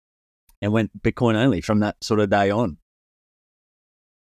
[0.61, 2.77] and went Bitcoin only from that sort of day on.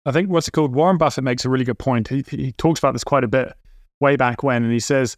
[0.06, 0.74] I think what's it called?
[0.74, 2.08] Warren Buffett makes a really good point.
[2.08, 3.52] He, he talks about this quite a bit.
[4.00, 5.16] way back when, and he says,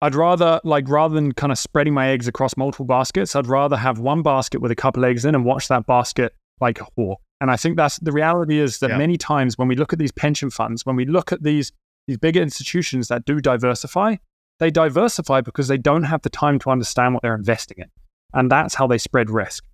[0.00, 3.76] I'd rather like rather than kind of spreading my eggs across multiple baskets, I'd rather
[3.76, 7.20] have one basket with a couple eggs in and watch that basket like a hawk.
[7.40, 8.98] And I think that's the reality is that Yeah.
[8.98, 11.72] many times when we look at these pension funds, when we look at these
[12.06, 14.16] these bigger institutions that do diversify,
[14.60, 17.90] they diversify because they don't have the time to understand what they're investing in.
[18.32, 19.64] And that's how they spread risk.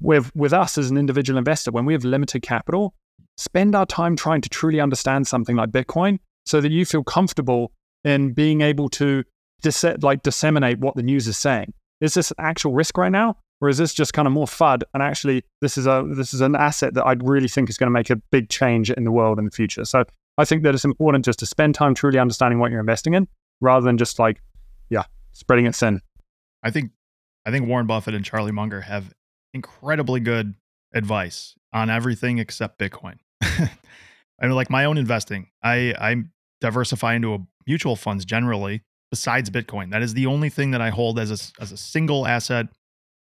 [0.00, 2.94] With with us as an individual investor, when we have limited capital,
[3.36, 7.72] spend our time trying to truly understand something like Bitcoin so that you feel comfortable
[8.04, 9.24] in being able to
[10.02, 11.72] like disseminate what the news is saying.
[12.00, 13.36] Is this an actual risk right now?
[13.60, 14.82] Or is this just kind of more FUD?
[14.92, 17.86] And actually, this is a this is an asset that I really think is going
[17.86, 19.86] to make a big change in the world in the future.
[19.86, 20.04] So
[20.36, 23.26] I think that it's important just to spend time truly understanding what you're investing in,
[23.60, 24.42] rather than just like,
[24.90, 26.02] yeah, spreading it thin.
[26.62, 26.90] I think
[27.46, 29.14] I think Warren Buffett and Charlie Munger have
[29.54, 30.54] incredibly good
[30.94, 33.16] advice on everything except Bitcoin.
[33.42, 33.68] I
[34.42, 36.16] mean, like my own investing, I I
[36.60, 38.82] diversify into a mutual funds generally.
[39.10, 42.26] Besides Bitcoin, that is the only thing that I hold as a as a single
[42.26, 42.66] asset.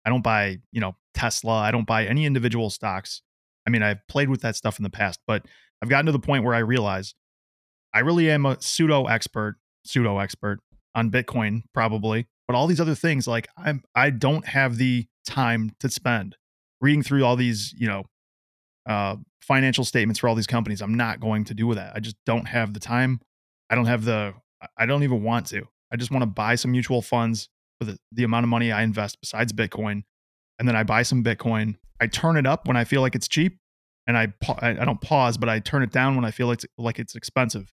[0.07, 1.55] I don't buy, you know, Tesla.
[1.55, 3.23] I don't buy any individual stocks.
[3.67, 5.45] I mean, I've played with that stuff in the past, but
[5.83, 7.15] I've gotten to the point where I realize
[7.95, 10.61] I really am a pseudo expert, pseudo expert
[10.95, 12.27] on Bitcoin, probably.
[12.47, 16.37] But all these other things, like I'm, I don't have the time to spend
[16.83, 18.05] reading through all these, you know,
[18.87, 20.83] uh, financial statements for all these companies.
[20.83, 21.93] I'm not going to do that.
[21.95, 23.21] I just don't have the time.
[23.71, 24.35] I don't have the.
[24.77, 25.67] I don't even want to.
[25.91, 27.49] I just want to buy some mutual funds
[27.79, 30.03] for the, the amount of money I invest besides Bitcoin,
[30.59, 31.77] and then I buy some Bitcoin.
[32.01, 33.59] I turn it up when I feel like it's cheap,
[34.07, 36.67] and I I don't pause, but I turn it down when I feel like it's
[36.77, 37.73] like it's expensive,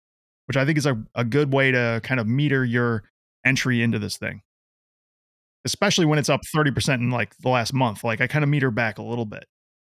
[0.47, 3.05] which I think is a, a good way to kind of meter your
[3.45, 4.41] entry into this thing.
[5.65, 8.05] Especially when it's up 30% in like the last month.
[8.05, 9.45] Like I kind of meter back a little bit.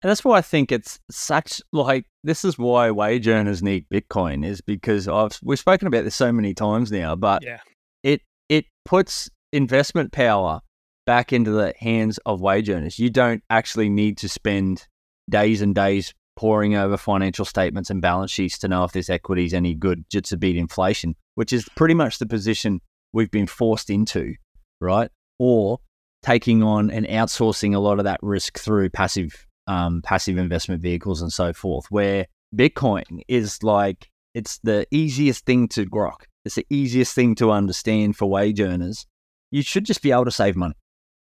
[0.01, 4.45] And that's why I think it's such like this is why wage earners need Bitcoin
[4.45, 7.59] is because I've we've spoken about this so many times now, but Yeah.
[8.03, 10.61] it it puts investment power
[11.05, 12.97] back into the hands of wage earners.
[12.97, 14.87] You don't actually need to spend
[15.29, 19.43] days and days poring over financial statements and balance sheets to know if this equity
[19.45, 22.79] is any good just to beat inflation, which is pretty much the position
[23.11, 24.33] we've been forced into,
[24.79, 25.09] right?
[25.39, 25.79] Or
[26.21, 31.21] taking on and outsourcing a lot of that risk through passive um, passive investment vehicles
[31.21, 32.25] and so forth, where
[32.55, 36.23] Bitcoin is like it's the easiest thing to grok.
[36.45, 39.05] It's the easiest thing to understand for wage earners.
[39.51, 40.75] You should just be able to save money.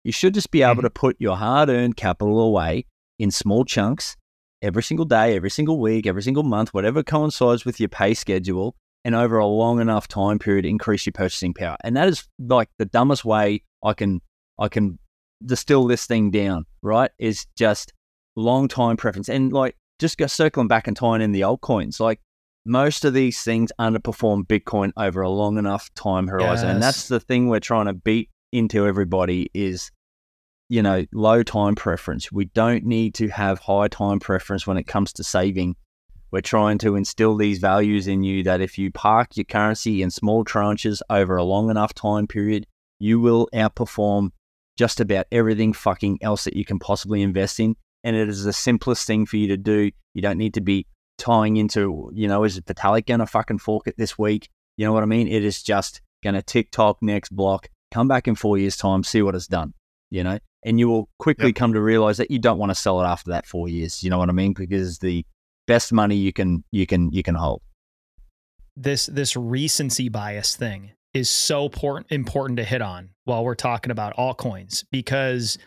[0.03, 0.85] You should just be able Mhm.
[0.85, 2.85] to put your hard earned capital away
[3.17, 4.15] in small chunks
[4.61, 8.75] every single day, every single week, every single month, whatever coincides with your pay schedule,
[9.03, 11.77] and over a long enough time period, increase your purchasing power.
[11.83, 14.21] And that is like the dumbest way I can
[14.59, 14.99] I can
[15.45, 16.65] distill this thing down.
[16.81, 17.11] Right?
[17.19, 17.93] Is just
[18.35, 21.99] long time preference and like just go circling back and tying in the altcoins.
[21.99, 22.19] Like
[22.65, 27.19] most of these things underperform Bitcoin over a long enough time horizon, and that's the
[27.19, 29.91] thing we're trying to beat into everybody is
[30.69, 32.31] you know, low time preference.
[32.31, 35.75] We don't need to have high time preference when it comes to saving.
[36.31, 40.09] We're trying to instill these values in you that if you park your currency in
[40.09, 42.65] small tranches over a long enough time period,
[42.99, 44.29] you will outperform
[44.77, 47.75] just about everything fucking else that you can possibly invest in.
[48.03, 49.91] And it is the simplest thing for you to do.
[50.13, 50.85] You don't need to be
[51.17, 54.49] tying into, you know, is Vitalik going to fucking fork it this week?
[54.77, 55.27] You know what I mean?
[55.27, 59.03] It is just going to tick tock next block, come back in four years' time,
[59.03, 59.73] see what it's done,
[60.09, 60.39] you know?
[60.63, 61.55] And you will quickly Yep.
[61.55, 64.03] come to realize that you don't want to sell it after that four years.
[64.03, 64.53] You know what I mean?
[64.53, 65.25] Because the
[65.67, 67.61] best money you can you can you can hold.
[68.75, 73.89] this this recency bias thing is so important important to hit on while we're talking
[73.89, 75.57] about altcoins because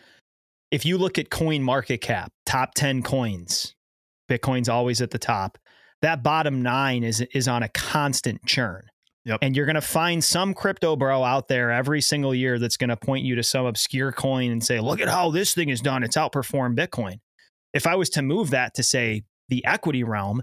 [0.71, 3.75] if you look at coin market cap top 10 coins
[4.29, 5.57] bitcoin's always at the top
[6.01, 8.83] that bottom 9 is is on a constant churn.
[9.25, 9.39] Yep.
[9.41, 12.89] and you're going to find some crypto bro out there every single year that's going
[12.89, 15.81] to point you to some obscure coin and say look at how this thing is
[15.81, 16.03] done.
[16.03, 17.19] It's outperformed bitcoin.
[17.73, 20.41] If i was to move that to say the equity realm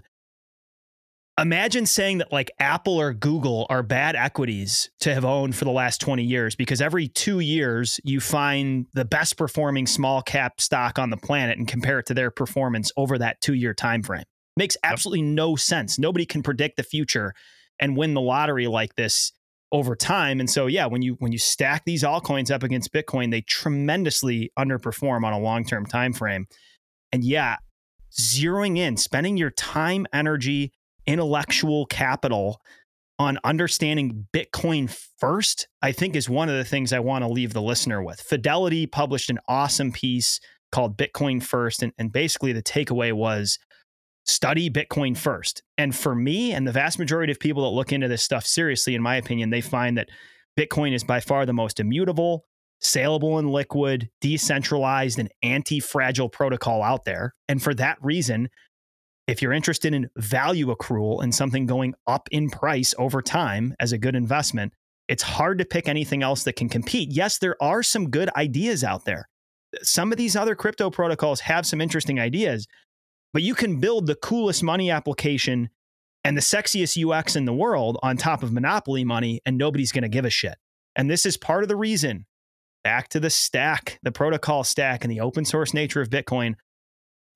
[1.37, 5.71] imagine saying that like Apple or Google are bad equities to have owned for the
[5.71, 10.97] last 20 years because every two years you find the best performing small cap stock
[10.97, 14.23] on the planet and compare it to their performance over that two year time frame.
[14.55, 15.99] Makes absolutely no sense.
[15.99, 17.33] Nobody can predict the future
[17.79, 19.31] and win the lottery like this
[19.71, 20.39] over time.
[20.39, 24.51] And so yeah, when you when you stack these altcoins up against Bitcoin, they tremendously
[24.57, 26.47] underperform on a long-term time frame.
[27.11, 27.57] And yeah,
[28.19, 30.71] zeroing in, spending your time, energy,
[31.07, 32.61] intellectual capital
[33.19, 37.53] on understanding Bitcoin first, I think is one of the things I want to leave
[37.53, 38.21] the listener with.
[38.21, 40.39] Fidelity published an awesome piece
[40.71, 41.81] called Bitcoin First.
[41.81, 43.57] And, and basically, the takeaway was
[44.25, 45.63] study Bitcoin first.
[45.77, 48.93] And for me and the vast majority of people that look into this stuff seriously,
[48.93, 50.09] in my opinion, they find that
[50.59, 52.43] Bitcoin is by far the most immutable,
[52.81, 57.33] saleable and liquid, decentralized, and anti fragile protocol out there.
[57.47, 58.49] And for that reason,
[59.27, 63.91] if you're interested in value accrual and something going up in price over time as
[63.91, 64.73] a good investment,
[65.07, 67.11] it's hard to pick anything else that can compete.
[67.11, 69.27] Yes, there are some good ideas out there.
[69.83, 72.67] Some of these other crypto protocols have some interesting ideas,
[73.33, 75.69] but you can build the coolest money application
[76.23, 80.01] and the sexiest UX in the world on top of monopoly money, and nobody's going
[80.03, 80.55] to give a shit.
[80.95, 82.25] And this is part of the reason,
[82.83, 86.55] back to the stack, the protocol stack, and the open source nature of Bitcoin.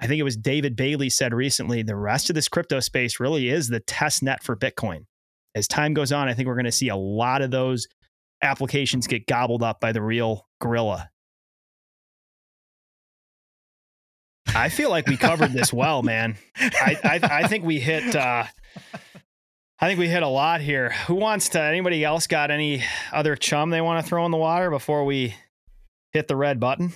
[0.01, 3.49] I think it was David Bailey said recently the rest of this crypto space really
[3.49, 5.05] is the test net for Bitcoin.
[5.53, 7.87] As time goes on, I think we're going to see a lot of those
[8.41, 11.11] applications get gobbled up by the real gorilla
[14.55, 16.37] I feel like we covered this well, man.
[16.57, 18.43] I, I, I think we hit uh,
[19.79, 20.89] I think we hit a lot here.
[21.07, 24.37] Who wants to anybody else got any other chum they want to throw in the
[24.37, 25.35] water before we
[26.11, 26.93] hit the red button?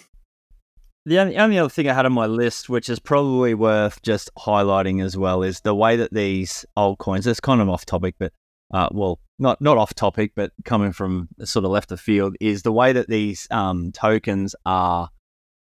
[1.08, 5.04] The only, other thing I had on my list, which is probably worth just highlighting
[5.04, 7.28] as well, is the way that these altcoins.
[7.28, 8.34] It's kind of off topic, but
[8.74, 12.64] uh, well, not not off topic, but coming from sort of left of field, is
[12.64, 15.10] the way that these um, tokens are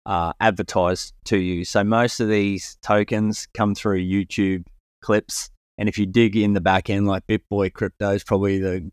[0.06, 1.64] uh, advertised to you.
[1.64, 4.66] So most of these tokens come through YouTube
[5.02, 5.52] clips.
[5.78, 8.91] And if you dig in the back end, like BitBoy Crypto is probably the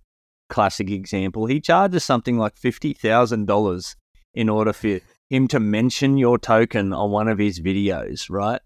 [0.48, 3.96] classic example, he charges something like $50,000
[4.34, 8.60] in order for him to mention your token on one of his videos, right?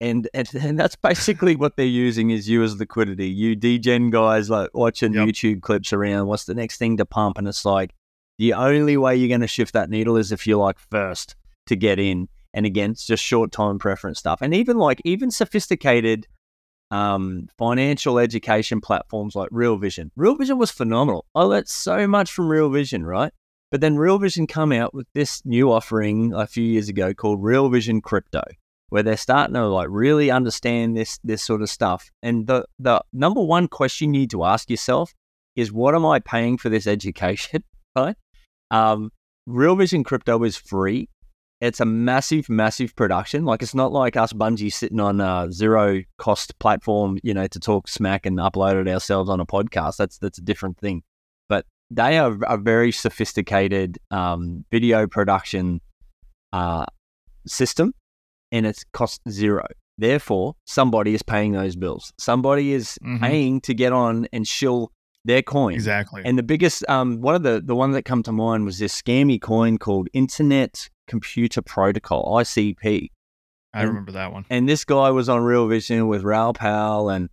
[0.00, 3.28] And, and, and that's basically what they're using is you as liquidity.
[3.28, 5.28] You degen guys like watching yep.
[5.28, 6.26] YouTube clips around.
[6.26, 7.38] What's the next thing to pump?
[7.38, 7.94] And it's like
[8.38, 11.36] the only way you're going to shift that needle is if you're like first
[11.66, 12.28] to get in.
[12.52, 14.42] And again, it's just short time preference stuff.
[14.42, 16.26] And even like even sophisticated
[16.90, 20.10] um, financial education platforms like Real Vision.
[20.14, 21.24] Real Vision was phenomenal.
[21.34, 23.32] I learned so much from Real Vision, right?
[23.72, 27.42] But then Real Vision come out with this new offering a few years ago called
[27.42, 28.42] Real Vision Crypto,
[28.90, 32.10] where they're starting to like really understand this this sort of stuff.
[32.22, 35.14] And the the number one question you need to ask yourself
[35.56, 37.64] is, what am I paying for this education?
[37.94, 38.16] Right?
[38.70, 39.10] Um,
[39.46, 41.10] Real Vision Crypto is free.
[41.60, 43.44] It's a massive, massive production.
[43.44, 47.60] Like it's not like us Bungie sitting on a zero cost platform, you know, to
[47.60, 49.96] talk smack and upload it ourselves on a podcast.
[49.98, 51.02] That's that's a different thing.
[51.94, 55.80] They are a very sophisticated um, video production
[56.52, 56.86] uh,
[57.46, 57.92] system,
[58.50, 59.66] and it's cost zero.
[59.98, 62.12] Therefore, somebody is paying those bills.
[62.18, 63.22] Somebody is mm-hmm.
[63.22, 64.90] paying to get on and shill
[65.24, 65.74] their coin.
[65.74, 66.22] Exactly.
[66.24, 69.00] And the biggest, um, one of the the one that come to mind was this
[69.00, 73.08] scammy coin called Internet Computer Protocol (ICP).
[73.74, 74.46] I and, remember that one.
[74.50, 77.28] And this guy was on Real Vision with Raoul Pal and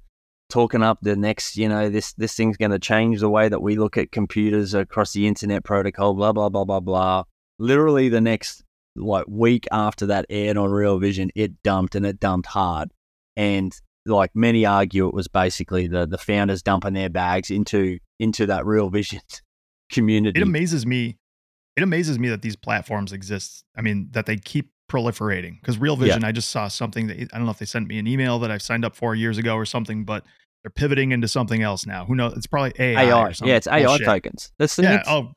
[0.50, 3.62] talking up the next, you know, this this thing's going to change the way that
[3.62, 6.14] we look at computers across the internet protocol.
[6.14, 7.24] Blah blah blah blah blah.
[7.60, 8.64] Literally, the next
[8.96, 12.92] like week after that aired on Real Vision, it dumped and it dumped hard.
[13.38, 13.74] And
[14.06, 18.66] like many argue it was basically the the founders dumping their bags into into that
[18.66, 19.22] real vision
[19.92, 20.40] community.
[20.40, 21.18] It amazes me.
[21.78, 23.64] It amazes me that these platforms exist.
[23.78, 25.62] I mean, that they keep proliferating.
[25.62, 26.28] Because Real Vision, yeah.
[26.28, 28.52] I just saw something that I don't know if they sent me an email that
[28.52, 30.26] I signed up for years ago or something, but
[30.64, 32.06] they're pivoting into something else now.
[32.06, 32.34] Who knows?
[32.36, 33.06] It's probably AI.
[33.06, 33.34] AI.
[33.44, 34.06] Yeah, it's AI bullshit.
[34.06, 34.52] tokens.
[34.60, 35.03] That's the yeah.
[35.07, 35.31] Oh,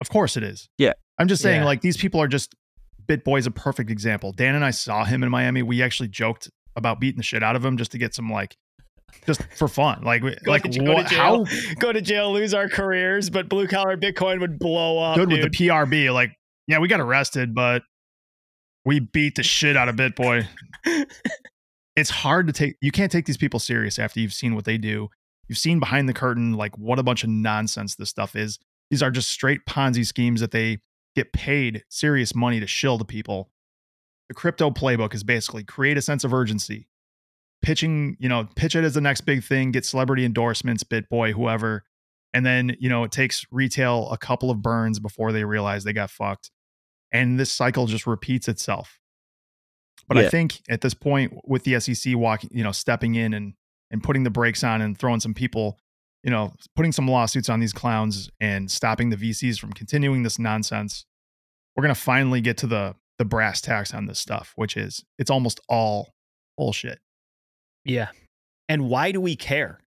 [0.00, 0.68] of course it is.
[0.78, 0.92] Yeah.
[1.18, 1.66] I'm just saying, yeah.
[1.66, 2.54] like these people are just
[3.06, 4.32] BitBoy's a perfect example.
[4.32, 5.62] Dan and I saw him in Miami.
[5.62, 8.56] We actually joked about beating the shit out of him just to get some like
[9.26, 10.02] just for fun.
[10.02, 13.30] Like, go like to, go what, to jail, how go to jail, lose our careers,
[13.30, 15.16] but blue collar Bitcoin would blow up.
[15.16, 15.42] Good dude.
[15.42, 16.12] with the PRB.
[16.12, 16.32] Like,
[16.66, 17.82] yeah, we got arrested, but
[18.84, 20.46] we beat the shit out of BitBoy.
[21.96, 22.76] it's hard to take.
[22.80, 25.08] You can't take these people serious after you've seen what they do.
[25.48, 28.58] You've seen behind the curtain, like what a bunch of nonsense this stuff is.
[28.90, 30.78] These are just straight Ponzi schemes that they
[31.14, 33.50] get paid serious money to shill to people
[34.28, 36.88] the crypto playbook is basically create a sense of urgency,
[37.62, 41.84] pitching, you know, pitch it as the next big thing, get celebrity endorsements, BitBoy, whoever.
[42.32, 45.92] And then, you know, it takes retail a couple of burns before they realize they
[45.92, 46.50] got fucked.
[47.12, 48.98] And this cycle just repeats itself.
[50.08, 50.24] But yeah.
[50.24, 53.54] I think at this point, with the SEC walking, you know, stepping in and
[53.90, 55.78] and putting the brakes on and throwing some people,
[56.22, 60.38] you know, putting some lawsuits on these clowns and stopping the VCs from continuing this
[60.38, 61.04] nonsense,
[61.76, 65.30] we're gonna finally get to the the brass tacks on this stuff, which is it's
[65.30, 66.12] almost all
[66.56, 66.98] bullshit.
[67.84, 68.08] Yeah.
[68.68, 69.80] And why do we care?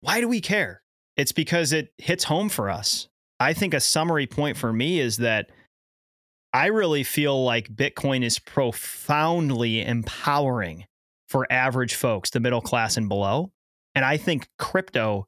[0.00, 0.82] Why do we care?
[1.16, 3.08] It's because it hits home for us.
[3.38, 5.50] I think a summary point for me is that
[6.52, 10.86] I really feel like Bitcoin is profoundly empowering
[11.28, 13.52] for average folks, the middle class and below.
[13.94, 15.26] And I think crypto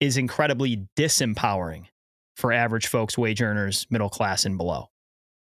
[0.00, 1.86] is incredibly disempowering
[2.36, 4.90] for average folks, wage earners, middle class and below.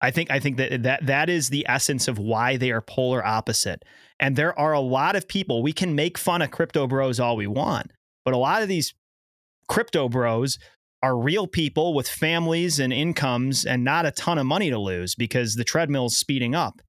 [0.01, 3.25] I think I think that that that is the essence of why they are polar
[3.25, 3.83] opposite.
[4.19, 7.35] And there are a lot of people we can make fun of crypto bros all
[7.37, 7.91] we want,
[8.23, 8.93] but a lot of these
[9.67, 10.59] crypto bros
[11.05, 15.13] are real people with families and incomes and not a ton of money to lose
[15.13, 16.81] because the treadmill's speeding up.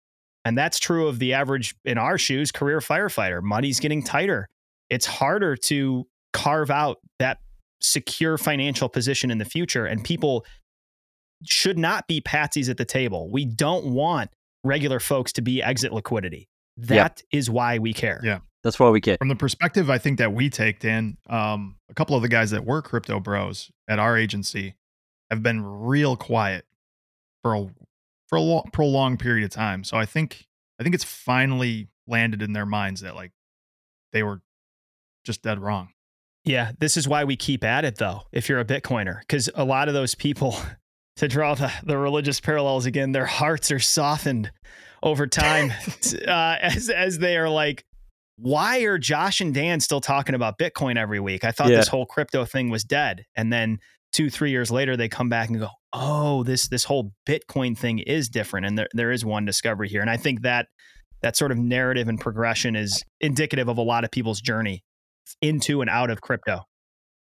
[0.46, 3.42] And that's true of the average in our shoes career firefighter.
[3.42, 4.48] Money's getting tighter.
[4.88, 7.40] It's harder to carve out that
[7.82, 10.46] secure financial position in the future and people
[11.44, 13.30] should not be patsies at the table.
[13.30, 14.30] We don't want
[14.64, 16.48] regular folks to be exit liquidity.
[16.78, 17.18] That yep.
[17.32, 18.22] is why we care.
[18.24, 18.38] Yeah.
[18.66, 19.16] That's why we care.
[19.16, 22.50] From the perspective I think that we take, Dan, um, a couple of the guys
[22.50, 24.74] that were crypto bros at our agency
[25.30, 26.66] have been real quiet
[27.44, 27.70] for a
[28.26, 29.84] for a long, prolonged period of time.
[29.84, 30.48] So I think
[30.80, 33.30] I think it's finally landed in their minds that like
[34.12, 34.42] they were
[35.22, 35.90] just dead wrong.
[36.42, 38.22] Yeah, this is why we keep at it though.
[38.32, 40.56] If you're a Bitcoiner, because a lot of those people
[41.18, 44.50] to draw the, the religious parallels again, their hearts are softened
[45.04, 45.72] over time
[46.26, 47.85] uh, as as they are like,
[48.36, 51.44] why are Josh and Dan still talking about Bitcoin every week?
[51.44, 51.76] I thought yeah.
[51.76, 53.78] this whole crypto thing was dead, and then
[54.12, 57.98] two three years later they come back and go, oh, this this whole Bitcoin thing
[57.98, 60.68] is different, and there there is one discovery here, and I think that
[61.22, 64.84] that sort of narrative and progression is indicative of a lot of people's journey
[65.40, 66.62] into and out of crypto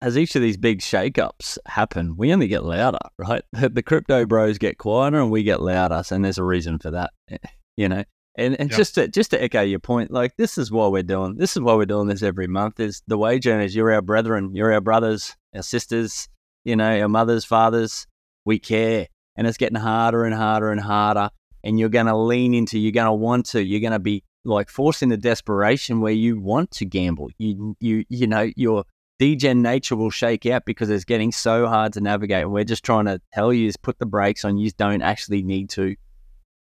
[0.02, 3.42] as each of these big shakeups happen, we only get louder, right?
[3.52, 7.12] The crypto bros get quieter and we get louder, and there's a reason for that,
[7.30, 7.38] eh,
[7.76, 8.02] you know.
[8.34, 8.78] And and yep.
[8.78, 11.62] just to just to echo your point, like this is why we're doing this is
[11.62, 12.80] why we're doing this every month.
[12.80, 16.28] Is the wage earners, you're our brethren, you're our brothers, our sisters,
[16.64, 18.06] you know, our mothers, fathers.
[18.44, 19.06] We care,
[19.36, 21.30] and it's getting harder and harder and harder.
[21.62, 24.24] And you're going to lean into, you're going to want to, you're going to be
[24.44, 27.30] like forced into desperation where you want to gamble.
[27.38, 28.84] You you you know you're
[29.18, 32.42] degen nature will shake out because it's getting so hard to navigate.
[32.42, 34.56] And we're just trying to tell you is put the brakes on.
[34.56, 35.94] You don't actually need to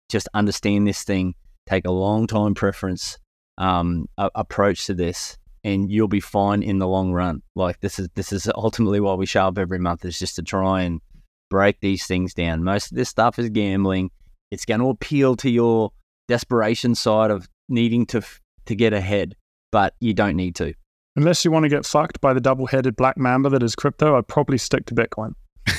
[0.09, 1.35] just understand this thing.
[1.69, 3.19] Take a long time preference
[3.59, 7.43] um, a- approach to this, and you'll be fine in the long run.
[7.55, 10.43] Like this is this is ultimately why we show up every month is just to
[10.43, 11.03] try and
[11.51, 12.65] break these things down.
[12.65, 14.11] Most of this stuff is gambling.
[14.51, 15.93] It's going to appeal to your
[16.27, 18.23] desperation side of needing to
[18.65, 19.37] to get ahead,
[19.71, 20.73] but you don't need to.
[21.17, 24.17] Unless you want to get fucked by the double headed black mamba that is crypto,
[24.17, 25.35] I'd probably stick to Bitcoin.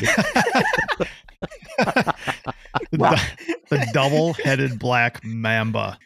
[2.90, 3.20] the,
[3.70, 5.98] the double headed black mamba.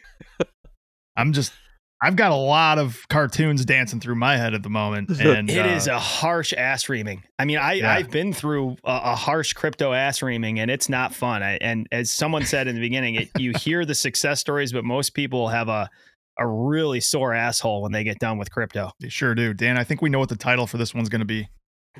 [1.17, 1.53] I'm just
[2.01, 5.65] I've got a lot of cartoons dancing through my head at the moment, and it
[5.65, 7.23] uh, is a harsh ass reaming.
[7.39, 7.91] I mean, I yeah.
[7.91, 11.41] I've been through a, a, harsh crypto ass reaming, and it's not fun.
[11.41, 14.83] I, and as someone said in the beginning, it, you hear the success stories, but
[14.83, 15.89] most people have a
[16.37, 18.91] a really sore asshole when they get done with crypto.
[18.99, 19.53] They sure do.
[19.53, 21.47] Dan, I think we know what the title for this one's going to be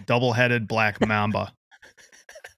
[0.05, 1.53] Double Headed Black Mamba.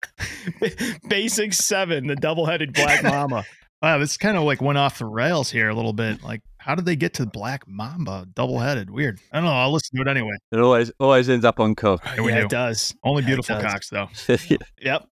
[1.08, 3.46] Basic seven, the double headed Black mama.
[3.82, 6.24] wow, this kind of like went off the rails here a little bit.
[6.24, 8.90] Like, how did they get to Black Mamba double headed?
[8.90, 9.20] Weird.
[9.32, 9.52] I don't know.
[9.52, 10.36] I'll listen to it anyway.
[10.52, 12.02] It always always ends up on cook.
[12.06, 12.94] Yeah, yeah it does.
[13.04, 13.64] Only beautiful does.
[13.64, 14.10] cocks, though.
[14.82, 15.08] yep.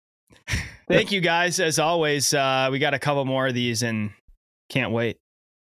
[0.89, 1.61] Thank you guys.
[1.61, 4.11] As always, uh, we got a couple more of these and
[4.69, 5.19] can't wait.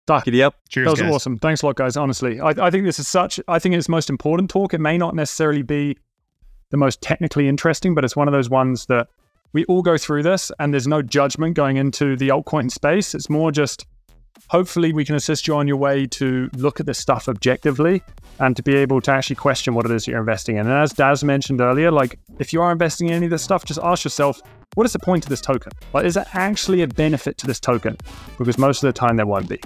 [0.08, 0.26] Duck.
[0.26, 0.56] Giddy up.
[0.70, 0.86] Cheers.
[0.86, 1.14] That was guys.
[1.14, 1.38] awesome.
[1.38, 1.96] Thanks a lot, guys.
[1.96, 3.40] Honestly, I, I think this is such.
[3.48, 4.74] I think it's most important talk.
[4.74, 5.98] It may not necessarily be
[6.74, 9.08] the most technically interesting, but it's one of those ones that
[9.54, 13.14] we all go through this, and there's no judgment going into the altcoin space.
[13.14, 13.86] It's more just
[14.50, 18.02] hopefully we can assist you on your way to look at this stuff objectively
[18.40, 20.66] and to be able to actually question what it is you're investing in.
[20.66, 23.64] And as Daz mentioned earlier, like if you are investing in any of this stuff,
[23.64, 24.42] just ask yourself,
[24.74, 25.72] what is the point of this token?
[25.94, 27.96] Like, is there actually a benefit to this token?
[28.40, 29.60] Because most of the time there won't be.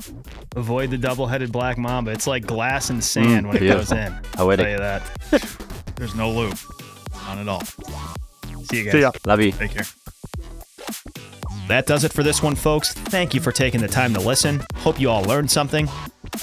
[0.57, 2.11] Avoid the double-headed black mamba.
[2.11, 4.13] It's like glass and sand mm, when it goes in.
[4.35, 5.01] I'll tell you that.
[5.95, 6.57] There's no loop.
[7.27, 7.61] None at all.
[7.61, 8.91] See you guys.
[8.91, 9.11] See ya.
[9.25, 9.51] Love you.
[9.51, 9.85] Take care.
[11.67, 12.93] That does it for this one, folks.
[12.93, 14.61] Thank you for taking the time to listen.
[14.77, 15.89] Hope you all learned something.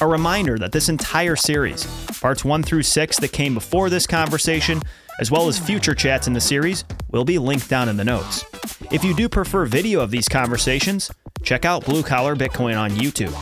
[0.01, 1.87] A reminder that this entire series,
[2.21, 4.83] parts one through six that came before this conversation,
[5.21, 8.45] as well as future chats in the series, will be linked down in the notes.
[8.91, 11.11] If you do prefer video of these conversations,
[11.43, 13.33] check out Blue Collar Bitcoin on YouTube.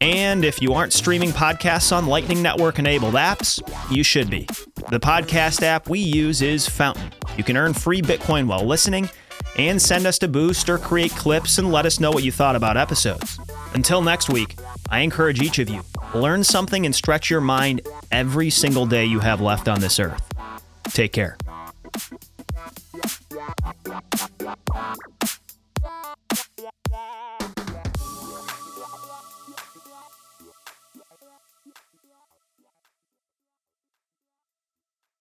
[0.00, 3.60] And if you aren't streaming podcasts on Lightning Network enabled apps,
[3.90, 4.46] you should be.
[4.90, 7.10] The podcast app we use is Fountain.
[7.36, 9.10] You can earn free Bitcoin while listening
[9.56, 12.54] and send us to boost or create clips and let us know what you thought
[12.54, 13.40] about episodes.
[13.74, 14.56] Until next week,
[14.88, 15.82] I encourage each of you
[16.14, 20.22] learn something and stretch your mind every single day you have left on this earth.
[20.84, 21.36] Take care.